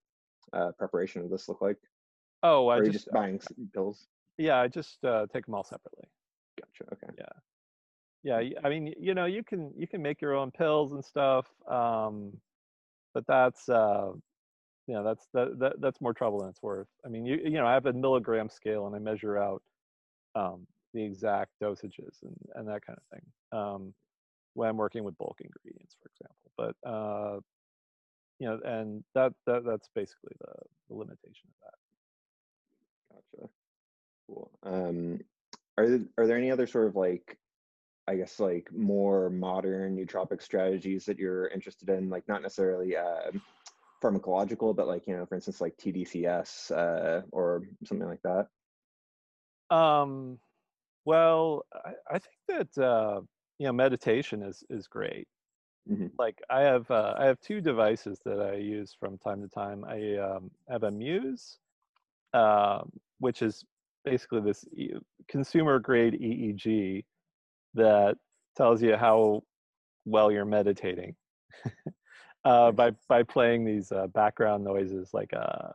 uh, 0.54 0.72
preparation 0.78 1.24
of 1.24 1.30
this 1.30 1.50
look 1.50 1.62
like? 1.62 1.78
Oh 2.46 2.68
i 2.68 2.78
are 2.78 2.84
you 2.84 2.92
just 2.92 3.06
just 3.06 3.14
buying 3.14 3.36
s- 3.36 3.52
pills? 3.74 4.08
yeah 4.38 4.58
i 4.60 4.68
just 4.68 5.04
uh 5.04 5.26
take 5.34 5.46
them 5.46 5.56
all 5.56 5.64
separately 5.64 6.06
Gotcha. 6.60 6.94
Okay. 6.94 7.14
yeah 7.18 8.40
yeah. 8.40 8.60
I 8.64 8.70
mean 8.70 8.94
you 9.00 9.14
know 9.14 9.26
you 9.26 9.44
can 9.44 9.72
you 9.78 9.88
can 9.88 10.02
make 10.02 10.22
your 10.22 10.34
own 10.36 10.52
pills 10.52 10.94
and 10.94 11.04
stuff 11.04 11.46
um 11.70 12.32
but 13.14 13.26
that's 13.28 13.68
uh 13.70 14.12
you 14.88 14.94
know 14.94 15.04
that's 15.04 15.28
that, 15.34 15.60
that 15.60 15.74
that's 15.82 16.02
more 16.02 16.14
trouble 16.14 16.40
than 16.40 16.50
it's 16.50 16.62
worth 16.62 16.88
i 17.06 17.10
mean 17.10 17.26
you 17.26 17.40
you 17.44 17.52
know 17.52 17.66
i 17.68 17.74
have 17.74 17.86
a 17.88 17.94
milligram 17.94 18.50
scale 18.50 18.88
and 18.88 18.96
i 18.96 19.00
measure 19.00 19.38
out 19.38 19.62
um 20.36 20.66
the 20.94 21.04
exact 21.04 21.52
dosages 21.62 22.22
and 22.24 22.36
and 22.56 22.68
that 22.68 22.86
kind 22.86 22.98
of 22.98 23.18
thing 23.18 23.60
um 23.60 23.94
when 24.54 24.70
i'm 24.70 24.78
working 24.78 25.04
with 25.04 25.18
bulk 25.18 25.40
ingredients 25.42 25.96
for 26.02 26.10
example 26.16 26.52
but 26.84 26.90
uh 26.90 27.40
you 28.40 28.48
know 28.48 28.60
and 28.66 29.04
that 29.14 29.34
that 29.46 29.64
that's 29.66 29.90
basically 29.96 30.34
the, 30.40 30.54
the 30.90 30.96
limitation 30.96 31.48
of 31.50 31.56
that 31.64 31.85
Gotcha. 33.15 33.49
Cool. 34.28 34.51
Um, 34.63 35.19
are 35.78 35.88
there, 35.88 36.06
are 36.17 36.28
there 36.28 36.38
any 36.38 36.51
other 36.51 36.67
sort 36.67 36.88
of 36.88 36.95
like, 36.95 37.38
I 38.08 38.15
guess 38.15 38.39
like 38.39 38.69
more 38.71 39.30
modern 39.30 39.97
nootropic 39.97 40.41
strategies 40.41 41.06
that 41.06 41.17
you're 41.17 41.47
interested 41.47 41.89
in? 41.89 42.10
Like 42.10 42.28
not 42.28 42.41
necessarily 42.41 42.95
um 42.95 43.41
pharmacological, 44.04 44.75
but 44.75 44.88
like 44.88 45.08
you 45.08 45.15
know, 45.15 45.25
for 45.25 45.36
instance, 45.36 45.62
like 45.62 45.75
TDCS 45.78 46.71
uh, 46.71 47.21
or 47.32 47.63
something 47.84 48.08
like 48.08 48.21
that. 48.23 48.47
Um, 49.75 50.39
well, 51.06 51.65
I, 51.73 51.93
I 52.10 52.19
think 52.19 52.69
that 52.75 52.84
uh, 52.84 53.21
you 53.58 53.67
know 53.67 53.73
meditation 53.73 54.43
is 54.43 54.63
is 54.69 54.88
great. 54.88 55.28
Mhm. 55.89 56.12
Like 56.17 56.41
I 56.49 56.62
have 56.62 56.89
uh, 56.91 57.15
I 57.17 57.25
have 57.25 57.39
two 57.41 57.62
devices 57.62 58.19
that 58.25 58.39
I 58.39 58.56
use 58.56 58.95
from 58.99 59.17
time 59.17 59.41
to 59.41 59.47
time. 59.49 59.84
I 59.86 60.17
um, 60.17 60.51
have 60.69 60.84
a 60.84 60.91
Muse, 60.91 61.58
um, 62.34 62.91
which 63.19 63.41
is 63.41 63.63
basically 64.04 64.41
this 64.41 64.65
consumer 65.28 65.80
grade 65.80 66.13
EEG 66.13 67.04
that 67.73 68.17
tells 68.56 68.82
you 68.82 68.95
how 68.95 69.41
well 70.06 70.32
you're 70.32 70.45
meditating 70.45 71.15
uh, 72.45 72.71
by 72.71 72.91
by 73.10 73.23
playing 73.23 73.65
these 73.65 73.91
uh, 73.91 74.08
background 74.08 74.63
noises 74.63 75.10
like 75.13 75.34
a 75.34 75.73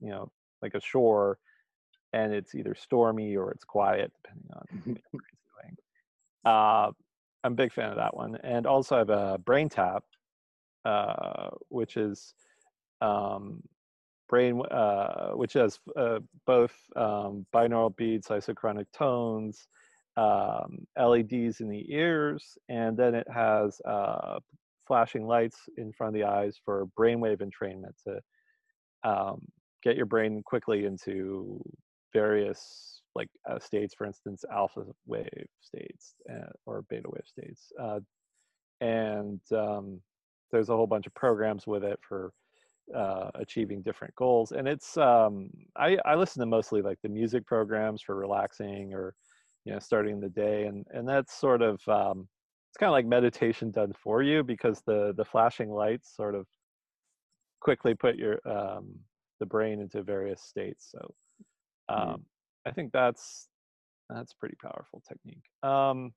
you 0.00 0.10
know 0.10 0.30
like 0.62 0.74
a 0.74 0.80
shore 0.80 1.38
and 2.12 2.32
it's 2.32 2.54
either 2.54 2.74
stormy 2.74 3.36
or 3.36 3.50
it's 3.50 3.64
quiet 3.64 4.12
depending 4.22 4.50
on 4.52 4.98
what 5.10 5.22
doing. 5.62 5.76
Uh, 6.44 6.90
I'm 7.42 7.52
a 7.52 7.56
big 7.56 7.72
fan 7.72 7.90
of 7.90 7.96
that 7.96 8.16
one, 8.16 8.36
and 8.42 8.66
also 8.66 8.96
I 8.96 8.98
have 8.98 9.10
a 9.10 9.40
BrainTap, 9.44 10.00
uh, 10.84 11.50
which 11.68 11.96
is 11.96 12.34
um, 13.00 13.62
brain, 14.30 14.62
uh, 14.70 15.32
which 15.32 15.54
has 15.54 15.78
uh, 15.98 16.20
both 16.46 16.72
um, 16.96 17.44
binaural 17.52 17.94
beats, 17.96 18.28
isochronic 18.28 18.86
tones, 18.96 19.66
um, 20.16 20.86
LEDs 20.96 21.60
in 21.60 21.68
the 21.68 21.84
ears, 21.92 22.56
and 22.68 22.96
then 22.96 23.14
it 23.14 23.26
has 23.32 23.80
uh, 23.86 24.38
flashing 24.86 25.26
lights 25.26 25.58
in 25.76 25.92
front 25.92 26.14
of 26.14 26.20
the 26.20 26.26
eyes 26.26 26.56
for 26.64 26.86
brainwave 26.98 27.42
entrainment 27.42 27.92
to 28.06 28.20
um, 29.02 29.40
get 29.82 29.96
your 29.96 30.06
brain 30.06 30.42
quickly 30.44 30.84
into 30.84 31.60
various 32.12 33.02
like 33.14 33.28
uh, 33.50 33.58
states, 33.58 33.94
for 33.96 34.06
instance, 34.06 34.44
alpha 34.52 34.84
wave 35.06 35.46
states 35.60 36.14
uh, 36.30 36.50
or 36.66 36.82
beta 36.88 37.08
wave 37.08 37.26
states. 37.26 37.72
Uh, 37.80 37.98
and 38.80 39.40
um, 39.52 40.00
there's 40.52 40.68
a 40.68 40.76
whole 40.76 40.86
bunch 40.86 41.06
of 41.06 41.14
programs 41.14 41.66
with 41.66 41.82
it 41.82 41.98
for 42.08 42.32
uh, 42.94 43.30
achieving 43.34 43.82
different 43.82 44.14
goals. 44.16 44.52
And 44.52 44.68
it's 44.68 44.96
um, 44.96 45.50
I, 45.76 45.98
I 46.04 46.14
listen 46.14 46.40
to 46.40 46.46
mostly 46.46 46.82
like 46.82 46.98
the 47.02 47.08
music 47.08 47.46
programs 47.46 48.02
for 48.02 48.16
relaxing 48.16 48.94
or 48.94 49.14
you 49.64 49.72
know 49.72 49.78
starting 49.78 50.20
the 50.20 50.28
day, 50.28 50.66
and 50.66 50.86
and 50.92 51.08
that's 51.08 51.38
sort 51.38 51.62
of 51.62 51.80
um, 51.88 52.28
it's 52.70 52.78
kind 52.78 52.88
of 52.88 52.92
like 52.92 53.06
meditation 53.06 53.70
done 53.70 53.92
for 53.92 54.22
you 54.22 54.42
because 54.42 54.82
the 54.86 55.14
the 55.16 55.24
flashing 55.24 55.70
lights 55.70 56.14
sort 56.14 56.34
of 56.34 56.46
quickly 57.60 57.94
put 57.94 58.16
your 58.16 58.40
um, 58.48 58.94
the 59.38 59.46
brain 59.46 59.80
into 59.80 60.02
various 60.02 60.42
states. 60.42 60.90
So 60.90 61.14
um. 61.88 62.24
I 62.66 62.72
think 62.72 62.92
that's 62.92 63.48
that's 64.08 64.34
pretty 64.34 64.56
powerful 64.60 65.02
technique. 65.08 65.44
Um, 65.62 66.12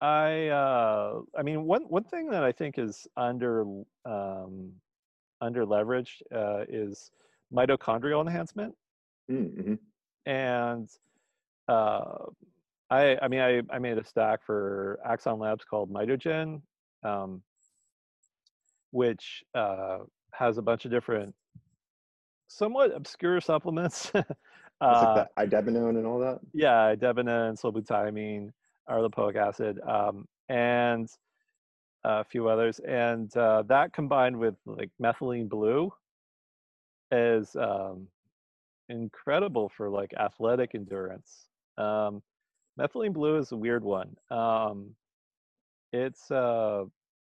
I 0.00 0.48
uh, 0.48 1.20
I 1.38 1.42
mean 1.42 1.64
one 1.64 1.82
one 1.84 2.04
thing 2.04 2.28
that 2.30 2.44
I 2.44 2.52
think 2.52 2.78
is 2.78 3.06
under 3.16 3.62
um, 4.04 4.72
under 5.44 5.64
leveraged 5.66 6.22
uh, 6.34 6.64
is 6.68 7.10
mitochondrial 7.52 8.20
enhancement, 8.26 8.74
Mm-hmm. 9.30 9.74
and 10.26 10.88
uh, 11.68 12.16
I 12.90 13.16
I 13.22 13.28
mean 13.28 13.40
I 13.40 13.62
I 13.74 13.78
made 13.78 13.98
a 13.98 14.04
stack 14.04 14.40
for 14.44 14.98
Axon 15.04 15.38
Labs 15.38 15.64
called 15.64 15.90
Mitogen, 15.92 16.60
um, 17.04 17.42
which 18.90 19.42
uh, 19.54 19.98
has 20.32 20.58
a 20.58 20.62
bunch 20.62 20.84
of 20.84 20.90
different 20.90 21.34
somewhat 22.48 22.94
obscure 22.94 23.40
supplements. 23.40 24.10
Uh, 24.80 25.14
like 25.14 25.28
the 25.48 25.56
idebenone 25.56 25.96
and 25.96 26.04
all 26.04 26.18
that. 26.18 26.40
yeah, 26.52 26.94
debenone, 26.96 27.54
sulbutiamine, 27.58 28.50
R-lipoic 28.88 29.36
acid, 29.36 29.78
um, 29.88 30.26
and 30.48 31.08
a 32.04 32.24
few 32.24 32.48
others. 32.48 32.80
And 32.80 33.34
uh, 33.36 33.62
that 33.68 33.92
combined 33.92 34.38
with 34.38 34.54
like 34.66 34.90
methylene 35.02 35.48
blue 35.48 35.92
is 37.10 37.56
um, 37.56 38.08
incredible 38.88 39.70
for 39.76 39.88
like 39.88 40.12
athletic 40.18 40.74
endurance. 40.74 41.46
Um, 41.78 42.22
methylene 42.78 43.12
blue 43.12 43.38
is 43.38 43.52
a 43.52 43.56
weird 43.56 43.84
one. 43.84 44.16
Um, 44.30 44.90
it's 45.92 46.30
uh, 46.30 46.84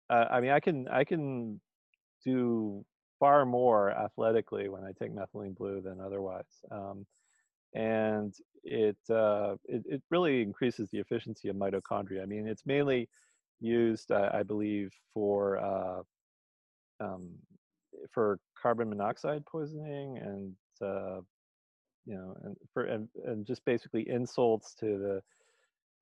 I, 0.09 0.39
mean 0.41 0.51
I 0.51 0.59
can 0.59 0.87
I 0.89 1.03
can 1.03 1.59
do 2.23 2.85
far 3.19 3.45
more 3.45 3.91
athletically 3.91 4.69
when 4.69 4.83
I 4.83 4.91
take 4.91 5.11
methylene 5.13 5.55
blue 5.55 5.81
than 5.81 5.99
otherwise. 5.99 6.45
Um, 6.71 7.05
and 7.73 8.33
it, 8.63 8.97
uh, 9.09 9.55
it, 9.65 9.83
it 9.85 10.01
really 10.09 10.41
increases 10.41 10.89
the 10.89 10.99
efficiency 10.99 11.49
of 11.49 11.55
mitochondria. 11.55 12.21
I 12.21 12.25
mean, 12.25 12.47
it's 12.47 12.65
mainly 12.65 13.09
used, 13.59 14.11
uh, 14.11 14.29
I 14.33 14.43
believe, 14.43 14.91
for 15.13 15.57
uh, 15.57 16.01
um, 16.99 17.29
for 18.11 18.39
carbon 18.61 18.89
monoxide 18.89 19.45
poisoning 19.45 20.17
and 20.17 20.53
uh, 20.81 21.21
you 22.05 22.15
know 22.15 22.35
and 22.43 22.55
for 22.73 22.83
and, 22.83 23.07
and 23.25 23.45
just 23.45 23.63
basically 23.65 24.09
insults 24.09 24.75
to 24.75 25.21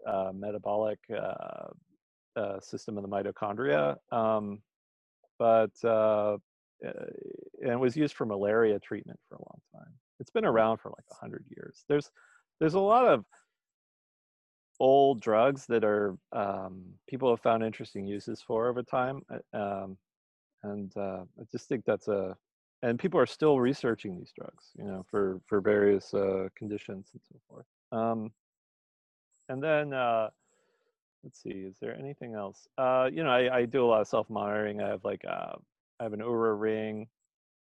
the 0.04 0.12
uh, 0.12 0.32
metabolic 0.34 1.00
uh, 1.16 1.68
uh, 2.36 2.60
system 2.60 2.98
of 2.98 3.04
the 3.04 3.10
mitochondria. 3.10 3.96
Um, 4.12 4.62
but 5.40 5.72
uh, 5.84 6.38
and 6.82 7.72
it 7.72 7.80
was 7.80 7.96
used 7.96 8.16
for 8.16 8.26
malaria 8.26 8.80
treatment 8.80 9.20
for 9.28 9.36
a 9.36 9.40
long 9.40 9.62
time. 9.74 9.94
It's 10.20 10.30
been 10.30 10.46
around 10.46 10.78
for 10.78 10.90
like 10.90 11.06
hundred 11.20 11.46
years. 11.56 11.84
There's 11.90 12.10
there's 12.60 12.76
a 12.76 12.80
lot 12.80 13.08
of 13.08 13.26
old 14.80 15.22
drugs 15.22 15.66
that 15.68 15.84
are 15.84 16.18
um, 16.32 16.84
people 17.08 17.30
have 17.30 17.42
found 17.42 17.64
interesting 17.64 18.06
uses 18.06 18.42
for 18.42 18.68
over 18.68 18.84
time, 18.84 19.22
um, 19.54 19.98
and 20.64 20.96
uh, 20.98 21.24
I 21.40 21.44
just 21.52 21.68
think 21.68 21.86
that's 21.86 22.08
a 22.08 22.36
and 22.82 23.00
people 23.00 23.20
are 23.20 23.26
still 23.26 23.60
researching 23.60 24.16
these 24.16 24.32
drugs, 24.32 24.72
you 24.78 24.84
know, 24.84 25.06
for 25.10 25.42
for 25.48 25.62
various 25.62 26.14
uh, 26.14 26.50
conditions 26.56 27.10
and 27.14 27.22
so 27.32 27.40
forth. 27.50 27.66
Um, 27.92 28.32
and 29.50 29.62
then 29.62 29.94
uh, 29.94 30.30
let's 31.24 31.42
see, 31.42 31.50
is 31.50 31.78
there 31.82 31.98
anything 31.98 32.36
else? 32.36 32.68
Uh, 32.78 33.10
you 33.12 33.24
know, 33.24 33.32
I, 33.32 33.58
I 33.58 33.66
do 33.66 33.84
a 33.84 33.88
lot 33.88 34.02
of 34.02 34.08
self 34.08 34.30
monitoring. 34.30 34.82
I 34.82 34.90
have 34.90 35.04
like 35.04 35.24
uh, 35.26 35.54
I 36.00 36.04
have 36.04 36.14
an 36.14 36.20
Oura 36.20 36.60
ring 36.60 37.08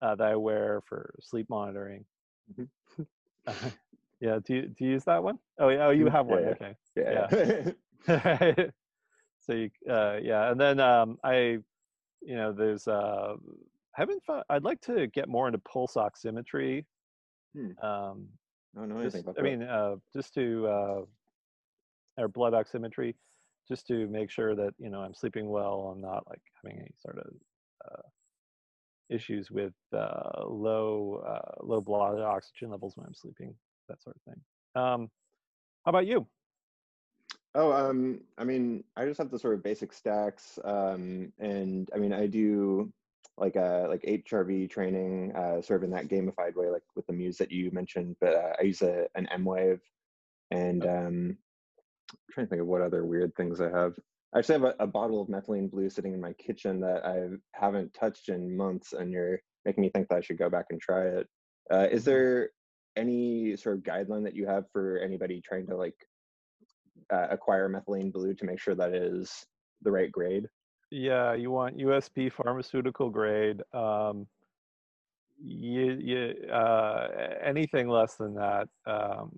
uh, 0.02 0.14
that 0.14 0.26
I 0.26 0.36
wear 0.36 0.82
for 0.86 1.14
sleep 1.20 1.48
monitoring. 1.48 2.04
Mm-hmm. 2.52 3.68
yeah, 4.20 4.38
do 4.44 4.54
you 4.54 4.62
do 4.62 4.84
you 4.84 4.90
use 4.92 5.04
that 5.04 5.22
one? 5.22 5.38
Oh 5.58 5.68
yeah, 5.68 5.86
oh 5.86 5.90
you 5.90 6.06
mm, 6.06 6.12
have 6.12 6.26
one. 6.26 6.42
Yeah. 6.42 6.48
Okay. 6.50 6.76
Yeah. 6.96 7.26
yeah. 8.06 8.64
so 9.40 9.52
you, 9.52 9.70
uh, 9.88 10.18
yeah, 10.22 10.50
and 10.50 10.60
then 10.60 10.80
um, 10.80 11.18
I, 11.24 11.58
you 12.20 12.36
know, 12.36 12.52
there's 12.52 12.88
uh, 12.88 13.34
haven't 13.92 14.22
found. 14.24 14.44
I'd 14.50 14.64
like 14.64 14.80
to 14.82 15.06
get 15.08 15.28
more 15.28 15.46
into 15.46 15.58
pulse 15.58 15.94
oximetry. 15.94 16.84
Hmm. 17.54 17.78
Um, 17.84 18.28
I 18.76 18.80
don't 18.80 18.88
know 18.90 18.98
anything 18.98 19.22
just, 19.22 19.36
about 19.36 19.38
I 19.38 19.42
mean, 19.42 19.62
uh, 19.62 19.96
just 20.14 20.34
to 20.34 20.66
uh, 20.66 21.00
or 22.18 22.28
blood 22.28 22.52
oximetry, 22.52 23.14
just 23.68 23.86
to 23.88 24.06
make 24.08 24.30
sure 24.30 24.54
that 24.54 24.74
you 24.78 24.90
know 24.90 25.00
I'm 25.00 25.14
sleeping 25.14 25.48
well. 25.48 25.92
I'm 25.94 26.00
not 26.00 26.24
like 26.28 26.42
having 26.62 26.80
any 26.80 26.94
sort 27.00 27.18
of 27.18 27.32
uh, 27.84 28.02
issues 29.10 29.50
with 29.50 29.74
uh, 29.96 30.44
low 30.44 31.22
uh, 31.26 31.64
low 31.64 31.80
blood 31.80 32.20
oxygen 32.20 32.70
levels 32.70 32.96
when 32.96 33.06
I'm 33.06 33.14
sleeping, 33.14 33.54
that 33.88 34.02
sort 34.02 34.16
of 34.16 34.22
thing. 34.22 34.42
Um, 34.74 35.10
how 35.84 35.90
about 35.90 36.06
you? 36.06 36.26
Oh, 37.54 37.72
um, 37.72 38.20
I 38.36 38.44
mean, 38.44 38.84
I 38.96 39.06
just 39.06 39.18
have 39.18 39.30
the 39.30 39.38
sort 39.38 39.54
of 39.54 39.62
basic 39.62 39.92
stacks, 39.92 40.58
um, 40.64 41.32
and 41.38 41.90
I 41.94 41.98
mean, 41.98 42.12
I 42.12 42.26
do 42.26 42.92
like 43.36 43.56
uh 43.56 43.86
like 43.88 44.02
HRV 44.02 44.70
training, 44.70 45.34
uh, 45.34 45.62
sort 45.62 45.80
of 45.80 45.84
in 45.84 45.90
that 45.90 46.08
gamified 46.08 46.54
way, 46.54 46.68
like 46.68 46.82
with 46.94 47.06
the 47.06 47.12
Muse 47.12 47.38
that 47.38 47.50
you 47.50 47.70
mentioned. 47.72 48.16
But 48.20 48.34
uh, 48.34 48.52
I 48.60 48.62
use 48.64 48.82
a 48.82 49.06
an 49.14 49.28
emWave, 49.34 49.80
and 50.50 50.84
um, 50.84 51.38
I'm 52.10 52.18
trying 52.32 52.46
to 52.46 52.50
think 52.50 52.62
of 52.62 52.68
what 52.68 52.82
other 52.82 53.04
weird 53.04 53.34
things 53.36 53.60
I 53.60 53.70
have. 53.70 53.94
I 54.34 54.40
actually 54.40 54.60
have 54.60 54.64
a, 54.64 54.74
a, 54.80 54.86
bottle 54.86 55.22
of 55.22 55.28
methylene 55.28 55.70
blue 55.70 55.88
sitting 55.88 56.12
in 56.12 56.20
my 56.20 56.34
kitchen 56.34 56.80
that 56.80 57.06
I 57.06 57.28
haven't 57.52 57.94
touched 57.94 58.28
in 58.28 58.54
months, 58.54 58.92
and 58.92 59.10
you're 59.10 59.40
making 59.64 59.82
me 59.82 59.90
think 59.90 60.08
that 60.08 60.16
I 60.16 60.20
should 60.20 60.38
go 60.38 60.50
back 60.50 60.66
and 60.70 60.80
try 60.80 61.06
it. 61.06 61.26
Uh, 61.70 61.86
is 61.90 62.02
mm-hmm. 62.02 62.10
there 62.10 62.50
any 62.96 63.56
sort 63.56 63.76
of 63.76 63.82
guideline 63.82 64.24
that 64.24 64.34
you 64.34 64.46
have 64.46 64.64
for 64.72 64.98
anybody 64.98 65.40
trying 65.40 65.66
to 65.66 65.76
like 65.76 65.94
uh, 67.12 67.26
acquire 67.30 67.68
methylene 67.68 68.12
blue 68.12 68.34
to 68.34 68.44
make 68.44 68.60
sure 68.60 68.74
that 68.74 68.94
is 68.94 69.46
the 69.82 69.90
right 69.90 70.10
grade? 70.10 70.46
Yeah, 70.90 71.34
you 71.34 71.50
want 71.50 71.76
USP 71.78 72.32
pharmaceutical 72.32 73.10
grade. 73.10 73.62
Um, 73.74 74.26
you, 75.40 75.98
you, 76.00 76.50
uh, 76.50 77.08
anything 77.44 77.88
less 77.88 78.16
than 78.16 78.34
that, 78.34 78.68
um, 78.86 79.30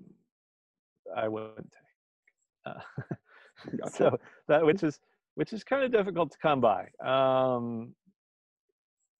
I 1.14 1.28
wouldn't 1.28 1.72
take. 1.72 2.74
Uh, 2.74 2.80
gotcha. 3.78 3.96
So 3.96 4.18
that 4.48 4.64
which 4.64 4.82
is 4.82 5.00
which 5.34 5.52
is 5.52 5.64
kind 5.64 5.84
of 5.84 5.92
difficult 5.92 6.30
to 6.32 6.38
come 6.38 6.60
by. 6.60 6.88
Um, 7.04 7.94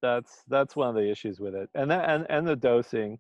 that's 0.03 0.43
that's 0.49 0.77
one 0.77 0.89
of 0.89 0.95
the 0.95 1.11
issues 1.11 1.41
with 1.41 1.55
it, 1.55 1.69
and 1.75 1.91
that 1.91 2.09
and 2.09 2.27
and 2.31 2.47
the 2.47 2.57
dosing, 2.57 3.19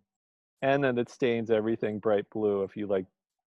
and 0.62 0.82
then 0.82 0.98
it 0.98 1.10
stains 1.10 1.50
everything 1.50 1.98
bright 1.98 2.26
blue. 2.30 2.62
If 2.62 2.76
you 2.76 2.86
like 2.86 3.06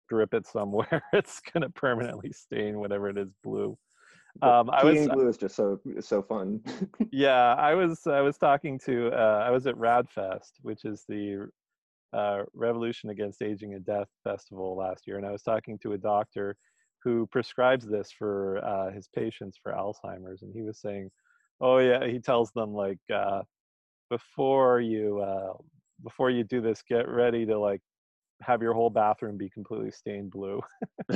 drip 0.09 0.34
it 0.34 0.47
somewhere, 0.47 1.03
it's 1.14 1.41
gonna 1.53 1.70
permanently 1.70 2.32
stain 2.32 2.80
whatever 2.80 3.09
it 3.09 3.18
is 3.18 3.32
blue. 3.43 3.78
Um, 4.41 4.70
I 4.72 4.84
was 4.84 5.07
glue 5.07 5.28
is 5.28 5.38
just 5.38 5.55
so 5.55 5.80
so 5.99 6.22
fun. 6.22 6.61
yeah, 7.11 7.53
I 7.55 7.76
was 7.76 8.07
I 8.07 8.22
was 8.22 8.38
talking 8.38 8.80
to 8.86 9.09
uh, 9.11 9.43
I 9.45 9.51
was 9.51 9.68
at 9.68 9.76
RAADfest, 9.76 10.51
which 10.61 10.86
is 10.86 11.05
the 11.07 11.47
uh, 12.14 12.43
Revolution 12.53 13.09
Against 13.09 13.41
Aging 13.41 13.74
and 13.74 13.86
Death 13.86 14.07
festival 14.24 14.76
last 14.76 15.05
year, 15.05 15.18
and 15.18 15.26
I 15.26 15.32
was 15.32 15.43
talking 15.43 15.78
to 15.80 15.93
a 15.93 15.97
doctor 15.97 16.55
who 17.03 17.28
prescribes 17.28 17.86
this 17.86 18.11
for 18.18 18.64
uh, 18.66 18.91
his 18.91 19.07
patients 19.16 19.59
for 19.61 19.74
Alzheimer's, 19.74 20.41
and 20.41 20.53
he 20.53 20.61
was 20.64 20.80
saying, 20.80 21.11
"Oh 21.61 21.78
yeah," 21.78 22.05
he 22.07 22.20
tells 22.20 22.51
them 22.51 22.74
like 22.74 22.99
uh, 23.14 23.43
before 24.09 24.80
you 24.80 25.20
uh, 25.20 25.53
before 26.04 26.30
you 26.30 26.43
do 26.43 26.62
this, 26.62 26.84
get 26.88 27.08
ready 27.08 27.45
to 27.45 27.58
like 27.58 27.82
have 28.41 28.62
your 28.62 28.74
whole 28.74 28.89
bathroom 28.89 29.38
be 29.38 29.49
completely 29.49 29.91
stained 29.91 30.32
blue. 30.32 30.62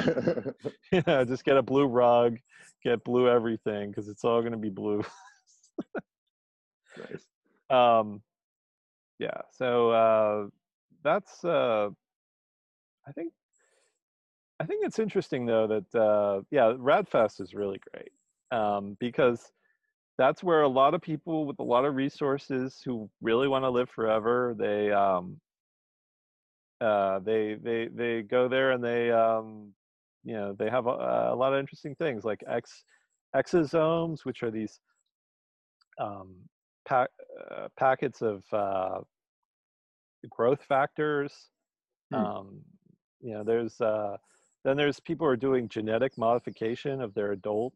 you 0.91 1.03
know, 1.05 1.25
just 1.25 1.43
get 1.43 1.57
a 1.57 1.61
blue 1.61 1.85
rug, 1.85 2.37
get 2.83 3.03
blue 3.03 3.29
everything 3.29 3.89
because 3.89 4.07
it's 4.07 4.23
all 4.23 4.41
going 4.41 4.53
to 4.53 4.57
be 4.57 4.69
blue. 4.69 5.03
nice. 6.97 7.23
Um, 7.69 8.21
yeah. 9.19 9.41
So 9.51 9.89
uh, 9.89 10.47
that's. 11.03 11.43
Uh, 11.43 11.89
I 13.05 13.11
think. 13.11 13.33
I 14.61 14.65
think 14.65 14.85
it's 14.85 14.99
interesting 14.99 15.45
though 15.45 15.67
that 15.67 15.99
uh, 15.99 16.43
yeah, 16.49 16.71
RAADfest 16.77 17.41
is 17.41 17.53
really 17.53 17.81
great 17.91 18.11
um, 18.57 18.95
because 19.01 19.51
that's 20.17 20.43
where 20.43 20.63
a 20.63 20.67
lot 20.67 20.93
of 20.93 21.01
people 21.01 21.45
with 21.45 21.59
a 21.59 21.63
lot 21.63 21.85
of 21.85 21.95
resources 21.95 22.81
who 22.83 23.09
really 23.21 23.47
want 23.47 23.63
to 23.63 23.69
live 23.69 23.89
forever 23.89 24.55
they 24.57 24.91
um, 24.91 25.39
uh, 26.81 27.19
they 27.19 27.55
they 27.55 27.87
they 27.87 28.21
go 28.21 28.47
there 28.47 28.71
and 28.71 28.83
they 28.83 29.11
um, 29.11 29.73
you 30.23 30.33
know 30.33 30.53
they 30.53 30.69
have 30.69 30.85
a, 30.85 31.31
a, 31.31 31.35
lot 31.35 31.53
of 31.53 31.59
interesting 31.59 31.95
things 31.95 32.23
like 32.23 32.43
ex 32.47 32.83
exosomes, 33.35 34.25
which 34.25 34.43
are 34.43 34.51
these 34.51 34.79
um, 35.99 36.35
uh, 36.89 37.05
packets 37.77 38.21
of 38.21 38.43
uh, 38.53 38.99
growth 40.29 40.63
factors. 40.63 41.33
Hmm. 42.11 42.15
Um, 42.15 42.61
you 43.21 43.33
know, 43.33 43.43
there's 43.43 43.79
uh, 43.81 44.17
then 44.63 44.77
there's 44.77 44.99
people 44.99 45.25
who 45.25 45.31
are 45.31 45.37
doing 45.37 45.67
genetic 45.67 46.17
modification 46.17 47.01
of 47.01 47.13
their 47.13 47.31
adult 47.31 47.73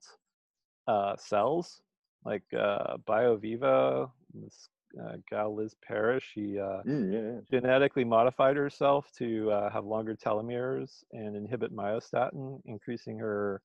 uh, 0.87 1.15
cells, 1.17 1.81
like 2.26 2.43
uh, 2.57 2.97
BioViva, 3.07 4.09
this 4.34 4.69
uh, 5.01 5.13
gal 5.30 5.55
Liz 5.55 5.76
Parrish. 5.86 6.32
She 6.34 6.59
uh, 6.59 6.82
mm, 6.86 7.11
yeah, 7.11 7.19
yeah. 7.19 7.59
genetically 7.59 8.03
modified 8.03 8.55
herself 8.55 9.07
to 9.17 9.51
uh, 9.51 9.69
have 9.72 9.86
longer 9.86 10.15
telomeres 10.15 11.03
and 11.11 11.36
inhibit 11.36 11.76
myostatin, 11.76 12.61
increasing 12.65 13.17
her 13.19 13.61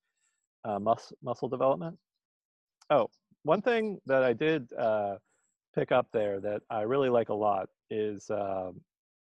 uh, 0.65 0.79
mus- 0.79 1.13
muscle 1.23 1.49
development. 1.49 1.97
Oh, 2.89 3.09
one 3.43 3.61
thing 3.61 3.99
that 4.05 4.23
I 4.23 4.33
did 4.33 4.71
uh, 4.73 5.15
pick 5.75 5.91
up 5.91 6.07
there 6.11 6.39
that 6.39 6.61
I 6.69 6.81
really 6.81 7.09
like 7.09 7.29
a 7.29 7.33
lot 7.33 7.69
is 7.89 8.29
um, 8.29 8.81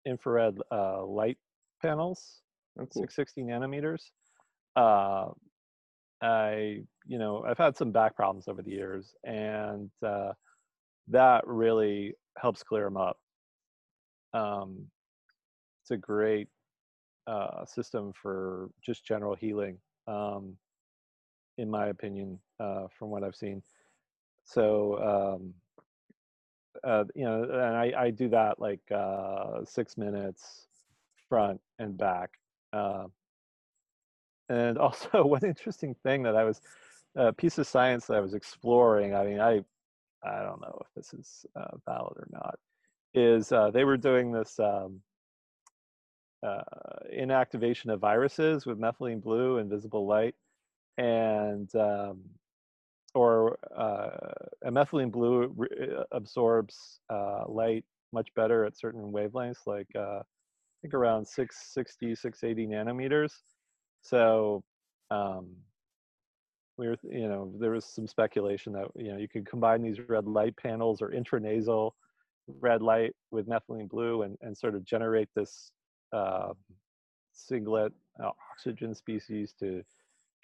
infrared 0.06 0.58
uh, 0.70 1.04
light 1.04 1.38
panels, 1.82 2.40
oh, 2.78 2.86
cool. 2.86 3.02
660 3.02 3.42
nanometers. 3.42 4.02
I, 6.22 6.82
you 7.06 7.18
know, 7.18 7.44
I've 7.46 7.58
had 7.58 7.76
some 7.76 7.92
back 7.92 8.16
problems 8.16 8.48
over 8.48 8.62
the 8.62 8.70
years, 8.70 9.14
and 9.24 9.90
that 11.08 11.46
really 11.46 12.14
helps 12.38 12.62
clear 12.62 12.84
them 12.84 12.96
up. 12.96 13.18
Um, 14.34 14.86
it's 15.82 15.90
a 15.92 15.96
great 15.96 16.48
uh, 17.26 17.64
system 17.64 18.12
for 18.20 18.70
just 18.84 19.04
general 19.06 19.34
healing, 19.34 19.78
um, 20.06 20.56
in 21.58 21.70
my 21.70 21.88
opinion, 21.88 22.38
uh, 22.60 22.86
from 22.98 23.10
what 23.10 23.22
I've 23.22 23.36
seen. 23.36 23.62
So, 24.44 25.38
um, 25.38 25.54
uh, 26.84 27.04
you 27.14 27.24
know, 27.24 27.42
and 27.44 27.76
I, 27.76 27.92
I 27.96 28.10
do 28.10 28.28
that 28.28 28.60
like 28.60 28.80
uh, 28.94 29.64
six 29.64 29.96
minutes 29.96 30.66
front 31.28 31.60
and 31.78 31.96
back. 31.96 32.30
Uh, 32.72 33.04
and 34.48 34.78
also, 34.78 35.24
one 35.24 35.44
interesting 35.44 35.94
thing 36.02 36.22
that 36.24 36.36
I 36.36 36.44
was, 36.44 36.60
a 37.16 37.32
piece 37.32 37.58
of 37.58 37.66
science 37.66 38.06
that 38.06 38.16
I 38.16 38.20
was 38.20 38.34
exploring. 38.34 39.14
I 39.14 39.24
mean, 39.24 39.40
I 39.40 39.64
I 40.22 40.42
don't 40.42 40.60
know 40.60 40.80
if 40.82 40.88
this 40.94 41.14
is 41.14 41.46
uh, 41.56 41.76
valid 41.86 42.16
or 42.18 42.28
not, 42.30 42.58
is 43.14 43.52
uh, 43.52 43.70
they 43.70 43.84
were 43.84 43.96
doing 43.96 44.32
this 44.32 44.58
um, 44.58 45.00
uh, 46.42 46.62
inactivation 47.14 47.92
of 47.92 48.00
viruses 48.00 48.66
with 48.66 48.78
methylene 48.78 49.22
blue 49.22 49.58
and 49.58 49.70
visible 49.70 50.06
light, 50.06 50.34
and 50.98 51.74
um, 51.76 52.20
or 53.14 53.58
uh, 53.76 54.10
methylene 54.66 55.10
blue 55.10 55.52
re- 55.56 55.68
absorbs 56.12 57.00
uh, 57.10 57.44
light 57.48 57.84
much 58.12 58.32
better 58.34 58.64
at 58.64 58.76
certain 58.76 59.12
wavelengths, 59.12 59.66
like 59.66 59.88
uh, 59.96 60.20
I 60.20 60.22
think 60.82 60.94
around 60.94 61.26
660, 61.26 62.14
680 62.14 62.66
nanometers. 62.74 63.32
So 64.06 64.62
um, 65.10 65.48
we 66.78 66.88
were, 66.88 66.96
you 67.02 67.28
know, 67.28 67.52
there 67.58 67.70
was 67.70 67.84
some 67.84 68.06
speculation 68.06 68.72
that 68.74 68.86
you 68.94 69.12
know 69.12 69.18
you 69.18 69.28
could 69.28 69.46
combine 69.46 69.82
these 69.82 69.98
red 70.08 70.26
light 70.26 70.56
panels 70.56 71.02
or 71.02 71.10
intranasal 71.10 71.92
red 72.60 72.82
light 72.82 73.12
with 73.32 73.48
methylene 73.48 73.88
blue 73.88 74.22
and, 74.22 74.36
and 74.40 74.56
sort 74.56 74.76
of 74.76 74.84
generate 74.84 75.28
this 75.34 75.72
uh, 76.12 76.52
singlet 77.32 77.92
uh, 78.22 78.30
oxygen 78.52 78.94
species 78.94 79.52
to 79.58 79.82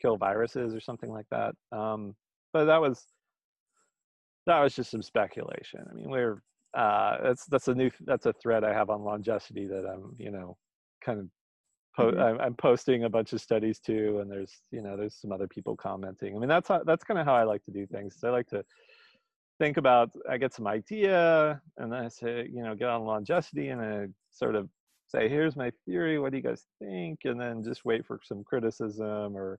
kill 0.01 0.17
viruses 0.17 0.75
or 0.75 0.81
something 0.81 1.11
like 1.11 1.27
that. 1.31 1.55
Um, 1.71 2.17
but 2.53 2.65
that 2.65 2.81
was 2.81 3.07
that 4.47 4.61
was 4.61 4.75
just 4.75 4.91
some 4.91 5.03
speculation. 5.03 5.87
I 5.89 5.95
mean, 5.95 6.11
we're 6.11 6.43
uh, 6.75 7.19
that's 7.23 7.47
that's 7.47 7.69
a 7.69 7.75
new 7.75 7.91
that's 8.01 8.27
a 8.27 8.33
thread 8.33 8.65
I 8.65 8.73
have 8.73 8.91
on 8.91 9.03
Longecity 9.03 9.69
that 9.69 9.87
I'm 9.87 10.17
you 10.19 10.33
know 10.33 10.57
kind 11.05 11.21
of 11.21 11.27
po- 11.97 12.13
mm-hmm. 12.13 12.41
I'm, 12.41 12.55
posting 12.55 13.05
a 13.05 13.11
bunch 13.11 13.33
of 13.33 13.41
studies 13.41 13.79
too, 13.79 14.19
and 14.21 14.31
there's 14.31 14.53
you 14.71 14.83
know 14.83 14.97
there's 14.97 15.15
some 15.15 15.33
other 15.33 15.49
people 15.49 15.77
commenting. 15.77 16.35
I 16.35 16.39
mean, 16.39 16.49
that's 16.49 16.69
how, 16.69 16.83
that's 16.85 17.05
kind 17.05 17.19
of 17.19 17.27
how 17.27 17.35
I 17.35 17.45
like 17.45 17.65
to 17.65 17.71
do 17.71 17.87
things. 17.87 18.19
I 18.25 18.31
like 18.31 18.49
to 18.49 18.65
think 19.59 19.77
about 19.77 20.11
I 20.29 20.39
get 20.39 20.55
some 20.55 20.67
idea, 20.67 21.61
and 21.79 21.93
then 21.93 22.05
I 22.05 22.09
say 22.09 22.49
you 22.53 22.63
know 22.63 22.75
get 22.75 22.89
on 22.89 23.03
Longecity, 23.03 23.69
and 23.69 23.81
I 23.81 24.07
sort 24.31 24.55
of 24.55 24.69
say 25.07 25.29
here's 25.29 25.57
my 25.57 25.71
theory. 25.87 26.19
What 26.19 26.33
do 26.33 26.39
you 26.39 26.43
guys 26.43 26.65
think? 26.79 27.21
And 27.25 27.41
then 27.41 27.63
just 27.63 27.85
wait 27.85 28.07
for 28.07 28.21
some 28.25 28.45
criticism 28.45 29.37
or 29.37 29.59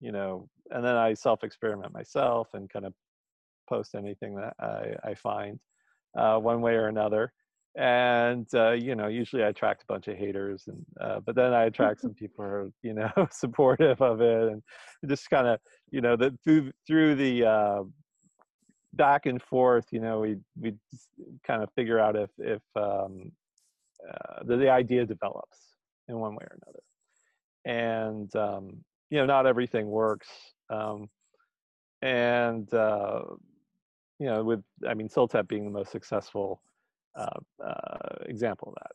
you 0.00 0.12
know, 0.12 0.48
and 0.70 0.84
then 0.84 0.96
I 0.96 1.14
self 1.14 1.44
experiment 1.44 1.92
myself 1.92 2.48
and 2.54 2.70
kind 2.70 2.86
of 2.86 2.94
post 3.68 3.94
anything 3.94 4.34
that 4.36 4.54
I, 4.58 5.10
I 5.10 5.14
find 5.14 5.58
uh, 6.16 6.38
one 6.38 6.60
way 6.60 6.74
or 6.74 6.88
another. 6.88 7.32
And 7.76 8.46
uh, 8.54 8.72
you 8.72 8.96
know, 8.96 9.06
usually 9.06 9.44
I 9.44 9.48
attract 9.48 9.82
a 9.82 9.86
bunch 9.86 10.08
of 10.08 10.16
haters, 10.16 10.64
and 10.66 10.84
uh, 11.00 11.20
but 11.20 11.36
then 11.36 11.52
I 11.54 11.64
attract 11.64 12.00
some 12.02 12.14
people 12.14 12.44
who 12.44 12.50
are 12.50 12.70
you 12.82 12.94
know 12.94 13.10
supportive 13.30 14.00
of 14.02 14.20
it, 14.20 14.48
and 14.52 14.62
just 15.08 15.30
kind 15.30 15.46
of 15.46 15.60
you 15.90 16.00
know 16.00 16.16
the 16.16 16.36
through 16.44 16.72
through 16.86 17.14
the 17.14 17.46
uh, 17.46 17.82
back 18.94 19.26
and 19.26 19.40
forth, 19.40 19.86
you 19.92 20.00
know, 20.00 20.20
we 20.20 20.36
we 20.60 20.74
kind 21.46 21.62
of 21.62 21.70
figure 21.74 21.98
out 21.98 22.16
if 22.16 22.30
if 22.38 22.62
um, 22.76 23.30
uh, 24.08 24.42
the, 24.44 24.56
the 24.56 24.70
idea 24.70 25.06
develops 25.06 25.58
in 26.08 26.18
one 26.18 26.32
way 26.32 26.44
or 26.44 26.58
another, 26.62 26.82
and 27.64 28.34
um, 28.34 28.84
you 29.10 29.18
know 29.18 29.26
not 29.26 29.46
everything 29.46 29.86
works 29.88 30.28
um, 30.70 31.08
and 32.02 32.72
uh, 32.72 33.22
you 34.18 34.26
know 34.26 34.42
with 34.42 34.62
i 34.88 34.94
mean 34.94 35.08
CILTEP 35.08 35.48
being 35.48 35.64
the 35.64 35.70
most 35.70 35.92
successful 35.92 36.62
uh, 37.14 37.64
uh, 37.64 38.24
example 38.26 38.68
of 38.68 38.74
that 38.82 38.92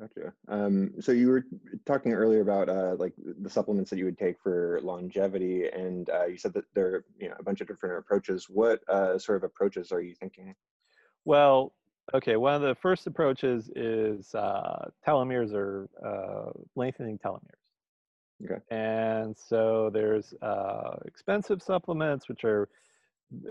Gotcha. 0.00 0.32
Um, 0.46 0.92
so 1.00 1.10
you 1.10 1.28
were 1.28 1.44
talking 1.84 2.12
earlier 2.12 2.40
about 2.40 2.68
uh, 2.68 2.94
like 2.98 3.14
the 3.40 3.50
supplements 3.50 3.90
that 3.90 3.98
you 3.98 4.04
would 4.04 4.18
take 4.18 4.36
for 4.40 4.78
longevity, 4.82 5.68
and 5.68 6.08
uh, 6.10 6.26
you 6.26 6.38
said 6.38 6.54
that 6.54 6.64
there 6.72 6.86
are 6.86 7.04
you 7.18 7.28
know 7.28 7.34
a 7.38 7.42
bunch 7.42 7.60
of 7.60 7.66
different 7.66 7.98
approaches. 7.98 8.46
What 8.48 8.80
uh, 8.88 9.18
sort 9.18 9.38
of 9.38 9.42
approaches 9.42 9.90
are 9.90 10.00
you 10.00 10.14
thinking? 10.14 10.54
Well, 11.24 11.72
okay. 12.14 12.36
One 12.36 12.54
of 12.54 12.62
the 12.62 12.76
first 12.76 13.08
approaches 13.08 13.70
is 13.74 14.32
uh, 14.36 14.88
telomeres 15.04 15.52
or 15.52 15.88
uh, 16.04 16.52
lengthening 16.76 17.18
telomeres. 17.18 17.40
Okay. 18.44 18.60
And 18.70 19.36
so 19.36 19.90
there's 19.92 20.32
uh, 20.42 20.96
expensive 21.06 21.60
supplements, 21.60 22.28
which 22.28 22.44
are, 22.44 22.68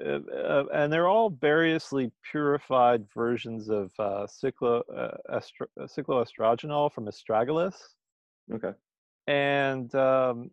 uh, 0.04 0.20
uh, 0.36 0.64
and 0.74 0.92
they're 0.92 1.08
all 1.08 1.30
variously 1.30 2.12
purified 2.32 3.06
versions 3.14 3.70
of 3.70 3.92
uh, 4.00 4.26
cyclo, 4.26 4.82
uh, 4.96 5.18
estro, 5.32 5.68
uh, 5.80 5.86
cycloastragenol 5.86 6.92
from 6.92 7.06
astragalus. 7.06 7.76
Okay. 8.52 8.72
And 9.28 9.94
um, 9.94 10.50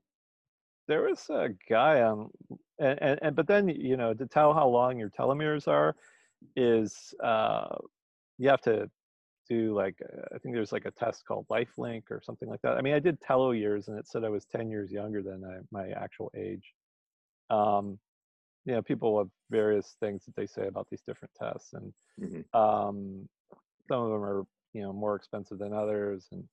there 0.89 1.03
was 1.03 1.27
a 1.31 1.51
guy 1.69 2.03
on, 2.03 2.31
and, 2.79 2.99
and, 3.01 3.19
and, 3.23 3.37
but 3.37 3.47
then, 3.47 3.69
you 3.69 3.97
know, 3.97 4.13
to 4.13 4.27
tell 4.27 4.53
how 4.53 4.69
long 4.69 4.99
your 4.99 5.11
telomeres 5.11 5.69
are 5.69 5.97
is 6.57 7.15
uh, 7.23 7.77
you 8.39 8.49
have 8.49 8.61
to 8.63 8.91
do 9.49 9.75
like 9.75 9.97
uh, 10.03 10.35
I 10.35 10.39
think 10.39 10.55
there's 10.55 10.73
like 10.73 10.87
a 10.87 10.91
test 10.91 11.25
called 11.27 11.47
Life 11.49 11.79
Length 11.79 12.11
or 12.11 12.21
something 12.23 12.49
like 12.49 12.61
that. 12.63 12.77
I 12.77 12.83
mean, 12.83 12.95
I 12.95 12.99
did 12.99 13.21
TeloYears 13.21 13.89
and 13.89 13.99
it 13.99 14.07
said 14.07 14.25
I 14.25 14.29
was 14.29 14.45
10 14.45 14.71
years 14.71 14.91
younger 14.91 15.23
than 15.23 15.45
I, 15.45 15.59
my 15.71 15.91
actual 15.91 16.31
age. 16.37 16.75
Um, 17.49 17.99
you 18.65 18.75
know, 18.75 18.83
people 18.83 19.19
have 19.19 19.29
various 19.51 19.97
things 20.01 20.25
that 20.25 20.35
they 20.37 20.47
say 20.47 20.67
about 20.67 20.87
these 20.91 21.03
different 21.07 21.33
tests, 21.41 21.75
and 21.75 21.93
mm-hmm. 22.21 22.59
um, 22.59 23.29
some 23.89 24.03
of 24.03 24.11
them 24.11 24.23
are 24.23 24.45
you 24.73 24.83
know 24.83 24.93
more 24.93 25.17
expensive 25.17 25.59
than 25.59 25.73
others, 25.73 26.29
and 26.33 26.45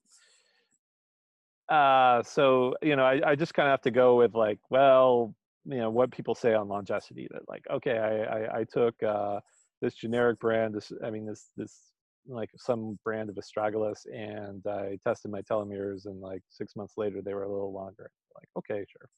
uh, 1.69 2.21
so 2.23 2.75
you 2.81 2.95
know, 2.95 3.05
I, 3.05 3.31
I 3.31 3.35
just 3.35 3.53
kind 3.53 3.67
of 3.67 3.71
have 3.71 3.81
to 3.83 3.91
go 3.91 4.17
with 4.17 4.35
like, 4.35 4.59
well, 4.69 5.33
you 5.65 5.77
know, 5.77 5.89
what 5.89 6.11
people 6.11 6.35
say 6.35 6.53
on 6.53 6.67
Longecity 6.67 7.27
that 7.31 7.47
like, 7.47 7.63
okay, 7.71 7.97
I 7.97 8.23
I, 8.23 8.59
I 8.59 8.63
took 8.65 9.01
uh, 9.03 9.39
this 9.81 9.95
generic 9.95 10.39
brand, 10.39 10.75
this 10.75 10.91
I 11.03 11.09
mean 11.09 11.25
this 11.25 11.49
this 11.55 11.91
like 12.27 12.49
some 12.55 12.99
brand 13.03 13.29
of 13.29 13.35
astragalus 13.35 14.05
and 14.13 14.65
I 14.67 14.99
tested 15.03 15.31
my 15.31 15.41
telomeres 15.41 16.05
and 16.05 16.19
like 16.21 16.43
six 16.49 16.75
months 16.75 16.93
later 16.97 17.21
they 17.21 17.33
were 17.33 17.43
a 17.43 17.51
little 17.51 17.73
longer. 17.73 18.11
Like, 18.35 18.47
okay, 18.57 18.85
sure. 18.87 19.09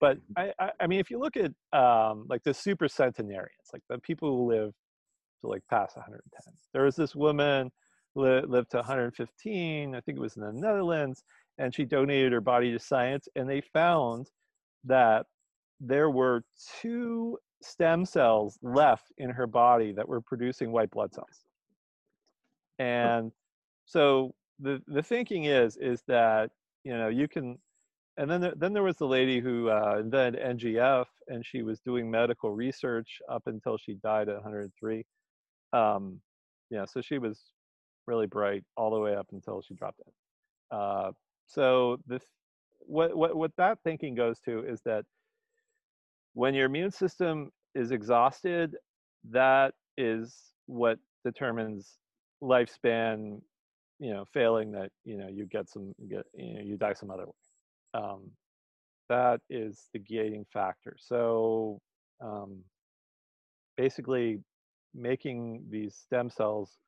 But 0.00 0.18
mm-hmm. 0.18 0.50
I, 0.58 0.64
I, 0.64 0.70
I 0.80 0.86
mean, 0.86 1.00
if 1.00 1.10
you 1.10 1.18
look 1.18 1.36
at 1.36 1.52
um, 1.78 2.26
like 2.28 2.42
the 2.44 2.54
super 2.54 2.88
centenarians, 2.88 3.70
like 3.72 3.82
the 3.88 3.98
people 3.98 4.28
who 4.28 4.48
live 4.48 4.72
to 5.40 5.48
like 5.48 5.62
past 5.70 5.96
110, 5.96 6.54
there 6.72 6.84
was 6.84 6.96
this 6.96 7.14
woman 7.14 7.70
li- 8.14 8.42
lived 8.46 8.70
to 8.72 8.78
115, 8.78 9.94
I 9.94 10.00
think 10.00 10.18
it 10.18 10.20
was 10.20 10.36
in 10.36 10.42
the 10.42 10.52
Netherlands, 10.52 11.22
and 11.58 11.74
she 11.74 11.84
donated 11.84 12.32
her 12.32 12.40
body 12.40 12.72
to 12.72 12.78
science, 12.78 13.28
and 13.36 13.48
they 13.48 13.62
found 13.72 14.30
that 14.84 15.26
there 15.80 16.10
were 16.10 16.42
two 16.80 17.38
stem 17.62 18.04
cells 18.04 18.58
left 18.62 19.12
in 19.18 19.30
her 19.30 19.46
body 19.46 19.92
that 19.92 20.08
were 20.08 20.20
producing 20.20 20.72
white 20.72 20.90
blood 20.90 21.12
cells. 21.14 21.44
And 22.78 23.32
so 23.86 24.34
the 24.60 24.80
the 24.86 25.02
thinking 25.02 25.44
is 25.44 25.76
is 25.76 26.02
that 26.08 26.50
you 26.84 26.96
know 26.96 27.08
you 27.08 27.28
can 27.28 27.58
and 28.18 28.30
then 28.30 28.40
there, 28.40 28.54
then 28.56 28.72
there 28.72 28.82
was 28.82 28.96
the 28.96 29.06
lady 29.06 29.40
who 29.40 29.68
uh, 29.68 29.98
invented 30.00 30.42
NGF, 30.58 31.06
and 31.28 31.44
she 31.44 31.62
was 31.62 31.80
doing 31.80 32.10
medical 32.10 32.50
research 32.50 33.20
up 33.28 33.42
until 33.46 33.76
she 33.76 33.94
died 33.94 34.28
at 34.28 34.36
103. 34.36 35.04
Um, 35.72 36.20
yeah, 36.70 36.84
so 36.86 37.00
she 37.00 37.18
was 37.18 37.40
really 38.06 38.26
bright 38.26 38.64
all 38.76 38.90
the 38.90 38.98
way 38.98 39.14
up 39.14 39.26
until 39.32 39.60
she 39.60 39.74
dropped 39.74 40.00
it. 40.00 40.12
Uh, 40.70 41.12
so 41.46 41.98
this, 42.06 42.22
what 42.80 43.16
what 43.16 43.36
what 43.36 43.52
that 43.58 43.78
thinking 43.84 44.14
goes 44.14 44.40
to 44.40 44.64
is 44.64 44.80
that 44.84 45.04
when 46.34 46.54
your 46.54 46.66
immune 46.66 46.90
system 46.90 47.50
is 47.74 47.90
exhausted, 47.90 48.76
that 49.30 49.74
is 49.96 50.34
what 50.66 50.98
determines 51.24 51.98
lifespan 52.42 53.40
you 53.98 54.12
know 54.12 54.24
failing 54.32 54.70
that 54.70 54.90
you 55.04 55.16
know 55.16 55.28
you 55.28 55.46
get 55.46 55.68
some 55.68 55.94
you 55.98 56.08
get 56.08 56.24
you 56.34 56.54
know 56.54 56.60
you 56.60 56.76
die 56.76 56.92
some 56.92 57.10
other 57.10 57.24
way 57.24 57.32
um, 57.96 58.30
that 59.08 59.40
is 59.48 59.88
the 59.92 59.98
gating 59.98 60.44
factor. 60.52 60.96
So 60.98 61.80
um, 62.20 62.58
basically 63.76 64.40
making 64.94 65.64
these 65.70 65.94
stem 65.94 66.30
cells 66.30 66.78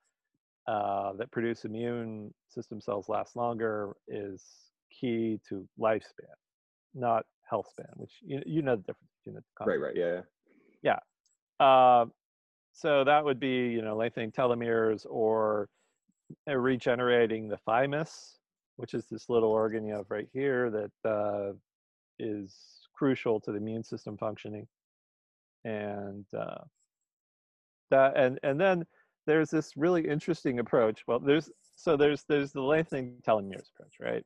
uh, 0.66 1.12
that 1.14 1.30
produce 1.30 1.64
immune 1.64 2.32
system 2.48 2.80
cells 2.80 3.08
last 3.08 3.36
longer 3.36 3.94
is 4.06 4.44
key 4.90 5.38
to 5.48 5.66
lifespan 5.78 6.34
not 6.94 7.24
health 7.48 7.66
span 7.70 7.86
which 7.96 8.12
you, 8.24 8.40
you 8.46 8.62
know 8.62 8.74
the 8.74 8.82
difference 8.82 9.10
between 9.22 9.34
the 9.34 9.66
right 9.66 9.80
right 9.80 9.94
yeah. 9.94 10.20
Yeah 10.82 10.98
uh, 11.60 12.06
so 12.72 13.04
that 13.04 13.24
would 13.24 13.40
be, 13.40 13.68
you 13.68 13.82
know, 13.82 13.96
lengthening 13.96 14.30
telomeres 14.30 15.04
or 15.08 15.68
uh, 16.48 16.56
regenerating 16.56 17.48
the 17.48 17.56
thymus, 17.56 18.37
which 18.78 18.94
is 18.94 19.06
this 19.10 19.28
little 19.28 19.50
organ 19.50 19.84
you 19.84 19.92
have 19.92 20.06
right 20.08 20.28
here 20.32 20.70
that 20.70 21.08
uh, 21.10 21.52
is 22.18 22.54
crucial 22.94 23.40
to 23.40 23.50
the 23.50 23.58
immune 23.58 23.82
system 23.82 24.16
functioning. 24.16 24.66
And 25.64 26.24
uh, 26.36 26.62
that, 27.90 28.16
and 28.16 28.38
and 28.44 28.58
then 28.58 28.86
there's 29.26 29.50
this 29.50 29.76
really 29.76 30.08
interesting 30.08 30.60
approach. 30.60 31.02
Well, 31.08 31.18
there's 31.18 31.50
so 31.74 31.96
there's 31.96 32.24
there's 32.28 32.52
the 32.52 32.62
lengthening 32.62 33.16
telomeres 33.26 33.68
approach, 33.74 33.96
right? 34.00 34.24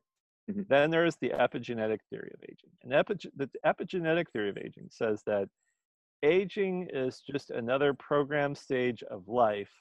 Mm-hmm. 0.49 0.61
Then 0.69 0.91
there's 0.91 1.15
the 1.15 1.29
epigenetic 1.29 1.99
theory 2.09 2.31
of 2.33 2.43
aging. 2.43 2.69
And 2.83 2.93
epi- 2.93 3.31
the 3.35 3.49
epigenetic 3.65 4.25
theory 4.31 4.49
of 4.49 4.57
aging 4.57 4.89
says 4.91 5.23
that 5.25 5.49
aging 6.21 6.89
is 6.93 7.21
just 7.29 7.49
another 7.49 7.93
program 7.95 8.53
stage 8.53 9.01
of 9.03 9.27
life 9.27 9.71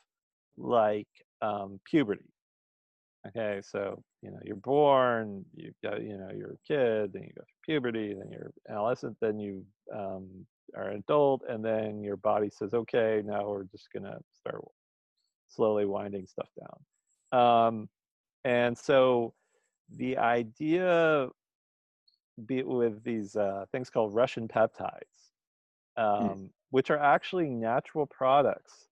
like 0.57 1.09
um, 1.43 1.79
puberty 1.85 2.33
Okay, 3.29 3.61
so 3.63 4.03
you 4.23 4.31
know 4.33 4.41
you're 4.45 4.57
born, 4.57 5.45
you 5.55 5.73
got 5.83 6.03
you 6.03 6.17
know 6.19 6.31
you're 6.35 6.55
a 6.55 6.59
kid, 6.67 7.13
then 7.13 7.23
you 7.23 7.33
go 7.37 7.43
through 7.45 7.65
puberty, 7.65 8.15
then 8.15 8.31
you're 8.33 8.53
adolescent, 8.69 9.17
then 9.21 9.39
you 9.39 9.65
um, 9.95 10.47
are 10.77 10.89
an 10.89 10.99
adult, 10.99 11.43
and 11.49 11.65
then 11.65 12.03
your 12.03 12.17
body 12.17 12.51
says, 12.51 12.75
okay, 12.75 13.23
now 13.25 13.49
we're 13.49 13.65
just 13.65 13.89
gonna 13.93 14.19
start 14.33 14.61
slowly 15.49 15.87
winding 15.87 16.27
stuff 16.27 16.49
down. 16.59 17.41
Um, 17.41 17.89
and 18.45 18.77
so 18.77 19.35
the 19.91 20.19
idea 20.19 21.29
be 22.47 22.63
with 22.63 23.05
these 23.05 23.37
uh, 23.37 23.67
things 23.73 23.91
called 23.91 24.15
Russian 24.15 24.49
peptides, 24.49 25.33
Hmm. 26.19 26.33
um, 26.33 26.51
which 26.71 26.91
are 26.91 26.99
actually 26.99 27.49
natural 27.51 28.07
products. 28.07 28.89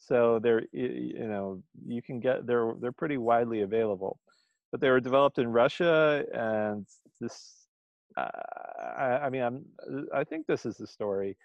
So 0.00 0.40
they're 0.42 0.62
you 0.72 1.28
know 1.28 1.62
you 1.86 2.02
can 2.02 2.20
get 2.20 2.46
they're 2.46 2.74
they're 2.80 2.92
pretty 2.92 3.18
widely 3.18 3.60
available, 3.62 4.18
but 4.72 4.80
they 4.80 4.90
were 4.90 5.00
developed 5.00 5.38
in 5.38 5.48
Russia, 5.48 6.24
and 6.34 6.86
this 7.20 7.66
uh, 8.16 8.28
I, 8.98 9.04
I 9.26 9.30
mean 9.30 9.42
I'm 9.42 9.64
I 10.14 10.24
think 10.24 10.46
this 10.46 10.66
is 10.66 10.76
the 10.76 10.86
story. 10.86 11.36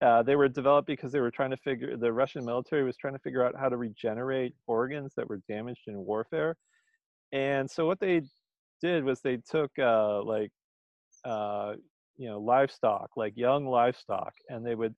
Uh, 0.00 0.22
they 0.22 0.36
were 0.36 0.48
developed 0.48 0.86
because 0.86 1.12
they 1.12 1.20
were 1.20 1.30
trying 1.30 1.50
to 1.50 1.56
figure 1.56 1.96
the 1.96 2.12
Russian 2.12 2.44
military 2.44 2.84
was 2.84 2.96
trying 2.96 3.14
to 3.14 3.20
figure 3.20 3.44
out 3.44 3.54
how 3.58 3.68
to 3.68 3.76
regenerate 3.76 4.54
organs 4.66 5.12
that 5.16 5.28
were 5.28 5.40
damaged 5.48 5.82
in 5.88 5.96
warfare, 5.96 6.56
and 7.32 7.70
so 7.70 7.86
what 7.86 8.00
they 8.00 8.22
did 8.80 9.04
was 9.04 9.20
they 9.20 9.38
took 9.38 9.72
uh, 9.78 10.22
like 10.22 10.50
uh, 11.24 11.74
you 12.16 12.28
know 12.28 12.40
livestock 12.40 13.10
like 13.16 13.36
young 13.36 13.66
livestock 13.66 14.32
and 14.48 14.64
they 14.64 14.74
would 14.74 14.94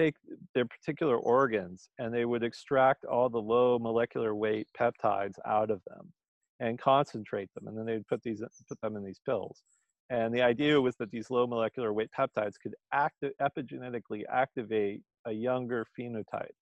take 0.00 0.14
their 0.54 0.64
particular 0.64 1.16
organs 1.18 1.88
and 1.98 2.12
they 2.12 2.24
would 2.24 2.42
extract 2.42 3.04
all 3.04 3.28
the 3.28 3.38
low 3.38 3.78
molecular 3.78 4.34
weight 4.34 4.66
peptides 4.78 5.34
out 5.46 5.70
of 5.70 5.80
them 5.86 6.12
and 6.58 6.78
concentrate 6.78 7.50
them 7.54 7.68
and 7.68 7.76
then 7.76 7.86
they'd 7.86 8.06
put 8.06 8.22
these 8.22 8.42
put 8.68 8.80
them 8.80 8.96
in 8.96 9.04
these 9.04 9.20
pills. 9.24 9.62
And 10.08 10.34
the 10.34 10.42
idea 10.42 10.80
was 10.80 10.96
that 10.96 11.10
these 11.10 11.30
low 11.30 11.46
molecular 11.46 11.92
weight 11.92 12.10
peptides 12.18 12.54
could 12.60 12.74
act 12.92 13.22
epigenetically 13.40 14.22
activate 14.28 15.02
a 15.26 15.32
younger 15.32 15.86
phenotype 15.98 16.58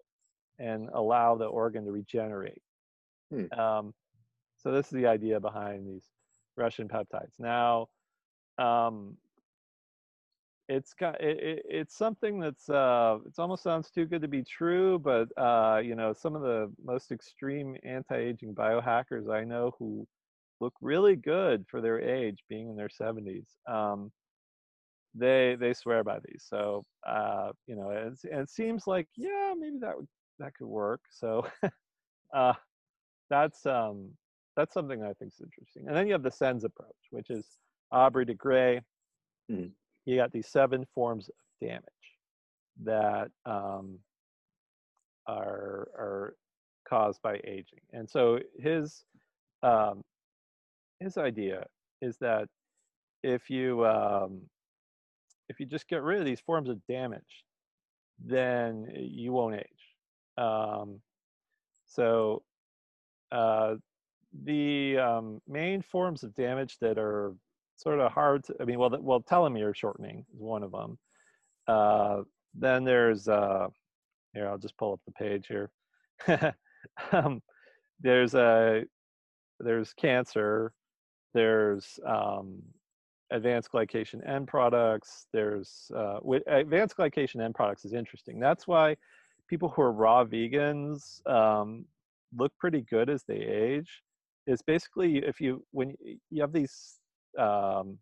and 0.59 0.89
allow 0.93 1.37
the 1.37 1.47
organ 1.47 1.85
to 1.85 1.93
regenerate. 1.93 2.63
Hmm. 3.31 3.61
um, 3.61 3.95
so 4.57 4.73
this 4.73 4.87
is 4.87 4.93
the 4.93 5.07
idea 5.07 5.39
behind 5.39 5.87
these 5.87 6.07
russian 6.57 6.89
peptides. 6.89 7.39
Now 7.39 7.87
um, 8.59 9.17
it's 10.69 10.93
got 10.95 11.21
it, 11.21 11.39
it, 11.39 11.63
it's 11.69 11.97
something 11.97 12.39
that's 12.39 12.69
uh 12.69 13.19
it's 13.27 13.39
almost 13.39 13.63
sounds 13.63 13.91
too 13.91 14.05
good 14.07 14.23
to 14.23 14.29
be 14.29 14.43
true 14.45 14.99
but 14.99 15.29
uh 15.39 15.81
you 15.83 15.95
know 15.95 16.13
some 16.13 16.37
of 16.37 16.43
the 16.43 16.71
most 16.85 17.11
extreme 17.13 17.77
anti-aging 17.85 18.55
biohackers 18.55 19.31
i 19.33 19.45
know 19.45 19.73
who 19.79 20.07
look 20.61 20.75
really 20.81 21.17
good 21.17 21.65
for 21.71 21.81
their 21.81 22.01
age 22.01 22.45
being 22.49 22.69
in 22.69 22.77
their 22.77 22.89
70s 22.91 23.57
um 23.69 24.13
they 25.15 25.57
they 25.59 25.73
swear 25.75 26.05
by 26.05 26.19
these. 26.25 26.45
So 26.49 26.85
uh 27.07 27.53
you 27.67 27.77
know 27.77 27.91
it's, 27.91 28.25
it 28.25 28.51
seems 28.51 28.87
like 28.87 29.09
yeah 29.17 29.55
maybe 29.59 29.79
that 29.81 29.97
would 29.97 30.09
that 30.39 30.55
could 30.55 30.67
work. 30.67 31.01
So 31.11 31.47
uh 32.35 32.55
that's 33.31 33.67
um 33.67 34.11
that's 34.57 34.75
something 34.75 35.03
i 35.03 35.13
think 35.15 35.33
is 35.33 35.41
interesting. 35.43 35.87
And 35.89 35.97
then 35.97 36.07
you 36.07 36.13
have 36.13 36.23
the 36.23 36.31
sens 36.31 36.65
approach 36.65 37.09
which 37.11 37.31
is 37.31 37.59
aubrey 37.93 38.25
de 38.25 38.35
grey 38.35 38.83
Mhm. 39.51 39.73
You 40.09 40.17
got 40.17 40.33
these 40.33 40.49
seven 40.49 40.87
forms 40.95 41.29
of 41.29 41.35
damage 41.61 41.83
that 42.83 43.31
um, 43.45 43.99
are 45.27 45.89
are 45.99 46.35
caused 46.89 47.21
by 47.21 47.39
aging. 47.45 47.81
And 47.93 48.09
so 48.09 48.39
his 48.59 49.05
um, 49.63 50.03
his 50.99 51.19
idea 51.19 51.67
is 52.01 52.17
that 52.23 52.49
if 53.23 53.51
you 53.51 53.87
um, 53.87 54.41
if 55.51 55.61
you 55.61 55.67
just 55.67 55.87
get 55.89 56.03
rid 56.03 56.21
of 56.21 56.25
these 56.25 56.41
forms 56.41 56.71
of 56.71 56.79
damage, 56.87 57.45
then 58.25 58.91
you 58.97 59.33
won't 59.33 59.57
age. 59.57 60.39
Um, 60.39 61.03
so 61.85 62.43
uh, 63.31 63.75
the 64.45 64.97
um, 64.97 65.43
main 65.47 65.83
forms 65.83 66.23
of 66.23 66.35
damage 66.35 66.79
that 66.81 66.97
are 66.97 67.35
sort 67.79 68.01
of 68.01 68.13
hard 68.13 68.45
to, 68.45 68.55
I 68.61 68.65
mean, 68.65 68.79
well, 68.79 68.91
the, 68.91 69.01
well, 69.01 69.21
telomere 69.21 69.75
shortening 69.75 70.25
is 70.35 70.43
one 70.43 70.63
of 70.63 70.73
them. 70.73 70.99
Uh, 71.67 72.23
then 72.55 72.85
there's, 72.85 73.29
uh, 73.29 73.69
here, 74.35 74.49
I'll 74.49 74.59
just 74.59 74.77
pull 74.77 74.93
up 74.93 75.01
the 75.07 75.13
page 75.13 75.47
here. 75.47 75.71
um, 77.13 77.41
there's 78.01 78.35
a, 78.35 78.83
there's 79.61 79.93
cancer, 79.95 80.73
there's 81.35 81.99
um, 82.07 82.61
advanced 83.31 83.71
glycation 83.73 84.29
end 84.29 84.49
products, 84.49 85.27
there's, 85.33 85.91
uh, 85.97 86.19
advanced 86.49 86.97
glycation 86.97 87.43
end 87.43 87.55
products 87.55 87.85
is 87.85 87.93
interesting. 87.93 88.41
That's 88.41 88.67
why 88.67 88.97
people 89.49 89.69
who 89.71 89.83
are 89.83 89.93
raw 89.93 90.25
vegans 90.25 91.27
um, 91.29 91.85
look 92.37 92.53
pretty 92.59 92.83
good 92.83 93.09
as 93.09 93.25
they 93.27 93.37
age. 93.37 94.03
Is 94.47 94.63
basically 94.63 95.19
if 95.19 95.43
you 95.43 95.63
when 95.73 95.95
you 96.31 96.41
have 96.41 96.55
these 96.55 96.98
um, 97.39 97.99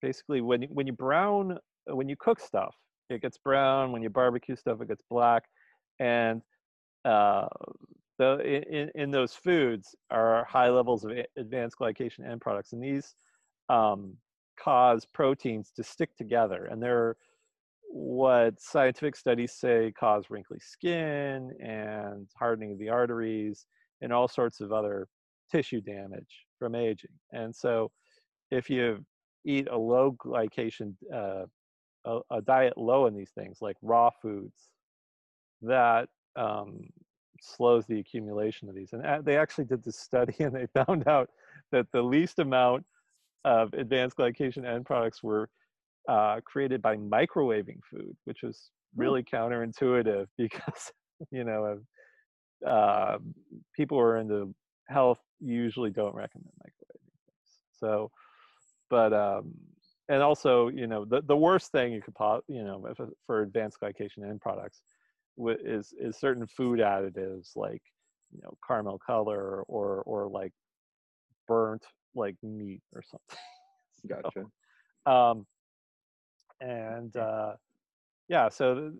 basically 0.00 0.40
when 0.40 0.62
you, 0.62 0.68
when 0.70 0.86
you 0.86 0.92
brown 0.92 1.58
when 1.86 2.08
you 2.08 2.16
cook 2.16 2.40
stuff 2.40 2.74
it 3.08 3.22
gets 3.22 3.38
brown 3.38 3.92
when 3.92 4.02
you 4.02 4.10
barbecue 4.10 4.56
stuff 4.56 4.80
it 4.80 4.88
gets 4.88 5.02
black 5.10 5.44
and 6.00 6.42
uh, 7.04 7.46
the 8.18 8.38
in, 8.70 8.90
in 8.94 9.10
those 9.10 9.34
foods 9.34 9.94
are 10.10 10.44
high 10.44 10.68
levels 10.68 11.04
of 11.04 11.12
advanced 11.36 11.76
glycation 11.80 12.28
end 12.28 12.40
products 12.40 12.72
and 12.72 12.82
these 12.82 13.14
um, 13.68 14.14
cause 14.58 15.06
proteins 15.12 15.72
to 15.74 15.82
stick 15.82 16.14
together 16.16 16.68
and 16.70 16.82
they're 16.82 17.16
what 17.94 18.58
scientific 18.60 19.14
studies 19.16 19.52
say 19.52 19.92
cause 19.98 20.24
wrinkly 20.30 20.58
skin 20.60 21.52
and 21.62 22.26
hardening 22.38 22.72
of 22.72 22.78
the 22.78 22.88
arteries 22.88 23.66
and 24.00 24.12
all 24.12 24.28
sorts 24.28 24.60
of 24.60 24.72
other 24.72 25.06
tissue 25.50 25.80
damage 25.80 26.46
from 26.58 26.74
aging 26.74 27.10
and 27.32 27.54
so 27.54 27.90
if 28.52 28.68
you 28.68 29.04
eat 29.44 29.66
a 29.70 29.76
low 29.76 30.12
glycation 30.24 30.94
uh, 31.12 31.44
a, 32.04 32.20
a, 32.30 32.42
diet 32.42 32.76
low 32.76 33.06
in 33.06 33.14
these 33.14 33.30
things 33.30 33.58
like 33.60 33.76
raw 33.82 34.10
foods 34.20 34.68
that 35.62 36.08
um, 36.36 36.80
slows 37.40 37.86
the 37.86 37.98
accumulation 37.98 38.68
of 38.68 38.74
these 38.74 38.92
and 38.92 39.24
they 39.24 39.36
actually 39.36 39.64
did 39.64 39.82
this 39.82 39.98
study 39.98 40.34
and 40.40 40.54
they 40.54 40.66
found 40.84 41.08
out 41.08 41.30
that 41.72 41.86
the 41.92 42.02
least 42.02 42.38
amount 42.38 42.84
of 43.44 43.72
advanced 43.72 44.16
glycation 44.16 44.64
end 44.64 44.84
products 44.84 45.22
were 45.22 45.48
uh, 46.08 46.38
created 46.44 46.82
by 46.82 46.96
microwaving 46.96 47.78
food 47.90 48.14
which 48.24 48.42
was 48.42 48.70
really 48.96 49.24
hmm. 49.28 49.36
counterintuitive 49.36 50.26
because 50.38 50.92
you 51.30 51.44
know 51.44 51.78
uh, 52.66 53.18
people 53.74 53.98
who 53.98 54.04
are 54.04 54.18
into 54.18 54.54
health 54.88 55.18
usually 55.40 55.90
don't 55.90 56.14
recommend 56.14 56.52
microwaving 56.60 57.16
things 57.26 57.48
so 57.72 58.10
but 58.92 59.14
um, 59.14 59.54
and 60.10 60.22
also 60.22 60.68
you 60.68 60.86
know 60.86 61.06
the, 61.06 61.22
the 61.22 61.36
worst 61.36 61.72
thing 61.72 61.94
you 61.94 62.02
could 62.02 62.14
pop 62.14 62.44
you 62.46 62.62
know 62.62 62.86
if, 62.90 62.98
for 63.26 63.40
advanced 63.40 63.78
glycation 63.82 64.22
end 64.22 64.38
products 64.38 64.82
is 65.64 65.94
is 65.98 66.18
certain 66.18 66.46
food 66.46 66.78
additives 66.78 67.56
like 67.56 67.82
you 68.30 68.40
know 68.42 68.52
caramel 68.68 69.00
color 69.04 69.62
or 69.62 70.02
or 70.02 70.28
like 70.28 70.52
burnt 71.48 71.82
like 72.14 72.36
meat 72.42 72.82
or 72.94 73.02
something 73.02 73.38
gotcha. 74.08 74.46
so, 75.06 75.10
um 75.10 75.46
and 76.60 77.16
uh 77.16 77.54
yeah 78.28 78.50
so 78.50 78.92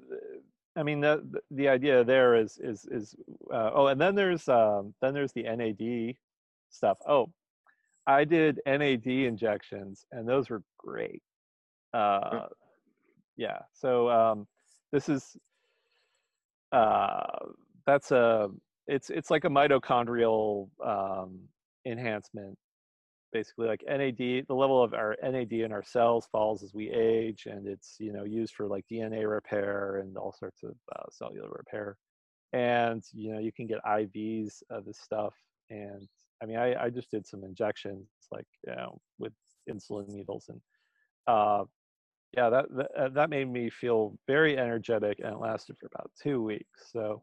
i 0.75 0.83
mean 0.83 1.01
the 1.01 1.23
the 1.51 1.69
idea 1.69 2.03
there 2.03 2.35
is 2.35 2.59
is 2.63 2.87
is 2.91 3.15
uh, 3.53 3.71
oh 3.75 3.89
and 3.89 4.01
then 4.01 4.15
there's 4.15 4.49
um 4.49 4.95
then 5.03 5.13
there's 5.13 5.33
the 5.35 5.43
nad 5.43 6.17
stuff. 6.71 6.97
Oh 7.07 7.31
I 8.07 8.25
did 8.25 8.61
NAD 8.67 9.07
injections, 9.07 10.05
and 10.13 10.29
those 10.29 10.51
were 10.51 10.63
great. 10.79 11.23
Uh, 11.95 12.47
yeah. 13.37 13.59
So 13.73 14.09
um, 14.11 14.47
this 14.93 15.09
is 15.09 15.37
uh, 16.73 17.23
that's 17.87 18.11
a 18.11 18.49
it's 18.87 19.11
it's 19.11 19.31
like 19.31 19.45
a 19.45 19.49
mitochondrial 19.49 20.69
um, 20.85 21.39
enhancement, 21.87 22.57
basically 23.33 23.69
like 23.69 23.85
NAD. 23.87 24.17
The 24.19 24.55
level 24.55 24.83
of 24.83 24.95
our 24.95 25.17
NAD 25.23 25.53
in 25.53 25.73
our 25.73 25.85
cells 25.85 26.27
falls 26.33 26.63
as 26.63 26.75
we 26.75 26.91
age, 26.91 27.47
and 27.47 27.67
it's 27.67 27.97
you 28.01 28.13
know 28.13 28.25
used 28.25 28.55
for 28.55 28.67
like 28.67 28.85
DNA 28.91 29.31
repair 29.31 29.99
and 29.99 30.17
all 30.17 30.33
sorts 30.33 30.63
of 30.63 30.75
uh, 30.97 31.05
cellular 31.11 31.51
repair. 31.51 31.97
And 32.53 33.03
you 33.13 33.33
know 33.33 33.39
you 33.39 33.53
can 33.53 33.67
get 33.67 33.79
IVs 33.85 34.63
of 34.71 34.85
this 34.85 34.99
stuff, 34.99 35.35
and 35.71 36.09
I 36.43 36.47
mean, 36.47 36.57
I, 36.57 36.85
I 36.85 36.91
just 36.91 37.11
did 37.11 37.27
some 37.27 37.45
injections, 37.45 38.07
like 38.31 38.47
you 38.67 38.75
know, 38.75 38.99
with 39.19 39.33
insulin 39.71 40.09
needles, 40.09 40.47
and 40.49 40.61
uh, 41.27 41.65
yeah, 42.37 42.51
that, 42.51 42.67
that 42.75 42.91
uh, 42.99 43.09
that 43.11 43.31
made 43.31 43.51
me 43.51 43.71
feel 43.71 44.19
very 44.27 44.59
energetic, 44.59 45.19
and 45.21 45.35
it 45.35 45.39
lasted 45.39 45.77
for 45.79 45.87
about 45.87 46.11
two 46.21 46.43
weeks. 46.43 46.91
So, 46.91 47.23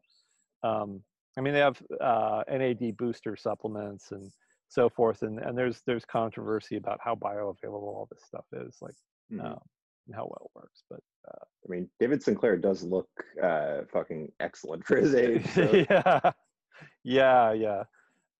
um, 0.62 1.02
I 1.36 1.40
mean, 1.40 1.52
they 1.52 1.60
have 1.60 1.80
uh, 2.00 2.42
NAD 2.48 2.96
booster 2.96 3.36
supplements 3.36 4.12
and 4.12 4.30
so 4.68 4.88
forth, 4.88 5.22
and, 5.22 5.38
and 5.40 5.58
there's 5.58 5.82
there's 5.86 6.04
controversy 6.04 6.76
about 6.76 7.00
how 7.02 7.14
bioavailable 7.14 7.82
all 7.82 8.08
this 8.10 8.24
stuff 8.24 8.44
is, 8.52 8.76
like 8.80 8.94
mm-hmm. 9.32 9.44
um, 9.44 9.58
and 10.06 10.14
how 10.14 10.22
well 10.22 10.46
it 10.46 10.58
works. 10.58 10.82
But 10.88 11.00
uh, 11.28 11.44
I 11.66 11.68
mean, 11.68 11.90
David 11.98 12.22
Sinclair 12.22 12.56
does 12.56 12.82
look 12.82 13.08
uh, 13.42 13.80
fucking 13.92 14.30
excellent 14.40 14.86
for 14.86 14.96
his 14.96 15.14
age. 15.16 15.46
So. 15.48 15.84
yeah, 15.90 16.32
yeah, 17.04 17.52
yeah. 17.52 17.82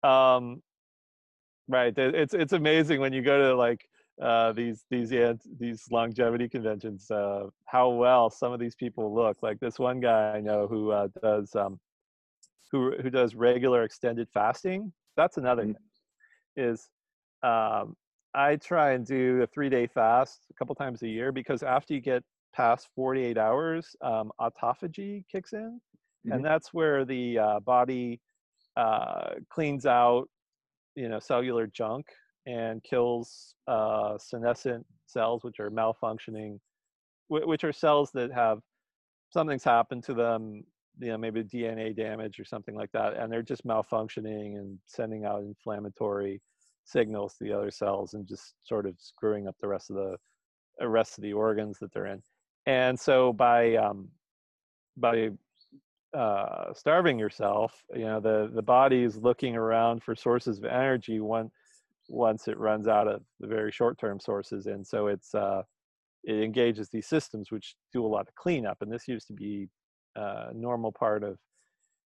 Um, 0.02 0.62
right. 1.70 1.96
It's 1.96 2.34
it's 2.34 2.52
amazing 2.52 3.00
when 3.00 3.12
you 3.12 3.22
go 3.22 3.38
to 3.38 3.56
like 3.56 3.88
uh, 4.20 4.52
these 4.52 4.84
these 4.90 5.10
these 5.58 5.84
longevity 5.90 6.48
conventions 6.48 7.10
uh, 7.10 7.44
how 7.66 7.90
well 7.90 8.28
some 8.28 8.52
of 8.52 8.60
these 8.60 8.74
people 8.74 9.14
look. 9.14 9.38
Like 9.42 9.58
this 9.60 9.78
one 9.78 10.00
guy 10.00 10.34
I 10.36 10.40
know 10.40 10.66
who 10.66 10.90
uh, 10.90 11.08
does 11.22 11.54
um, 11.54 11.78
who 12.70 12.96
who 13.02 13.10
does 13.10 13.34
regular 13.34 13.84
extended 13.84 14.28
fasting. 14.32 14.92
That's 15.16 15.36
another 15.36 15.62
mm-hmm. 15.62 15.72
thing. 16.56 16.70
Is 16.72 16.88
um, 17.42 17.96
I 18.34 18.56
try 18.56 18.92
and 18.92 19.06
do 19.06 19.42
a 19.42 19.46
three 19.46 19.70
day 19.70 19.86
fast 19.86 20.46
a 20.50 20.54
couple 20.54 20.74
times 20.74 21.02
a 21.02 21.08
year 21.08 21.32
because 21.32 21.62
after 21.62 21.94
you 21.94 22.00
get 22.00 22.22
past 22.54 22.88
48 22.96 23.38
hours, 23.38 23.94
um, 24.02 24.32
autophagy 24.40 25.24
kicks 25.30 25.52
in, 25.52 25.80
mm-hmm. 26.26 26.32
and 26.32 26.44
that's 26.44 26.74
where 26.74 27.04
the 27.04 27.38
uh, 27.38 27.60
body 27.60 28.20
uh, 28.76 29.34
cleans 29.48 29.86
out 29.86 30.28
you 30.95 31.09
know 31.09 31.18
cellular 31.18 31.66
junk 31.66 32.07
and 32.47 32.82
kills 32.82 33.55
uh, 33.68 34.16
senescent 34.18 34.84
cells, 35.07 35.45
which 35.45 35.61
are 35.61 35.70
malfunctioning, 35.70 36.59
which 37.28 37.64
are 37.64 37.72
cells 37.72 38.11
that 38.12 38.32
have 38.32 38.61
something's 39.30 39.64
happened 39.64 40.03
to 40.05 40.14
them, 40.14 40.64
you 40.99 41.09
know, 41.09 41.18
maybe 41.18 41.43
DNA 41.43 41.95
damage 41.95 42.41
or 42.41 42.45
something 42.45 42.74
like 42.74 42.91
that, 42.93 43.16
and 43.16 43.32
they're 43.32 43.43
just 43.43 43.66
malfunctioning 43.66 44.57
and 44.57 44.78
sending 44.86 45.24
out 45.24 45.43
inflammatory 45.43 46.41
signals 46.84 47.34
to 47.34 47.45
the 47.45 47.53
other 47.53 47.70
cells 47.70 48.14
and 48.14 48.26
just 48.26 48.55
sort 48.64 48.86
of 48.86 48.95
screwing 48.99 49.47
up 49.47 49.55
the 49.61 49.68
rest 49.68 49.91
of 49.91 49.97
the, 49.97 50.16
the 50.78 50.88
rest 50.88 51.18
of 51.18 51.22
the 51.22 51.32
organs 51.32 51.78
that 51.78 51.93
they're 51.93 52.07
in. 52.07 52.22
And 52.66 52.99
so 52.99 53.32
by 53.32 53.76
um, 53.76 54.09
by 54.97 55.30
uh, 56.14 56.72
starving 56.74 57.18
yourself, 57.18 57.72
you 57.94 58.04
know, 58.04 58.20
the 58.20 58.50
the 58.52 58.62
body 58.62 59.02
is 59.02 59.16
looking 59.16 59.56
around 59.56 60.02
for 60.02 60.14
sources 60.14 60.58
of 60.58 60.64
energy. 60.64 61.20
One 61.20 61.50
once 62.11 62.48
it 62.48 62.58
runs 62.58 62.88
out 62.88 63.08
of 63.08 63.22
the 63.38 63.46
very 63.46 63.70
short-term 63.70 64.18
sources 64.18 64.66
and 64.66 64.86
so 64.86 65.06
it's 65.06 65.34
uh, 65.34 65.62
it 66.24 66.42
engages 66.42 66.88
these 66.88 67.06
systems 67.06 67.50
which 67.50 67.76
do 67.92 68.04
a 68.04 68.06
lot 68.06 68.26
of 68.28 68.34
cleanup 68.34 68.78
and 68.82 68.92
this 68.92 69.08
used 69.08 69.26
to 69.28 69.32
be 69.32 69.68
a 70.16 70.52
normal 70.52 70.92
part 70.92 71.22
of 71.22 71.38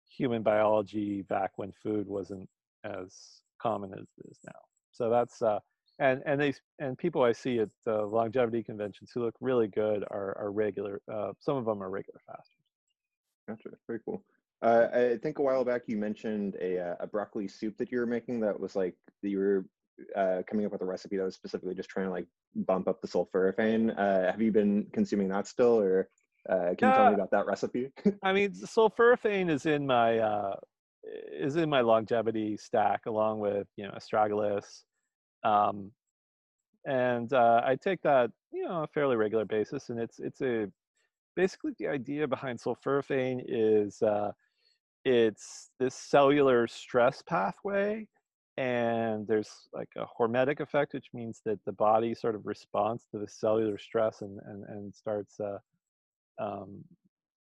human 0.08 0.42
biology 0.42 1.22
back 1.22 1.50
when 1.56 1.72
food 1.82 2.06
wasn't 2.06 2.48
as 2.84 3.40
common 3.60 3.92
as 3.94 4.06
it 4.18 4.30
is 4.30 4.38
now 4.44 4.60
so 4.92 5.10
that's 5.10 5.42
uh, 5.42 5.58
and 5.98 6.22
and 6.26 6.40
they 6.40 6.52
and 6.78 6.98
people 6.98 7.22
i 7.22 7.32
see 7.32 7.58
at 7.58 7.70
the 7.86 8.02
longevity 8.02 8.62
conventions 8.62 9.10
who 9.14 9.24
look 9.24 9.34
really 9.40 9.66
good 9.66 10.04
are, 10.10 10.36
are 10.38 10.52
regular 10.52 11.00
uh, 11.12 11.32
some 11.40 11.56
of 11.56 11.64
them 11.64 11.82
are 11.82 11.90
regular 11.90 12.20
fasters 12.26 12.55
gotcha 13.48 13.70
very 13.86 14.00
cool 14.04 14.24
uh, 14.62 14.88
I 14.92 15.18
think 15.22 15.38
a 15.38 15.42
while 15.42 15.64
back 15.64 15.82
you 15.86 15.98
mentioned 15.98 16.56
a, 16.60 16.78
uh, 16.78 16.96
a 17.00 17.06
broccoli 17.06 17.46
soup 17.46 17.76
that 17.76 17.92
you 17.92 17.98
were 17.98 18.06
making 18.06 18.40
that 18.40 18.58
was 18.58 18.74
like 18.74 18.94
that 19.22 19.28
you 19.28 19.38
were 19.38 19.66
uh, 20.14 20.42
coming 20.48 20.66
up 20.66 20.72
with 20.72 20.82
a 20.82 20.84
recipe 20.84 21.16
that 21.16 21.24
was 21.24 21.34
specifically 21.34 21.74
just 21.74 21.88
trying 21.88 22.06
to 22.06 22.12
like 22.12 22.26
bump 22.54 22.88
up 22.88 23.00
the 23.00 23.08
sulforaphane. 23.08 23.96
Uh, 23.98 24.30
have 24.30 24.40
you 24.40 24.52
been 24.52 24.86
consuming 24.92 25.28
that 25.28 25.46
still, 25.46 25.78
or 25.80 26.08
uh, 26.48 26.74
can 26.76 26.88
you 26.88 26.94
tell 26.94 27.08
me 27.08 27.14
about 27.14 27.30
that 27.30 27.46
recipe? 27.46 27.90
I 28.22 28.32
mean, 28.32 28.50
sulforaphane 28.52 29.50
is 29.50 29.66
in 29.66 29.86
my 29.86 30.18
uh, 30.18 30.54
is 31.32 31.56
in 31.56 31.68
my 31.68 31.80
longevity 31.80 32.56
stack 32.56 33.06
along 33.06 33.40
with 33.40 33.66
you 33.76 33.84
know 33.84 33.92
astragalus, 33.92 34.82
um, 35.44 35.90
and 36.86 37.32
uh, 37.32 37.62
I 37.64 37.76
take 37.76 38.02
that 38.02 38.30
you 38.52 38.64
know 38.64 38.70
on 38.70 38.84
a 38.84 38.88
fairly 38.88 39.16
regular 39.16 39.44
basis, 39.44 39.88
and 39.90 39.98
it's 39.98 40.18
it's 40.18 40.40
a 40.40 40.66
basically 41.36 41.72
the 41.78 41.86
idea 41.86 42.26
behind 42.26 42.58
sulforaphane 42.58 43.42
is 43.46 44.02
uh, 44.02 44.32
it's 45.04 45.70
this 45.78 45.94
cellular 45.94 46.66
stress 46.66 47.22
pathway 47.22 48.06
and 48.56 49.26
there's 49.28 49.50
like 49.72 49.90
a 49.96 50.06
hormetic 50.18 50.60
effect 50.60 50.94
which 50.94 51.06
means 51.12 51.42
that 51.44 51.60
the 51.66 51.72
body 51.72 52.14
sort 52.14 52.34
of 52.34 52.46
responds 52.46 53.04
to 53.12 53.18
the 53.18 53.28
cellular 53.28 53.78
stress 53.78 54.22
and 54.22 54.40
and, 54.46 54.64
and 54.64 54.94
starts 54.94 55.38
uh, 55.40 55.58
um, 56.38 56.82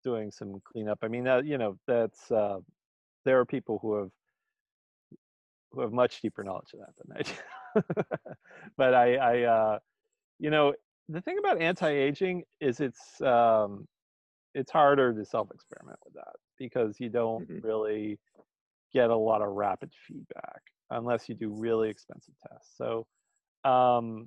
doing 0.05 0.31
some 0.31 0.61
cleanup. 0.65 0.99
I 1.03 1.09
mean 1.09 1.27
you 1.45 1.59
know 1.59 1.77
that's 1.87 2.31
uh, 2.31 2.59
there 3.25 3.39
are 3.41 3.47
people 3.47 3.79
who 3.81 3.95
have 3.97 4.11
who 5.73 5.81
have 5.81 5.93
much 5.93 6.21
deeper 6.21 6.45
knowledge 6.45 6.73
of 6.75 6.81
that 6.81 6.95
than 6.99 7.17
i 7.17 7.23
do. 7.23 8.35
But 8.77 8.95
i 8.95 9.15
i 9.17 9.43
uh, 9.43 9.79
you 10.39 10.51
know 10.51 10.75
the 11.11 11.21
thing 11.21 11.39
about 11.39 11.61
anti-aging 11.61 12.43
is 12.61 12.81
it's 12.81 13.21
um, 13.23 13.87
it's 14.55 14.71
harder 14.71 15.13
to 15.13 15.25
self-experiment 15.25 15.99
with 16.05 16.15
that 16.15 16.35
because 16.59 16.99
you 16.99 17.09
don't 17.09 17.49
mm-hmm. 17.49 17.67
really 17.67 18.19
get 18.93 19.11
a 19.11 19.17
lot 19.17 19.43
of 19.43 19.49
rapid 19.49 19.91
feedback 20.07 20.63
unless 20.91 21.29
you 21.29 21.35
do 21.35 21.51
really 21.51 21.89
expensive 21.89 22.35
tests. 22.49 22.75
So, 22.77 23.07
um, 23.65 24.27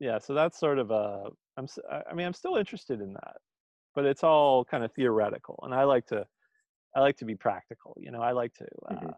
yeah, 0.00 0.18
so 0.18 0.34
that's 0.34 0.58
sort 0.58 0.78
of 0.78 0.90
a. 0.90 1.24
I'm. 1.56 1.66
I 1.90 2.14
mean, 2.14 2.26
I'm 2.26 2.34
still 2.34 2.56
interested 2.56 3.00
in 3.00 3.12
that, 3.14 3.36
but 3.94 4.04
it's 4.04 4.22
all 4.24 4.64
kind 4.64 4.84
of 4.84 4.92
theoretical, 4.92 5.58
and 5.62 5.74
I 5.74 5.84
like 5.84 6.06
to. 6.06 6.24
I 6.94 7.00
like 7.00 7.16
to 7.18 7.24
be 7.24 7.34
practical. 7.34 7.96
You 7.98 8.10
know, 8.10 8.22
I 8.22 8.32
like 8.32 8.54
to 8.54 8.66
uh, 8.88 8.94
mm-hmm. 8.94 9.10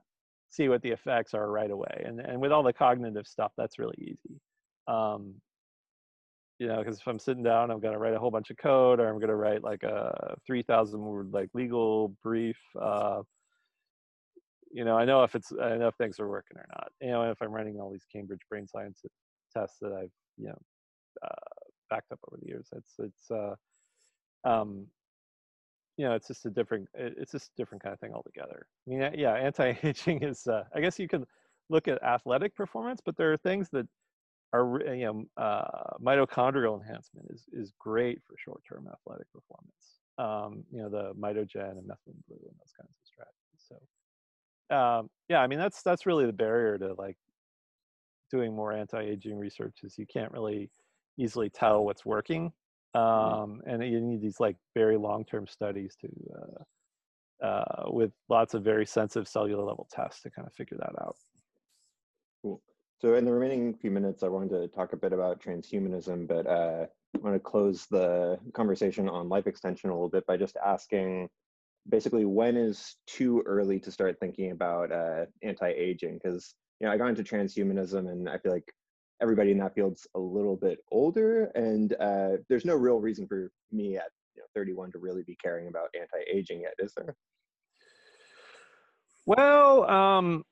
see 0.51 0.69
what 0.69 0.83
the 0.83 0.91
effects 0.91 1.35
are 1.35 1.51
right 1.51 1.71
away, 1.71 2.05
and 2.07 2.21
and 2.21 2.41
with 2.41 2.53
all 2.53 2.63
the 2.63 2.73
cognitive 2.73 3.27
stuff, 3.27 3.53
that's 3.57 3.79
really 3.79 3.97
easy. 3.99 4.41
Um, 4.87 5.35
you 6.59 6.67
know, 6.67 6.79
because 6.79 6.99
if 6.99 7.07
I'm 7.07 7.19
sitting 7.19 7.43
down, 7.43 7.71
I'm 7.71 7.81
going 7.81 7.93
to 7.93 7.99
write 7.99 8.15
a 8.15 8.19
whole 8.19 8.31
bunch 8.31 8.51
of 8.51 8.57
code, 8.57 8.99
or 8.99 9.09
I'm 9.09 9.19
going 9.19 9.29
to 9.29 9.37
write 9.37 9.63
like 9.63 9.85
a 9.85 10.37
3,000 10.47 11.01
word 11.01 11.33
like 11.33 11.51
legal 11.55 12.09
brief. 12.23 12.59
Uh, 12.81 13.23
you 14.71 14.85
know, 14.85 14.97
I 14.97 15.05
know 15.05 15.23
if 15.23 15.35
it's, 15.35 15.53
I 15.53 15.77
know 15.77 15.89
if 15.89 15.95
things 15.95 16.19
are 16.19 16.29
working 16.29 16.57
or 16.57 16.67
not. 16.71 16.89
You 17.01 17.11
know, 17.11 17.31
if 17.31 17.41
I'm 17.41 17.53
running 17.53 17.81
all 17.81 17.91
these 17.93 18.07
Cambridge 18.13 18.41
brain 18.51 18.67
science 18.67 19.03
tests 19.57 19.79
that 19.81 19.93
I've, 19.93 20.11
you 20.37 20.49
know, 20.49 20.59
uh, 21.23 21.65
backed 21.91 22.13
up 22.13 22.21
over 22.31 22.39
the 22.41 22.49
years, 22.49 22.69
it's, 22.77 22.95
it's, 22.99 23.31
uh, 23.31 23.55
um, 24.45 24.87
you 25.97 26.07
know, 26.07 26.15
it's 26.15 26.29
just 26.29 26.45
a 26.45 26.51
different, 26.51 26.89
it's 26.95 27.33
just 27.33 27.51
a 27.51 27.57
different 27.57 27.83
kind 27.83 27.93
of 27.93 28.01
thing 28.01 28.15
altogether. 28.15 28.67
I 28.87 28.91
mean, 28.91 29.11
yeah, 29.17 29.35
anti-aging 29.35 30.23
is, 30.23 30.47
uh, 30.47 30.65
I 30.75 30.81
guess 30.81 30.99
you 30.99 31.09
could 31.09 31.25
look 31.71 31.89
at 31.89 32.03
athletic 32.03 32.55
performance, 32.57 33.01
but 33.05 33.17
there 33.17 33.33
are 33.33 33.37
things 33.37 33.69
that 33.73 33.87
are, 34.53 34.81
you 34.95 35.05
know, 35.05 35.25
uh, 35.43 35.97
mitochondrial 36.01 36.81
enhancement 36.81 37.27
is 37.31 37.45
is 37.53 37.73
great 37.79 38.21
for 38.27 38.35
short-term 38.43 38.89
athletic 38.93 39.27
performance. 39.33 40.01
Um, 40.19 40.65
you 40.73 40.83
know, 40.83 40.89
the 40.89 41.13
mitogen 41.15 41.73
and 41.79 41.85
methylene 41.85 42.25
blue 42.27 42.41
and 42.43 42.57
those 42.59 42.73
kinds 42.77 42.91
of 42.91 43.05
strategies. 43.05 43.63
So 43.69 43.77
um, 44.71 45.11
yeah, 45.29 45.39
I 45.39 45.47
mean 45.47 45.59
that's 45.59 45.83
that's 45.83 46.07
really 46.07 46.27
the 46.27 46.33
barrier 46.33 46.79
to 46.79 46.95
like 46.99 47.17
doing 48.31 48.55
more 48.55 48.73
anti-aging 48.73 49.39
research 49.39 49.79
is 49.83 49.97
you 49.97 50.07
can't 50.07 50.33
really 50.33 50.71
easily 51.19 51.49
tell 51.49 51.85
what's 51.85 52.05
working, 52.05 52.53
mm-hmm. 52.95 53.41
um, 53.41 53.63
and 53.67 53.83
you 53.83 54.01
need 54.01 54.21
these 54.21 54.41
like 54.41 54.57
very 54.75 54.99
long-term 54.99 55.47
studies 55.47 55.97
to 56.01 56.09
uh, 56.37 57.47
uh, 57.47 57.83
with 57.91 58.13
lots 58.29 58.55
of 58.55 58.63
very 58.63 58.85
sensitive 58.85 59.27
cellular 59.29 59.65
level 59.65 59.89
tests 59.91 60.23
to 60.23 60.31
kind 60.31 60.47
of 60.47 60.53
figure 60.53 60.77
that 60.79 60.93
out. 61.01 61.17
Cool. 62.43 62.61
So 63.01 63.15
in 63.15 63.25
the 63.25 63.33
remaining 63.33 63.75
few 63.75 63.91
minutes, 63.91 64.23
I 64.23 64.29
wanted 64.29 64.51
to 64.51 64.69
talk 64.69 64.93
a 64.93 64.97
bit 64.97 65.13
about 65.13 65.41
transhumanism, 65.41 66.27
but 66.27 66.47
uh, 66.47 66.87
I 67.15 67.19
want 67.19 67.37
to 67.37 67.41
close 67.41 67.87
the 67.87 68.39
conversation 68.55 69.09
on 69.09 69.29
life 69.29 69.47
extension 69.47 69.91
a 69.91 69.95
little 69.95 70.09
bit 70.09 70.27
by 70.27 70.37
just 70.37 70.57
asking 70.65 71.29
basically 71.89 72.25
when 72.25 72.57
is 72.57 72.97
too 73.07 73.43
early 73.47 73.79
to 73.81 73.93
start 73.93 74.19
thinking 74.19 74.51
about 74.51 74.91
uh, 74.91 75.27
anti-aging? 75.43 76.19
Because 76.23 76.55
you 76.81 76.87
know 76.87 76.93
i 76.93 76.97
got 76.97 77.09
into 77.09 77.23
transhumanism 77.23 78.11
and 78.11 78.29
i 78.29 78.39
feel 78.39 78.53
like 78.53 78.73
everybody 79.21 79.51
in 79.51 79.59
that 79.59 79.75
field's 79.75 80.07
a 80.15 80.19
little 80.19 80.57
bit 80.57 80.79
older 80.93 81.47
and 81.55 81.95
uh, 81.95 82.37
there's 82.49 82.65
no 82.65 82.77
real 82.77 83.01
reason 83.01 83.27
for 83.27 83.51
me 83.73 83.97
at 83.97 84.11
you 84.37 84.43
know, 84.43 84.47
31 84.55 84.93
to 84.93 84.99
really 84.99 85.23
be 85.23 85.37
caring 85.43 85.67
about 85.67 85.89
anti-aging 85.99 86.61
yet 86.61 86.75
is 86.79 86.95
there? 86.95 87.17
Well 89.27 89.91
um, 89.91 90.45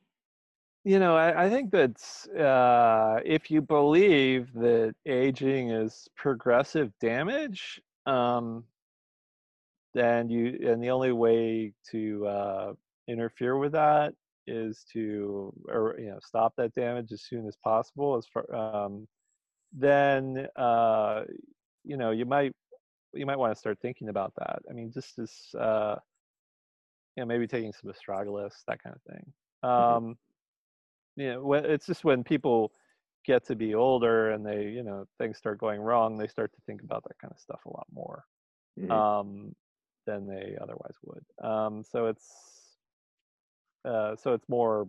you 0.87 1.01
know 1.01 1.17
I, 1.17 1.47
I 1.47 1.51
think 1.51 1.73
that 1.73 1.97
uh, 2.39 3.21
if 3.25 3.51
you 3.51 3.61
believe 3.61 4.53
that 4.55 4.95
aging 5.07 5.71
is 5.71 6.09
progressive 6.17 6.93
damage 7.01 7.81
um, 8.07 8.65
then 9.95 10.31
you 10.31 10.59
and 10.71 10.83
the 10.83 10.91
only 10.91 11.13
way 11.13 11.73
to 11.91 12.27
uh, 12.27 12.73
interfere 13.09 13.57
with 13.59 13.73
that 13.73 14.15
is 14.47 14.85
to 14.93 15.53
or 15.69 15.97
you 15.99 16.11
know 16.11 16.21
stop 16.25 16.55
that 16.57 16.73
damage 16.75 17.13
as 17.13 17.23
soon 17.23 17.47
as 17.49 17.57
possible 17.65 18.17
as 18.17 18.27
far 18.33 18.55
um, 18.55 19.09
then 19.73 20.47
uh, 20.57 21.25
you 21.85 21.97
know 21.97 22.13
you 22.13 22.27
might 22.27 22.53
you 23.13 23.27
might 23.27 23.39
want 23.39 23.53
to 23.53 23.59
start 23.59 23.79
thinking 23.83 24.09
about 24.09 24.33
that 24.39 24.61
i 24.71 24.75
mean 24.75 24.93
just 24.93 25.19
as 25.19 25.33
uh, 25.59 25.97
you 27.17 27.23
know, 27.23 27.27
maybe 27.27 27.47
taking 27.47 27.73
some 27.73 27.91
astragalus, 27.91 28.53
that 28.69 28.83
kind 28.83 28.95
of 28.95 29.03
thing. 29.15 29.33
Mhm. 29.65 29.97
Um, 29.97 30.19
you 31.17 31.33
know, 31.33 31.53
it's 31.55 31.87
just 31.87 32.05
when 32.05 32.25
people 32.25 32.73
get 33.25 33.45
to 33.47 33.57
be 33.57 33.75
older 33.75 34.31
and 34.31 34.47
they, 34.47 34.69
you 34.69 34.83
know, 34.83 35.07
things 35.19 35.39
start 35.39 35.59
going 35.59 35.81
wrong, 35.81 36.17
they 36.19 36.29
start 36.29 36.53
to 36.55 36.61
think 36.63 36.83
about 36.83 37.05
that 37.05 37.19
kind 37.19 37.33
of 37.33 37.41
stuff 37.41 37.65
a 37.67 37.71
lot 37.71 37.87
more 37.93 38.25
Mhm. 38.77 39.07
um, 39.21 39.57
than 40.07 40.27
they 40.27 40.57
otherwise 40.61 40.97
would. 41.05 41.27
Um, 41.45 41.85
so 41.85 42.07
it's 42.07 42.79
uh, 43.85 44.17
so 44.17 44.33
it's 44.35 44.49
more 44.49 44.89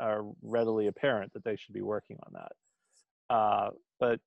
uh, 0.00 0.22
readily 0.42 0.88
apparent 0.88 1.32
that 1.34 1.44
they 1.44 1.56
should 1.56 1.74
be 1.74 1.82
working 1.82 2.18
on 2.26 2.34
that. 2.34 2.52
Uh, 3.34 3.70
but 4.00 4.20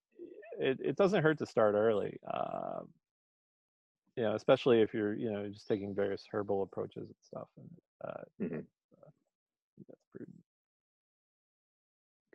it, 0.60 0.80
it 0.82 0.98
doesn't 0.98 1.24
hurt 1.24 1.40
to 1.40 1.46
start 1.46 1.76
early. 1.76 2.20
Uh, 2.28 2.82
you 4.16 4.24
know, 4.24 4.36
especially 4.36 4.82
if 4.82 4.94
you're, 4.94 5.14
you 5.14 5.32
know, 5.32 5.50
just 5.50 5.68
taking 5.68 5.96
various 5.96 6.26
herbal 6.32 6.64
approaches 6.64 7.08
and 7.08 7.16
stuff, 7.22 7.48
and 7.58 7.70
uh, 8.04 8.24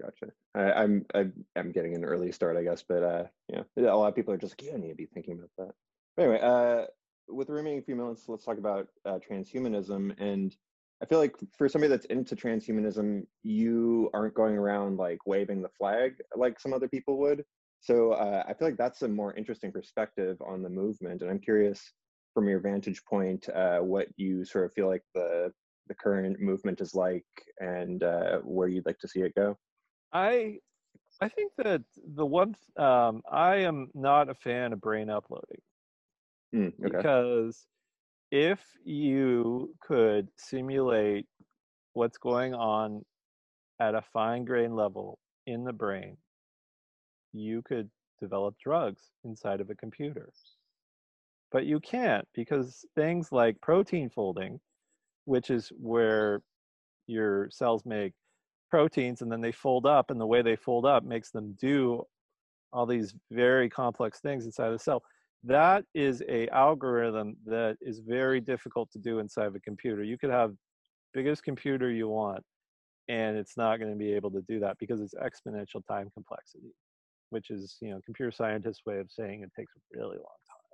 Gotcha. 0.01 0.33
I, 0.55 0.73
I'm 0.73 1.07
I, 1.15 1.27
I'm 1.57 1.73
getting 1.73 1.95
an 1.95 2.05
early 2.05 2.33
start, 2.33 2.57
I 2.57 2.63
guess, 2.63 2.83
but 2.87 3.03
uh, 3.03 3.25
you 3.49 3.57
know, 3.57 3.95
a 3.95 3.97
lot 3.97 4.09
of 4.09 4.15
people 4.15 4.35
are 4.35 4.39
just 4.39 4.53
like, 4.53 4.69
yeah, 4.69 4.75
I 4.75 4.79
need 4.79 4.91
to 4.91 4.95
be 4.95 5.07
thinking 5.07 5.35
about 5.35 5.51
that. 5.59 5.75
But 6.17 6.23
anyway, 6.23 6.41
uh, 6.43 6.87
with 7.29 7.49
the 7.49 7.55
remaining 7.55 7.83
few 7.83 7.97
minutes, 7.97 8.25
let's 8.29 8.45
talk 8.45 8.59
about 8.59 8.89
uh, 9.05 9.19
transhumanism. 9.29 10.15
And 10.21 10.55
I 11.03 11.07
feel 11.07 11.19
like 11.19 11.37
for 11.57 11.69
somebody 11.69 11.91
that's 11.91 12.07
into 12.07 12.37
transhumanism, 12.37 13.27
you 13.43 14.11
aren't 14.15 14.35
going 14.35 14.57
around 14.57 14.97
like 14.99 15.27
waving 15.27 15.63
the 15.63 15.69
flag 15.69 16.17
like 16.35 16.61
some 16.61 16.73
other 16.73 16.89
people 16.89 17.19
would. 17.19 17.45
So 17.81 18.13
uh, 18.13 18.45
I 18.49 18.55
feel 18.55 18.69
like 18.69 18.79
that's 18.79 19.03
a 19.03 19.09
more 19.09 19.35
interesting 19.35 19.73
perspective 19.73 20.37
on 20.41 20.63
the 20.63 20.71
movement. 20.71 21.23
And 21.23 21.31
I'm 21.31 21.39
curious, 21.39 21.93
from 22.35 22.49
your 22.49 22.61
vantage 22.61 23.03
point, 23.05 23.49
uh, 23.49 23.79
what 23.81 24.09
you 24.17 24.45
sort 24.45 24.67
of 24.67 24.73
feel 24.75 24.89
like 24.89 25.03
the 25.15 25.53
the 25.89 25.95
current 25.95 26.41
movement 26.41 26.81
is 26.81 26.95
like, 26.95 27.25
and 27.61 28.03
uh, 28.03 28.39
where 28.39 28.67
you'd 28.67 28.87
like 28.87 28.99
to 28.99 29.09
see 29.09 29.21
it 29.21 29.35
go. 29.37 29.57
I 30.13 30.61
I 31.21 31.29
think 31.29 31.55
that 31.57 31.85
the 31.97 32.27
one 32.27 32.55
th- 32.55 32.77
um, 32.79 33.23
I 33.31 33.57
am 33.59 33.91
not 33.95 34.29
a 34.29 34.35
fan 34.35 34.73
of 34.73 34.81
brain 34.81 35.11
uploading 35.11 35.63
Mm, 36.55 36.73
okay. 36.85 37.07
because 37.07 37.69
if 38.31 38.77
you 38.85 39.77
could 39.81 40.31
simulate 40.39 41.29
what's 41.95 42.19
going 42.19 42.55
on 42.55 43.05
at 43.81 43.95
a 43.95 44.03
fine 44.03 44.45
grain 44.45 44.75
level 44.77 45.21
in 45.47 45.65
the 45.65 45.73
brain, 45.73 46.19
you 47.33 47.63
could 47.63 47.91
develop 48.19 48.57
drugs 48.59 49.13
inside 49.25 49.61
of 49.61 49.71
a 49.71 49.75
computer. 49.77 50.33
But 51.51 51.67
you 51.67 51.81
can't 51.81 52.29
because 52.35 52.85
things 52.95 53.33
like 53.33 53.61
protein 53.61 54.11
folding, 54.11 54.61
which 55.25 55.51
is 55.51 55.71
where 55.71 56.43
your 57.07 57.51
cells 57.51 57.87
make 57.87 58.15
proteins 58.77 59.23
and 59.23 59.33
then 59.33 59.41
they 59.41 59.53
fold 59.53 59.87
up, 59.87 60.11
and 60.11 60.21
the 60.21 60.27
way 60.27 60.43
they 60.43 60.55
fold 60.55 60.85
up 60.85 61.03
makes 61.03 61.31
them 61.31 61.57
do 61.59 62.03
all 62.75 62.85
these 62.85 63.15
very 63.31 63.71
complex 63.71 64.21
things 64.21 64.45
inside 64.45 64.69
the 64.71 64.79
cell. 64.79 65.03
That 65.45 65.85
is 65.95 66.23
a 66.29 66.47
algorithm 66.49 67.37
that 67.47 67.79
is 67.81 68.01
very 68.01 68.39
difficult 68.39 68.91
to 68.93 68.99
do 68.99 69.19
inside 69.21 69.47
of 69.47 69.55
a 69.55 69.61
computer. 69.61 70.03
You 70.03 70.19
could 70.19 70.29
have 70.31 70.53
biggest 71.15 71.43
computer 71.43 71.91
you 71.91 72.09
want, 72.09 72.43
and 73.09 73.39
it's 73.39 73.57
not 73.57 73.79
going 73.79 73.93
to 73.93 73.97
be 73.99 74.13
able 74.13 74.31
to 74.33 74.43
do 74.43 74.61
that 74.61 74.77
because 74.79 75.01
it's 75.01 75.15
exponential 75.15 75.83
time 75.87 76.11
complexity, 76.13 76.75
which 77.31 77.49
is 77.51 77.79
you 77.81 77.91
know 77.93 78.01
computer 78.05 78.31
scientists' 78.31 78.83
way 78.85 78.99
of 78.99 79.11
saying 79.11 79.43
it 79.43 79.53
takes 79.57 79.73
a 79.77 79.99
really 79.99 80.19
long 80.19 80.41
time 80.51 80.67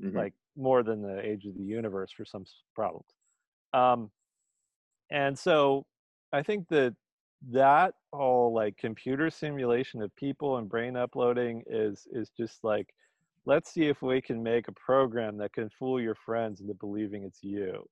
Mhm. 0.00 0.12
like 0.18 0.34
more 0.56 0.82
than 0.82 1.00
the 1.00 1.20
age 1.24 1.44
of 1.46 1.54
the 1.56 1.62
universe 1.62 2.10
for 2.10 2.24
some 2.24 2.44
problems. 2.74 3.06
Um, 3.72 4.10
and 5.10 5.38
so 5.38 5.86
I 6.32 6.42
think 6.42 6.68
that 6.70 6.96
that 7.50 7.94
whole 8.12 8.52
like 8.52 8.76
computer 8.76 9.30
simulation 9.30 10.02
of 10.02 10.14
people 10.16 10.56
and 10.56 10.68
brain 10.68 10.96
uploading 10.96 11.62
is 11.66 12.06
is 12.12 12.30
just 12.30 12.64
like 12.64 12.88
let's 13.44 13.72
see 13.72 13.84
if 13.88 14.02
we 14.02 14.20
can 14.20 14.42
make 14.42 14.68
a 14.68 14.72
program 14.72 15.36
that 15.38 15.52
can 15.52 15.70
fool 15.70 16.00
your 16.00 16.14
friends 16.14 16.60
into 16.60 16.74
believing 16.74 17.24
it's 17.24 17.42
you 17.42 17.84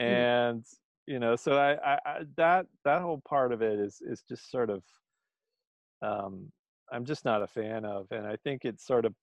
Mm. 0.00 0.04
and 0.04 0.64
you 1.06 1.20
know 1.20 1.36
so 1.36 1.56
I, 1.56 1.94
I, 1.94 1.98
I 2.04 2.20
that 2.36 2.66
that 2.84 3.00
whole 3.00 3.22
part 3.28 3.52
of 3.52 3.62
it 3.62 3.78
is 3.78 4.00
is 4.00 4.22
just 4.28 4.50
sort 4.50 4.70
of 4.70 4.82
um 6.02 6.50
i'm 6.92 7.04
just 7.04 7.24
not 7.24 7.42
a 7.42 7.46
fan 7.46 7.84
of 7.84 8.06
and 8.10 8.26
i 8.26 8.36
think 8.42 8.64
it 8.64 8.80
sort 8.80 9.04
of 9.04 9.14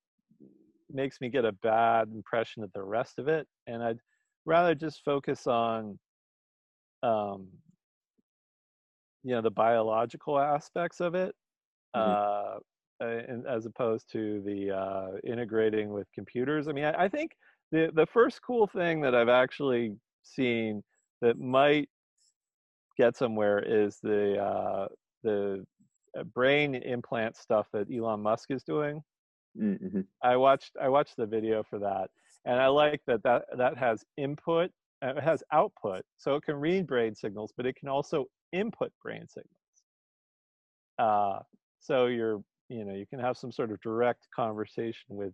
makes 0.89 1.19
me 1.21 1.29
get 1.29 1.45
a 1.45 1.51
bad 1.51 2.09
impression 2.09 2.63
of 2.63 2.71
the 2.73 2.81
rest 2.81 3.19
of 3.19 3.27
it 3.27 3.47
and 3.67 3.83
i'd 3.83 3.99
rather 4.45 4.73
just 4.73 5.03
focus 5.03 5.45
on 5.47 5.99
um 7.03 7.47
you 9.23 9.31
know 9.35 9.41
the 9.41 9.51
biological 9.51 10.39
aspects 10.39 10.99
of 11.01 11.15
it 11.15 11.35
Mhm. 11.95 12.15
uh 12.19 12.59
and 12.99 13.47
as 13.47 13.65
opposed 13.65 14.09
to 14.11 14.41
the 14.43 14.71
uh 14.71 15.17
integrating 15.23 15.91
with 15.91 16.07
computers 16.13 16.67
i 16.67 16.71
mean 16.71 16.85
I, 16.85 17.05
I 17.05 17.09
think 17.09 17.31
the 17.71 17.91
the 17.93 18.05
first 18.07 18.41
cool 18.41 18.67
thing 18.67 19.01
that 19.01 19.15
i've 19.15 19.29
actually 19.29 19.95
seen 20.23 20.83
that 21.21 21.39
might 21.39 21.89
get 22.97 23.15
somewhere 23.15 23.59
is 23.59 23.99
the 24.01 24.37
uh 24.41 24.87
the 25.23 25.65
uh, 26.17 26.23
brain 26.23 26.75
implant 26.75 27.35
stuff 27.37 27.67
that 27.73 27.87
elon 27.93 28.21
musk 28.21 28.51
is 28.51 28.63
doing 28.63 29.01
Mm, 29.55 29.77
mhm. 29.81 30.07
I 30.23 30.35
watched 30.37 30.77
I 30.79 30.89
watched 30.89 31.17
the 31.17 31.25
video 31.25 31.63
for 31.63 31.79
that, 31.79 32.09
and 32.45 32.59
I 32.59 32.67
like 32.67 33.01
that 33.07 33.23
that 33.23 33.45
that 33.57 33.77
has 33.77 34.03
input, 34.17 34.71
uh, 35.03 35.13
it 35.17 35.23
has 35.23 35.43
output, 35.51 36.03
so 36.17 36.35
it 36.35 36.43
can 36.43 36.55
read 36.57 36.87
brain 36.87 37.15
signals, 37.15 37.53
but 37.55 37.65
it 37.65 37.75
can 37.75 37.89
also 37.89 38.25
input 38.51 38.91
brain 39.01 39.27
signals. 39.27 39.47
Uh, 40.99 41.39
so 41.79 42.07
you're 42.07 42.43
you 42.69 42.85
know 42.85 42.93
you 42.93 43.05
can 43.05 43.19
have 43.19 43.37
some 43.37 43.51
sort 43.51 43.71
of 43.71 43.81
direct 43.81 44.27
conversation 44.35 45.05
with 45.09 45.33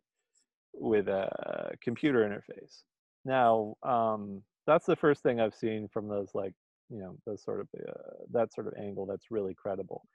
with 0.74 1.08
a 1.08 1.72
computer 1.82 2.20
interface. 2.20 2.84
Now 3.26 3.76
um, 3.84 4.42
that's 4.66 4.86
the 4.86 4.96
first 4.96 5.24
thing 5.24 5.40
I've 5.40 5.56
seen 5.56 5.88
from 5.92 6.08
those 6.08 6.30
like 6.34 6.54
you 6.90 7.00
know 7.00 7.18
those 7.26 7.44
sort 7.44 7.62
of 7.62 7.68
uh, 7.78 8.24
that 8.32 8.54
sort 8.54 8.68
of 8.68 8.74
angle 8.80 9.06
that's 9.06 9.32
really 9.32 9.54
credible 9.54 10.06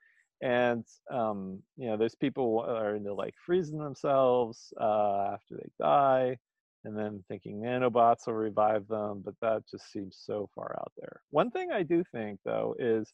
and 0.42 0.84
um, 1.10 1.62
you 1.76 1.88
know 1.88 1.96
there's 1.96 2.14
people 2.14 2.64
are 2.66 2.96
into 2.96 3.14
like 3.14 3.34
freezing 3.46 3.78
themselves 3.78 4.72
uh, 4.80 5.32
after 5.34 5.56
they 5.56 5.68
die 5.80 6.36
and 6.84 6.96
then 6.96 7.22
thinking 7.28 7.60
nanobots 7.60 8.26
will 8.26 8.34
revive 8.34 8.86
them 8.88 9.22
but 9.24 9.34
that 9.40 9.62
just 9.70 9.90
seems 9.92 10.16
so 10.20 10.48
far 10.54 10.76
out 10.80 10.92
there 10.96 11.20
one 11.30 11.50
thing 11.50 11.70
i 11.72 11.82
do 11.82 12.02
think 12.12 12.38
though 12.44 12.74
is 12.78 13.12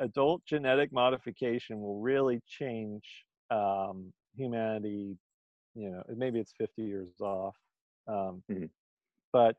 adult 0.00 0.44
genetic 0.46 0.92
modification 0.92 1.80
will 1.80 2.00
really 2.00 2.40
change 2.46 3.24
um, 3.50 4.12
humanity 4.36 5.16
you 5.74 5.90
know 5.90 6.02
maybe 6.16 6.40
it's 6.40 6.52
50 6.58 6.82
years 6.82 7.20
off 7.20 7.56
um, 8.08 8.42
Mhm. 8.50 8.70
but 9.32 9.56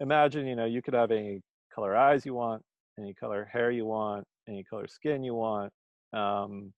imagine 0.00 0.46
you 0.46 0.56
know 0.56 0.64
you 0.64 0.82
could 0.82 0.94
have 0.94 1.10
any 1.10 1.42
color 1.74 1.96
eyes 1.96 2.26
you 2.26 2.34
want 2.34 2.62
any 2.98 3.14
color 3.14 3.44
hair 3.44 3.70
you 3.70 3.86
want 3.86 4.26
any 4.48 4.64
color 4.64 4.86
skin 4.86 5.22
you 5.22 5.34
want 5.34 5.72
um, 6.12 6.72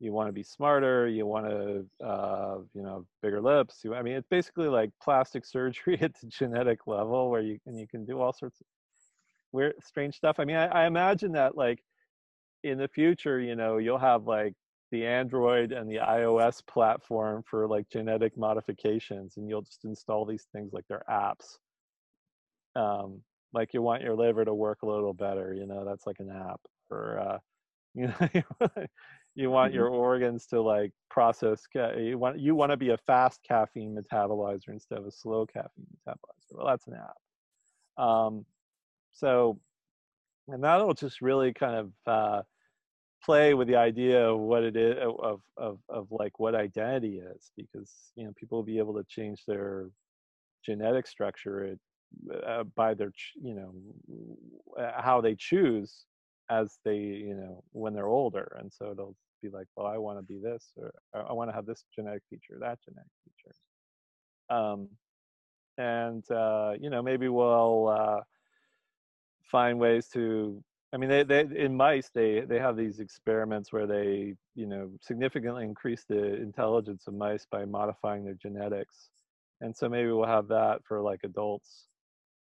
you 0.00 0.12
want 0.12 0.28
to 0.28 0.32
be 0.32 0.42
smarter 0.42 1.08
you 1.08 1.24
want 1.24 1.46
to 1.46 1.86
uh, 2.04 2.58
you 2.74 2.82
know 2.82 3.06
bigger 3.22 3.40
lips 3.40 3.80
you, 3.84 3.94
i 3.94 4.02
mean 4.02 4.14
it's 4.14 4.28
basically 4.28 4.68
like 4.68 4.90
plastic 5.02 5.44
surgery 5.44 5.98
at 6.02 6.12
the 6.20 6.26
genetic 6.26 6.86
level 6.86 7.30
where 7.30 7.40
you 7.40 7.58
and 7.66 7.78
you 7.78 7.86
can 7.86 8.04
do 8.04 8.20
all 8.20 8.32
sorts 8.32 8.60
of 8.60 8.66
weird 9.54 9.74
strange 9.82 10.16
stuff. 10.16 10.36
I 10.38 10.44
mean 10.44 10.56
I, 10.56 10.66
I 10.66 10.86
imagine 10.86 11.32
that 11.32 11.56
like 11.56 11.82
in 12.64 12.76
the 12.76 12.88
future 12.88 13.40
you 13.40 13.56
know 13.56 13.78
you'll 13.78 13.98
have 13.98 14.26
like 14.26 14.54
the 14.90 15.06
android 15.06 15.72
and 15.72 15.88
the 15.90 15.96
ios 15.96 16.64
platform 16.66 17.42
for 17.48 17.66
like 17.66 17.88
genetic 17.88 18.36
modifications 18.36 19.36
and 19.36 19.48
you'll 19.48 19.62
just 19.62 19.84
install 19.84 20.24
these 20.26 20.46
things 20.52 20.72
like 20.72 20.84
they're 20.88 21.04
apps. 21.08 21.58
Um, 22.76 23.22
like 23.52 23.72
you 23.72 23.82
want 23.82 24.02
your 24.02 24.16
liver 24.16 24.44
to 24.44 24.52
work 24.52 24.82
a 24.82 24.86
little 24.86 25.14
better 25.14 25.54
you 25.54 25.66
know 25.66 25.84
that's 25.84 26.06
like 26.06 26.18
an 26.18 26.30
app 26.30 26.60
or 26.90 27.18
uh, 27.18 27.38
you 27.94 28.08
know 28.08 28.68
you 29.34 29.50
want 29.50 29.72
Mhm. 29.72 29.74
your 29.74 29.88
organs 29.88 30.46
to 30.46 30.60
like 30.62 30.92
process 31.10 31.66
ca- 31.66 31.94
you 31.96 32.18
want 32.18 32.38
you 32.38 32.54
want 32.54 32.70
to 32.70 32.76
be 32.76 32.90
a 32.90 32.98
fast 32.98 33.42
caffeine 33.42 33.96
metabolizer 33.96 34.68
instead 34.68 34.98
of 34.98 35.06
a 35.06 35.10
slow 35.12 35.46
caffeine 35.46 35.86
metabolizer 36.06 36.52
well 36.52 36.66
that's 36.66 36.86
an 36.88 36.94
app 36.94 37.16
um, 38.04 38.46
so 39.12 39.60
and 40.48 40.62
that'll 40.64 40.94
just 40.94 41.20
really 41.22 41.52
kind 41.52 41.76
of 41.76 41.92
uh, 42.06 42.42
play 43.24 43.54
with 43.54 43.68
the 43.68 43.76
idea 43.76 44.28
of 44.30 44.40
what 44.40 44.64
it 44.64 44.76
is 44.76 44.96
of, 45.00 45.42
of 45.56 45.80
of 45.88 46.08
like 46.12 46.38
what 46.38 46.54
identity 46.54 47.18
is 47.18 47.52
because 47.56 48.12
you 48.16 48.24
know 48.24 48.32
people 48.36 48.58
will 48.58 48.64
be 48.64 48.78
able 48.78 48.94
to 48.94 49.04
change 49.04 49.44
their 49.46 49.90
genetic 50.64 51.06
structure 51.06 51.64
it, 51.64 51.80
uh, 52.46 52.64
by 52.64 52.94
their 52.94 53.10
ch- 53.10 53.34
you 53.36 53.54
know 53.54 53.74
uh, 54.78 55.00
how 55.02 55.20
they 55.20 55.36
choose 55.36 56.06
as 56.58 56.78
they 56.84 56.96
you 57.28 57.34
know 57.40 57.54
when 57.72 57.92
they're 57.94 58.14
older 58.20 58.46
and 58.60 58.72
so 58.72 58.82
it'll 58.92 59.16
be 59.42 59.50
like 59.58 59.68
well 59.76 59.86
i 59.86 59.98
want 59.98 60.18
to 60.18 60.22
be 60.22 60.38
this 60.48 60.64
or 60.76 60.92
i 61.30 61.32
want 61.32 61.48
to 61.50 61.54
have 61.58 61.66
this 61.66 61.84
genetic 61.94 62.22
feature 62.30 62.56
that 62.60 62.78
genetic 62.84 63.10
feature. 63.24 63.54
Um 64.56 64.88
and 65.78 66.24
uh 66.30 66.72
you 66.82 66.90
know 66.90 67.02
maybe 67.02 67.28
we'll 67.28 67.88
uh 67.88 68.20
find 69.50 69.78
ways 69.78 70.08
to 70.14 70.62
I 70.94 70.96
mean, 70.96 71.10
they, 71.10 71.24
they 71.24 71.40
in 71.56 71.76
mice 71.76 72.08
they 72.14 72.42
they 72.42 72.60
have 72.60 72.76
these 72.76 73.00
experiments 73.00 73.72
where 73.72 73.86
they 73.86 74.34
you 74.54 74.66
know 74.66 74.90
significantly 75.00 75.64
increase 75.64 76.04
the 76.08 76.34
intelligence 76.48 77.08
of 77.08 77.14
mice 77.14 77.46
by 77.50 77.64
modifying 77.64 78.24
their 78.24 78.38
genetics, 78.40 79.10
and 79.60 79.76
so 79.76 79.88
maybe 79.88 80.10
we'll 80.12 80.34
have 80.38 80.46
that 80.48 80.82
for 80.86 81.00
like 81.00 81.20
adults, 81.24 81.88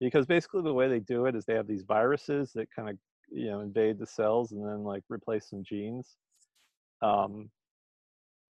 because 0.02 0.26
basically 0.26 0.64
the 0.64 0.74
way 0.74 0.90
they 0.90 1.00
do 1.00 1.28
it 1.28 1.36
is 1.36 1.46
they 1.46 1.54
have 1.54 1.68
these 1.68 1.84
viruses 1.84 2.52
that 2.56 2.68
kind 2.76 2.90
of 2.90 2.98
you 3.32 3.50
know 3.50 3.62
invade 3.62 4.00
the 4.00 4.06
cells 4.06 4.52
and 4.52 4.66
then 4.66 4.84
like 4.84 5.04
replace 5.10 5.50
some 5.50 5.64
genes. 5.64 6.16
Um, 7.02 7.50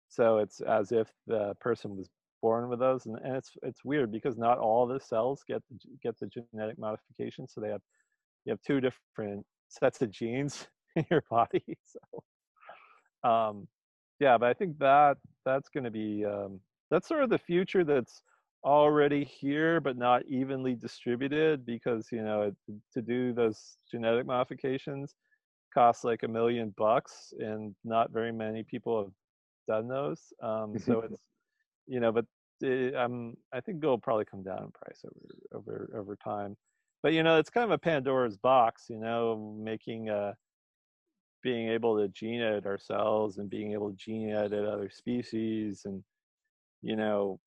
so 0.09 0.39
it's 0.39 0.61
as 0.61 0.93
if 0.93 1.09
the 1.27 1.55
person 1.61 1.97
was 1.97 2.09
born 2.43 2.69
with 2.69 2.81
those, 2.81 3.07
and, 3.07 3.19
and 3.25 3.37
it's 3.37 3.53
it's 3.63 3.85
weird 3.85 4.13
because 4.13 4.37
not 4.37 4.59
all 4.59 4.87
the 4.87 5.01
cells 5.01 5.43
get 5.49 5.63
the, 5.71 5.79
get 6.03 6.19
the 6.19 6.27
genetic 6.27 6.79
modification, 6.79 7.49
so 7.49 7.61
they 7.61 7.69
have 7.69 7.81
you 8.45 8.51
have 8.51 8.61
two 8.67 8.81
different 8.81 9.47
sets 9.69 10.03
of 10.03 10.11
genes 10.11 10.67
in 10.97 11.07
your 11.11 11.23
body. 11.31 11.79
So, 11.85 13.29
um, 13.29 13.69
yeah, 14.21 14.37
but 14.39 14.49
I 14.49 14.55
think 14.55 14.79
that 14.79 15.17
that's 15.45 15.69
going 15.69 15.85
to 15.85 15.91
be 15.91 16.25
um, 16.25 16.61
that's 16.91 17.09
sort 17.09 17.23
of 17.23 17.31
the 17.31 17.39
future 17.39 17.85
that's 17.85 18.23
already 18.65 19.25
here 19.25 19.81
but 19.81 19.97
not 19.97 20.25
evenly 20.27 20.75
distributed 20.75 21.67
because 21.67 22.09
you 22.13 22.23
know 22.23 22.53
to 22.93 23.03
do 23.03 23.33
those 23.33 23.77
genetic 23.91 24.25
modifications 24.25 25.15
costs 25.75 26.05
like 26.05 26.23
a 26.23 26.29
million 26.29 26.73
bucks 26.77 27.33
and 27.39 27.75
not 27.85 28.13
very 28.13 28.31
many 28.31 28.63
people 28.63 29.03
have 29.03 29.13
done 29.67 29.89
those 29.89 30.33
um, 30.43 30.79
so 30.79 31.01
it's 31.01 31.17
you 31.87 32.01
know 32.01 32.13
but 32.13 32.25
it, 32.61 32.95
um, 32.95 33.35
i 33.53 33.61
think 33.61 33.83
it'll 33.83 33.99
probably 33.99 34.25
come 34.25 34.43
down 34.43 34.63
in 34.65 34.71
price 34.71 35.05
over 35.05 35.27
over 35.55 35.91
over 35.99 36.17
time. 36.17 36.57
But 37.03 37.15
you 37.15 37.25
know 37.25 37.39
it's 37.39 37.51
kind 37.51 37.65
of 37.65 37.73
a 37.73 37.79
pandora's 37.79 38.37
box 38.37 38.85
you 38.89 38.99
know 38.99 39.57
making 39.59 40.09
uh 40.09 40.35
being 41.43 41.69
able 41.69 41.99
to 41.99 42.07
gene 42.09 42.41
edit 42.41 42.67
ourselves 42.67 43.39
and 43.39 43.51
being 43.51 43.73
able 43.73 43.91
to 43.91 43.97
gene 43.97 44.31
edit 44.31 44.65
other 44.65 44.89
species 44.89 45.83
and 45.85 46.05
you 46.83 46.95
know 46.95 47.41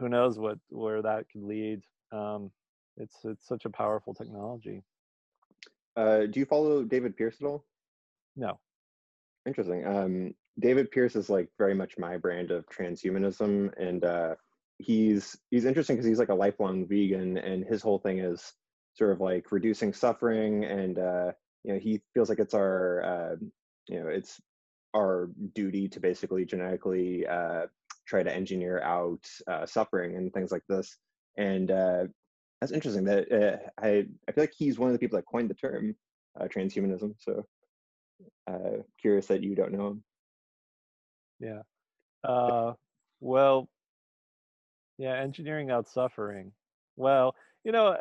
who 0.00 0.08
knows 0.08 0.38
what 0.38 0.58
where 0.70 1.02
that 1.02 1.26
could 1.30 1.42
lead. 1.42 1.82
Um 2.10 2.50
it's 2.96 3.16
it's 3.24 3.46
such 3.46 3.66
a 3.66 3.70
powerful 3.70 4.14
technology. 4.14 4.82
Uh 5.96 6.20
do 6.26 6.40
you 6.40 6.46
follow 6.46 6.82
david 6.82 7.16
pearce 7.16 7.36
at 7.40 7.46
all? 7.46 7.64
No. 8.34 8.58
Interesting. 9.46 9.86
Um 9.86 10.34
david 10.58 10.90
pearce 10.90 11.14
is 11.14 11.30
like 11.30 11.48
very 11.58 11.74
much 11.74 11.98
my 11.98 12.16
brand 12.16 12.50
of 12.50 12.66
transhumanism 12.66 13.70
and 13.78 14.04
uh 14.04 14.34
he's 14.78 15.36
he's 15.50 15.66
interesting 15.66 15.96
because 15.96 16.08
he's 16.08 16.18
like 16.18 16.30
a 16.30 16.34
lifelong 16.34 16.86
vegan 16.86 17.36
and 17.38 17.64
his 17.64 17.82
whole 17.82 17.98
thing 17.98 18.18
is 18.18 18.54
sort 18.94 19.12
of 19.12 19.20
like 19.20 19.52
reducing 19.52 19.92
suffering 19.92 20.64
and 20.64 20.98
uh 20.98 21.30
you 21.64 21.72
know 21.72 21.78
he 21.78 22.00
feels 22.14 22.28
like 22.28 22.38
it's 22.38 22.54
our 22.54 23.02
uh 23.04 23.36
you 23.88 24.00
know 24.00 24.08
it's 24.08 24.40
our 24.96 25.30
duty 25.54 25.88
to 25.88 26.00
basically 26.00 26.44
genetically 26.44 27.26
uh 27.26 27.66
try 28.10 28.22
to 28.24 28.34
engineer 28.34 28.82
out 28.82 29.24
uh, 29.46 29.64
suffering 29.64 30.16
and 30.16 30.34
things 30.34 30.50
like 30.50 30.64
this. 30.68 30.98
And 31.36 31.70
uh 31.70 32.04
that's 32.60 32.72
interesting 32.72 33.04
that 33.04 33.32
uh, 33.32 33.56
i 33.82 34.04
i 34.28 34.32
feel 34.32 34.42
like 34.42 34.52
he's 34.54 34.78
one 34.78 34.90
of 34.90 34.92
the 34.92 34.98
people 34.98 35.16
that 35.16 35.24
coined 35.32 35.48
the 35.48 35.54
term 35.54 35.94
uh, 36.38 36.44
transhumanism. 36.44 37.14
So 37.18 37.46
uh 38.50 38.82
curious 39.00 39.26
that 39.26 39.42
you 39.42 39.54
don't 39.54 39.72
know 39.72 39.86
him. 39.88 40.04
Yeah. 41.38 41.62
Uh 42.28 42.72
well 43.20 43.68
yeah 44.98 45.14
engineering 45.14 45.70
out 45.70 45.88
suffering. 45.88 46.52
Well 46.96 47.34
you 47.64 47.72
know 47.72 47.96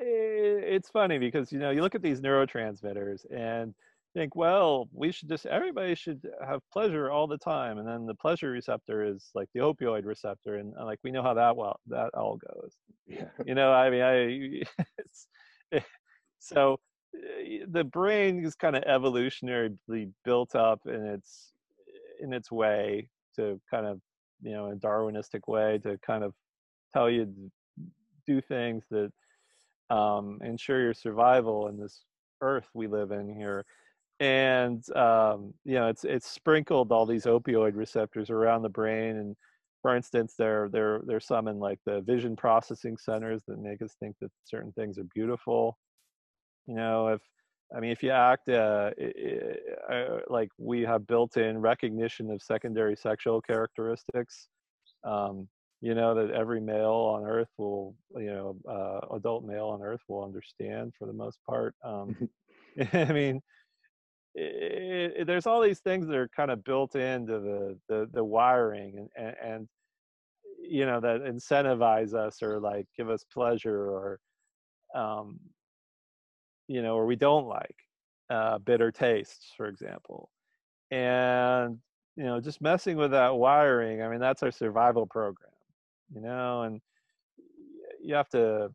it's 0.00 0.90
funny 0.90 1.18
because 1.18 1.52
you 1.52 1.60
know 1.60 1.70
you 1.70 1.80
look 1.80 1.94
at 1.94 2.02
these 2.02 2.20
neurotransmitters 2.20 3.20
and 3.30 3.72
think 4.14 4.36
well 4.36 4.88
we 4.92 5.10
should 5.10 5.28
just 5.28 5.46
everybody 5.46 5.94
should 5.94 6.20
have 6.46 6.60
pleasure 6.72 7.10
all 7.10 7.26
the 7.26 7.38
time 7.38 7.78
and 7.78 7.88
then 7.88 8.06
the 8.06 8.14
pleasure 8.14 8.50
receptor 8.50 9.04
is 9.04 9.30
like 9.34 9.48
the 9.54 9.60
opioid 9.60 10.04
receptor 10.04 10.56
and 10.56 10.74
like 10.84 10.98
we 11.02 11.10
know 11.10 11.22
how 11.22 11.34
that 11.34 11.56
well 11.56 11.78
that 11.86 12.10
all 12.14 12.36
goes 12.36 12.74
yeah. 13.06 13.24
you 13.46 13.54
know 13.54 13.72
i 13.72 13.88
mean 13.90 14.02
i 14.02 14.14
it's 14.98 15.26
it, 15.70 15.84
so 16.38 16.78
eh, 17.16 17.60
the 17.70 17.84
brain 17.84 18.44
is 18.44 18.54
kind 18.54 18.76
of 18.76 18.82
evolutionarily 18.84 20.10
built 20.24 20.54
up 20.54 20.80
in 20.86 21.06
its 21.06 21.52
in 22.20 22.32
its 22.32 22.52
way 22.52 23.08
to 23.34 23.58
kind 23.70 23.86
of 23.86 23.98
you 24.42 24.52
know, 24.52 24.70
a 24.70 24.74
Darwinistic 24.74 25.48
way 25.48 25.78
to 25.84 25.98
kind 26.04 26.24
of 26.24 26.34
tell 26.92 27.08
you 27.08 27.26
to 27.26 27.84
do 28.26 28.40
things 28.40 28.84
that 28.90 29.10
um, 29.94 30.38
ensure 30.44 30.80
your 30.80 30.94
survival 30.94 31.68
in 31.68 31.78
this 31.78 32.02
earth 32.40 32.66
we 32.74 32.86
live 32.86 33.12
in 33.12 33.32
here. 33.34 33.64
And 34.22 34.88
um, 34.96 35.52
you 35.64 35.74
know, 35.74 35.88
it's 35.88 36.04
it's 36.04 36.28
sprinkled 36.30 36.92
all 36.92 37.06
these 37.06 37.24
opioid 37.24 37.74
receptors 37.74 38.30
around 38.30 38.62
the 38.62 38.68
brain. 38.68 39.16
And 39.16 39.34
for 39.82 39.96
instance, 39.96 40.34
there 40.38 40.68
there 40.68 41.00
there's 41.04 41.26
some 41.26 41.48
in 41.48 41.58
like 41.58 41.80
the 41.86 42.02
vision 42.02 42.36
processing 42.36 42.96
centers 42.96 43.42
that 43.48 43.58
make 43.58 43.82
us 43.82 43.96
think 43.98 44.14
that 44.20 44.30
certain 44.44 44.70
things 44.74 44.96
are 44.96 45.06
beautiful. 45.12 45.76
You 46.68 46.76
know, 46.76 47.08
if 47.08 47.20
I 47.76 47.80
mean, 47.80 47.90
if 47.90 48.00
you 48.04 48.10
act 48.10 48.48
uh, 48.48 48.90
uh, 49.90 50.18
like 50.28 50.50
we 50.56 50.82
have 50.82 51.04
built-in 51.08 51.58
recognition 51.58 52.30
of 52.30 52.42
secondary 52.42 52.94
sexual 52.94 53.40
characteristics, 53.40 54.46
um, 55.02 55.48
you 55.80 55.96
know 55.96 56.14
that 56.14 56.30
every 56.30 56.60
male 56.60 57.10
on 57.12 57.24
Earth 57.24 57.50
will, 57.58 57.96
you 58.14 58.26
know, 58.26 58.56
uh, 58.70 59.16
adult 59.16 59.44
male 59.44 59.66
on 59.66 59.82
Earth 59.82 60.02
will 60.06 60.22
understand 60.22 60.92
for 60.96 61.06
the 61.06 61.12
most 61.12 61.40
part. 61.44 61.74
Um, 61.84 62.28
I 62.92 63.12
mean, 63.12 63.42
it, 64.34 65.14
it, 65.18 65.26
there's 65.26 65.46
all 65.46 65.60
these 65.60 65.80
things 65.80 66.06
that 66.06 66.16
are 66.16 66.28
kind 66.28 66.50
of 66.50 66.64
built 66.64 66.96
into 66.96 67.38
the 67.40 67.78
the, 67.88 68.08
the 68.12 68.24
wiring 68.24 68.98
and, 68.98 69.08
and, 69.16 69.36
and 69.52 69.68
you 70.58 70.86
know 70.86 71.00
that 71.00 71.22
incentivize 71.22 72.14
us 72.14 72.42
or 72.42 72.60
like 72.60 72.86
give 72.96 73.10
us 73.10 73.24
pleasure 73.32 73.90
or 73.90 74.20
um, 74.94 75.38
you 76.68 76.82
know, 76.82 76.94
or 76.96 77.06
we 77.06 77.16
don't 77.16 77.46
like 77.46 77.76
uh, 78.30 78.58
bitter 78.58 78.90
tastes, 78.90 79.52
for 79.56 79.66
example. 79.66 80.30
And, 80.90 81.78
you 82.16 82.24
know, 82.24 82.40
just 82.40 82.60
messing 82.60 82.96
with 82.96 83.10
that 83.12 83.34
wiring, 83.34 84.02
I 84.02 84.08
mean, 84.08 84.20
that's 84.20 84.42
our 84.42 84.50
survival 84.50 85.06
program, 85.06 85.50
you 86.14 86.20
know, 86.20 86.62
and 86.62 86.80
you 88.02 88.14
have 88.14 88.28
to, 88.30 88.70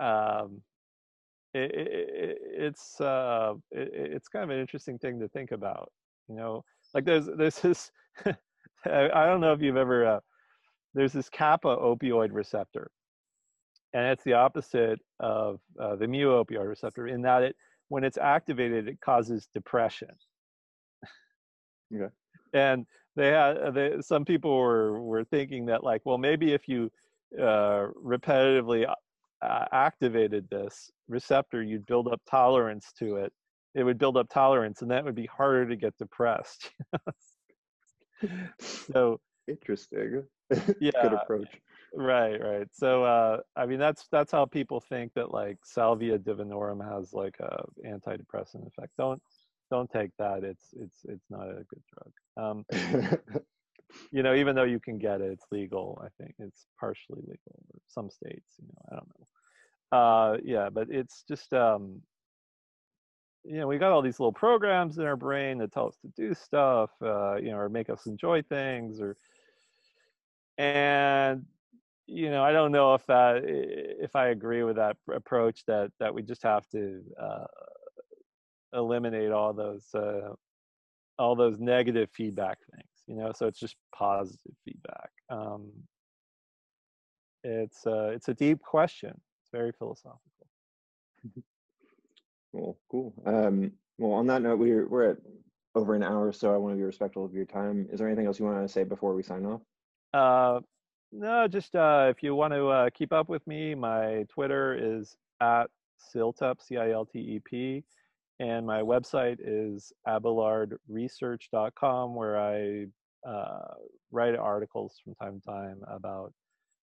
um, 0.00 0.62
it, 1.54 1.70
it, 1.74 2.38
it's, 2.42 3.00
uh, 3.00 3.54
it, 3.70 3.90
it's 3.92 4.28
kind 4.28 4.44
of 4.44 4.50
an 4.50 4.60
interesting 4.60 4.98
thing 4.98 5.20
to 5.20 5.28
think 5.28 5.52
about, 5.52 5.90
you 6.28 6.36
know, 6.36 6.64
like 6.94 7.04
there's, 7.04 7.28
there's 7.36 7.58
this, 7.60 7.90
I 8.84 9.26
don't 9.26 9.40
know 9.40 9.52
if 9.52 9.60
you've 9.60 9.76
ever, 9.76 10.06
uh, 10.06 10.20
there's 10.94 11.12
this 11.12 11.28
kappa 11.28 11.76
opioid 11.76 12.30
receptor 12.32 12.90
and 13.94 14.06
it's 14.06 14.24
the 14.24 14.32
opposite 14.32 15.00
of 15.20 15.60
uh, 15.80 15.96
the 15.96 16.06
mu 16.06 16.28
opioid 16.28 16.68
receptor 16.68 17.08
in 17.08 17.22
that 17.22 17.42
it 17.42 17.56
when 17.88 18.04
it's 18.04 18.18
activated 18.18 18.88
it 18.88 19.00
causes 19.00 19.48
depression. 19.52 20.08
Okay. 21.94 22.12
And 22.54 22.86
they 23.16 23.28
had 23.28 23.58
uh, 23.58 23.70
they, 23.70 23.96
some 24.00 24.24
people 24.24 24.56
were 24.56 25.02
were 25.02 25.24
thinking 25.24 25.66
that 25.66 25.84
like 25.84 26.00
well 26.04 26.18
maybe 26.18 26.52
if 26.52 26.68
you 26.68 26.90
uh, 27.38 27.88
repetitively 28.02 28.90
uh, 29.42 29.66
activated 29.72 30.48
this 30.50 30.90
receptor 31.08 31.62
you'd 31.62 31.86
build 31.86 32.08
up 32.08 32.20
tolerance 32.28 32.92
to 32.98 33.16
it. 33.16 33.32
It 33.74 33.84
would 33.84 33.98
build 33.98 34.16
up 34.16 34.28
tolerance 34.28 34.82
and 34.82 34.90
that 34.90 35.04
would 35.04 35.14
be 35.14 35.26
harder 35.26 35.66
to 35.68 35.76
get 35.76 35.96
depressed. 35.98 36.70
So 38.60 39.20
interesting. 39.48 40.22
Yeah 40.80 40.90
good 41.02 41.12
approach. 41.14 41.48
right 41.94 42.40
right. 42.40 42.68
So 42.72 43.04
uh 43.04 43.38
i 43.56 43.66
mean 43.66 43.78
that's 43.78 44.06
that's 44.12 44.30
how 44.30 44.44
people 44.44 44.80
think 44.80 45.12
that 45.14 45.32
like 45.32 45.58
salvia 45.64 46.18
divinorum 46.18 46.86
has 46.86 47.12
like 47.12 47.36
a 47.40 47.64
antidepressant 47.86 48.66
effect. 48.66 48.92
Don't 48.98 49.20
don't 49.70 49.90
take 49.90 50.10
that. 50.18 50.44
It's 50.44 50.74
it's 50.78 50.98
it's 51.08 51.30
not 51.30 51.48
a 51.48 51.64
good 51.68 51.82
drug. 51.92 52.12
Um 52.36 52.64
you 54.12 54.22
know 54.22 54.34
even 54.34 54.54
though 54.54 54.64
you 54.64 54.80
can 54.80 54.98
get 54.98 55.20
it 55.20 55.32
it's 55.32 55.46
legal 55.50 56.00
i 56.04 56.08
think. 56.22 56.34
It's 56.38 56.66
partially 56.78 57.20
legal 57.22 57.54
in 57.74 57.80
some 57.88 58.10
states 58.10 58.50
you 58.58 58.66
know 58.68 58.82
i 58.90 58.94
don't 58.96 59.08
know 59.18 59.26
uh 59.92 60.36
yeah 60.42 60.68
but 60.70 60.88
it's 60.90 61.24
just 61.28 61.52
um 61.52 62.00
you 63.44 63.56
know 63.56 63.66
we 63.66 63.78
got 63.78 63.92
all 63.92 64.02
these 64.02 64.18
little 64.18 64.32
programs 64.32 64.98
in 64.98 65.04
our 65.04 65.16
brain 65.16 65.58
that 65.58 65.72
tell 65.72 65.88
us 65.88 65.96
to 65.98 66.08
do 66.16 66.34
stuff 66.34 66.90
uh 67.02 67.36
you 67.36 67.50
know 67.50 67.56
or 67.58 67.68
make 67.68 67.90
us 67.90 68.06
enjoy 68.06 68.42
things 68.42 69.00
or 69.00 69.16
and 70.58 71.44
you 72.06 72.30
know, 72.30 72.42
I 72.42 72.52
don't 72.52 72.72
know 72.72 72.94
if 72.94 73.06
that 73.06 73.42
if 73.44 74.16
I 74.16 74.28
agree 74.28 74.62
with 74.64 74.76
that 74.76 74.96
approach 75.12 75.64
that 75.66 75.92
that 75.98 76.12
we 76.12 76.22
just 76.22 76.42
have 76.42 76.68
to 76.70 77.02
uh, 77.20 77.46
eliminate 78.74 79.32
all 79.32 79.52
those 79.52 79.86
uh, 79.94 80.34
all 81.18 81.36
those 81.36 81.58
negative 81.58 82.10
feedback 82.12 82.58
things. 82.70 82.88
You 83.06 83.16
know, 83.16 83.32
so 83.34 83.46
it's 83.46 83.58
just 83.58 83.76
positive 83.94 84.54
feedback. 84.64 85.10
Um, 85.30 85.70
it's 87.44 87.86
uh, 87.86 88.10
it's 88.14 88.28
a 88.28 88.34
deep 88.34 88.60
question. 88.60 89.20
Very 89.52 89.72
philosophical. 89.72 90.20
Well, 92.54 92.76
cool. 92.90 93.14
Um, 93.24 93.72
well, 93.96 94.12
on 94.12 94.26
that 94.26 94.42
note, 94.42 94.58
we're 94.58 94.86
we're 94.86 95.12
at 95.12 95.16
over 95.74 95.94
an 95.94 96.02
hour, 96.02 96.32
so 96.32 96.52
I 96.52 96.58
want 96.58 96.74
to 96.74 96.76
be 96.76 96.82
respectful 96.82 97.24
of 97.24 97.32
your 97.32 97.46
time. 97.46 97.88
Is 97.90 97.98
there 97.98 98.06
anything 98.06 98.26
else 98.26 98.38
you 98.38 98.44
want 98.44 98.66
to 98.66 98.72
say 98.72 98.84
before 98.84 99.14
we 99.14 99.22
sign 99.22 99.46
off? 99.46 99.62
Uh, 100.12 100.60
no, 101.12 101.48
just 101.48 101.74
uh, 101.74 102.08
if 102.10 102.22
you 102.22 102.34
want 102.34 102.52
to 102.52 102.68
uh, 102.68 102.90
keep 102.90 103.10
up 103.12 103.30
with 103.30 103.46
me, 103.46 103.74
my 103.74 104.26
Twitter 104.28 104.74
is 104.74 105.16
at 105.40 105.70
Ciltep, 106.14 106.60
C-I-L-T-E-P, 106.60 107.82
and 108.40 108.66
my 108.66 108.80
website 108.80 109.38
is 109.40 109.92
abelardresearch.com, 110.06 112.14
where 112.14 112.38
I 112.38 112.86
uh, 113.28 113.74
write 114.10 114.36
articles 114.36 115.00
from 115.02 115.14
time 115.14 115.40
to 115.40 115.46
time 115.46 115.80
about 115.86 116.34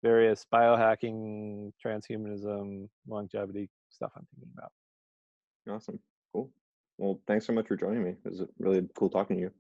various 0.04 0.46
biohacking, 0.54 1.72
transhumanism, 1.84 2.88
longevity 3.08 3.70
stuff 3.90 4.12
I'm 4.16 4.28
thinking 4.36 4.52
about. 4.56 4.72
Awesome. 5.68 6.00
Cool. 6.34 6.52
Well, 6.98 7.20
thanks 7.26 7.48
so 7.48 7.54
much 7.54 7.68
for 7.68 7.76
joining 7.76 8.04
me. 8.04 8.12
It 8.12 8.30
was 8.30 8.44
really 8.60 8.88
cool 8.96 9.10
talking 9.10 9.38
to 9.38 9.42
you. 9.42 9.52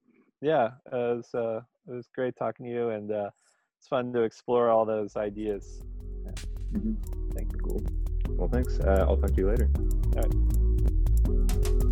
Yeah, 0.41 0.71
it 0.91 0.93
was, 0.93 1.29
uh, 1.33 1.61
it 1.87 1.93
was 1.93 2.09
great 2.13 2.35
talking 2.35 2.65
to 2.65 2.71
you, 2.71 2.89
and 2.89 3.11
uh, 3.11 3.29
it's 3.79 3.87
fun 3.87 4.11
to 4.13 4.21
explore 4.23 4.69
all 4.69 4.85
those 4.85 5.15
ideas. 5.15 5.81
Yeah. 6.25 6.31
Mm-hmm. 6.73 7.31
Thank 7.31 7.53
you. 7.53 7.59
Cool. 7.59 7.83
Well, 8.37 8.49
thanks. 8.49 8.79
Uh, 8.79 9.05
I'll 9.07 9.17
talk 9.17 9.31
to 9.31 9.37
you 9.37 9.49
later. 9.49 9.69
All 10.17 10.21
right. 10.21 11.82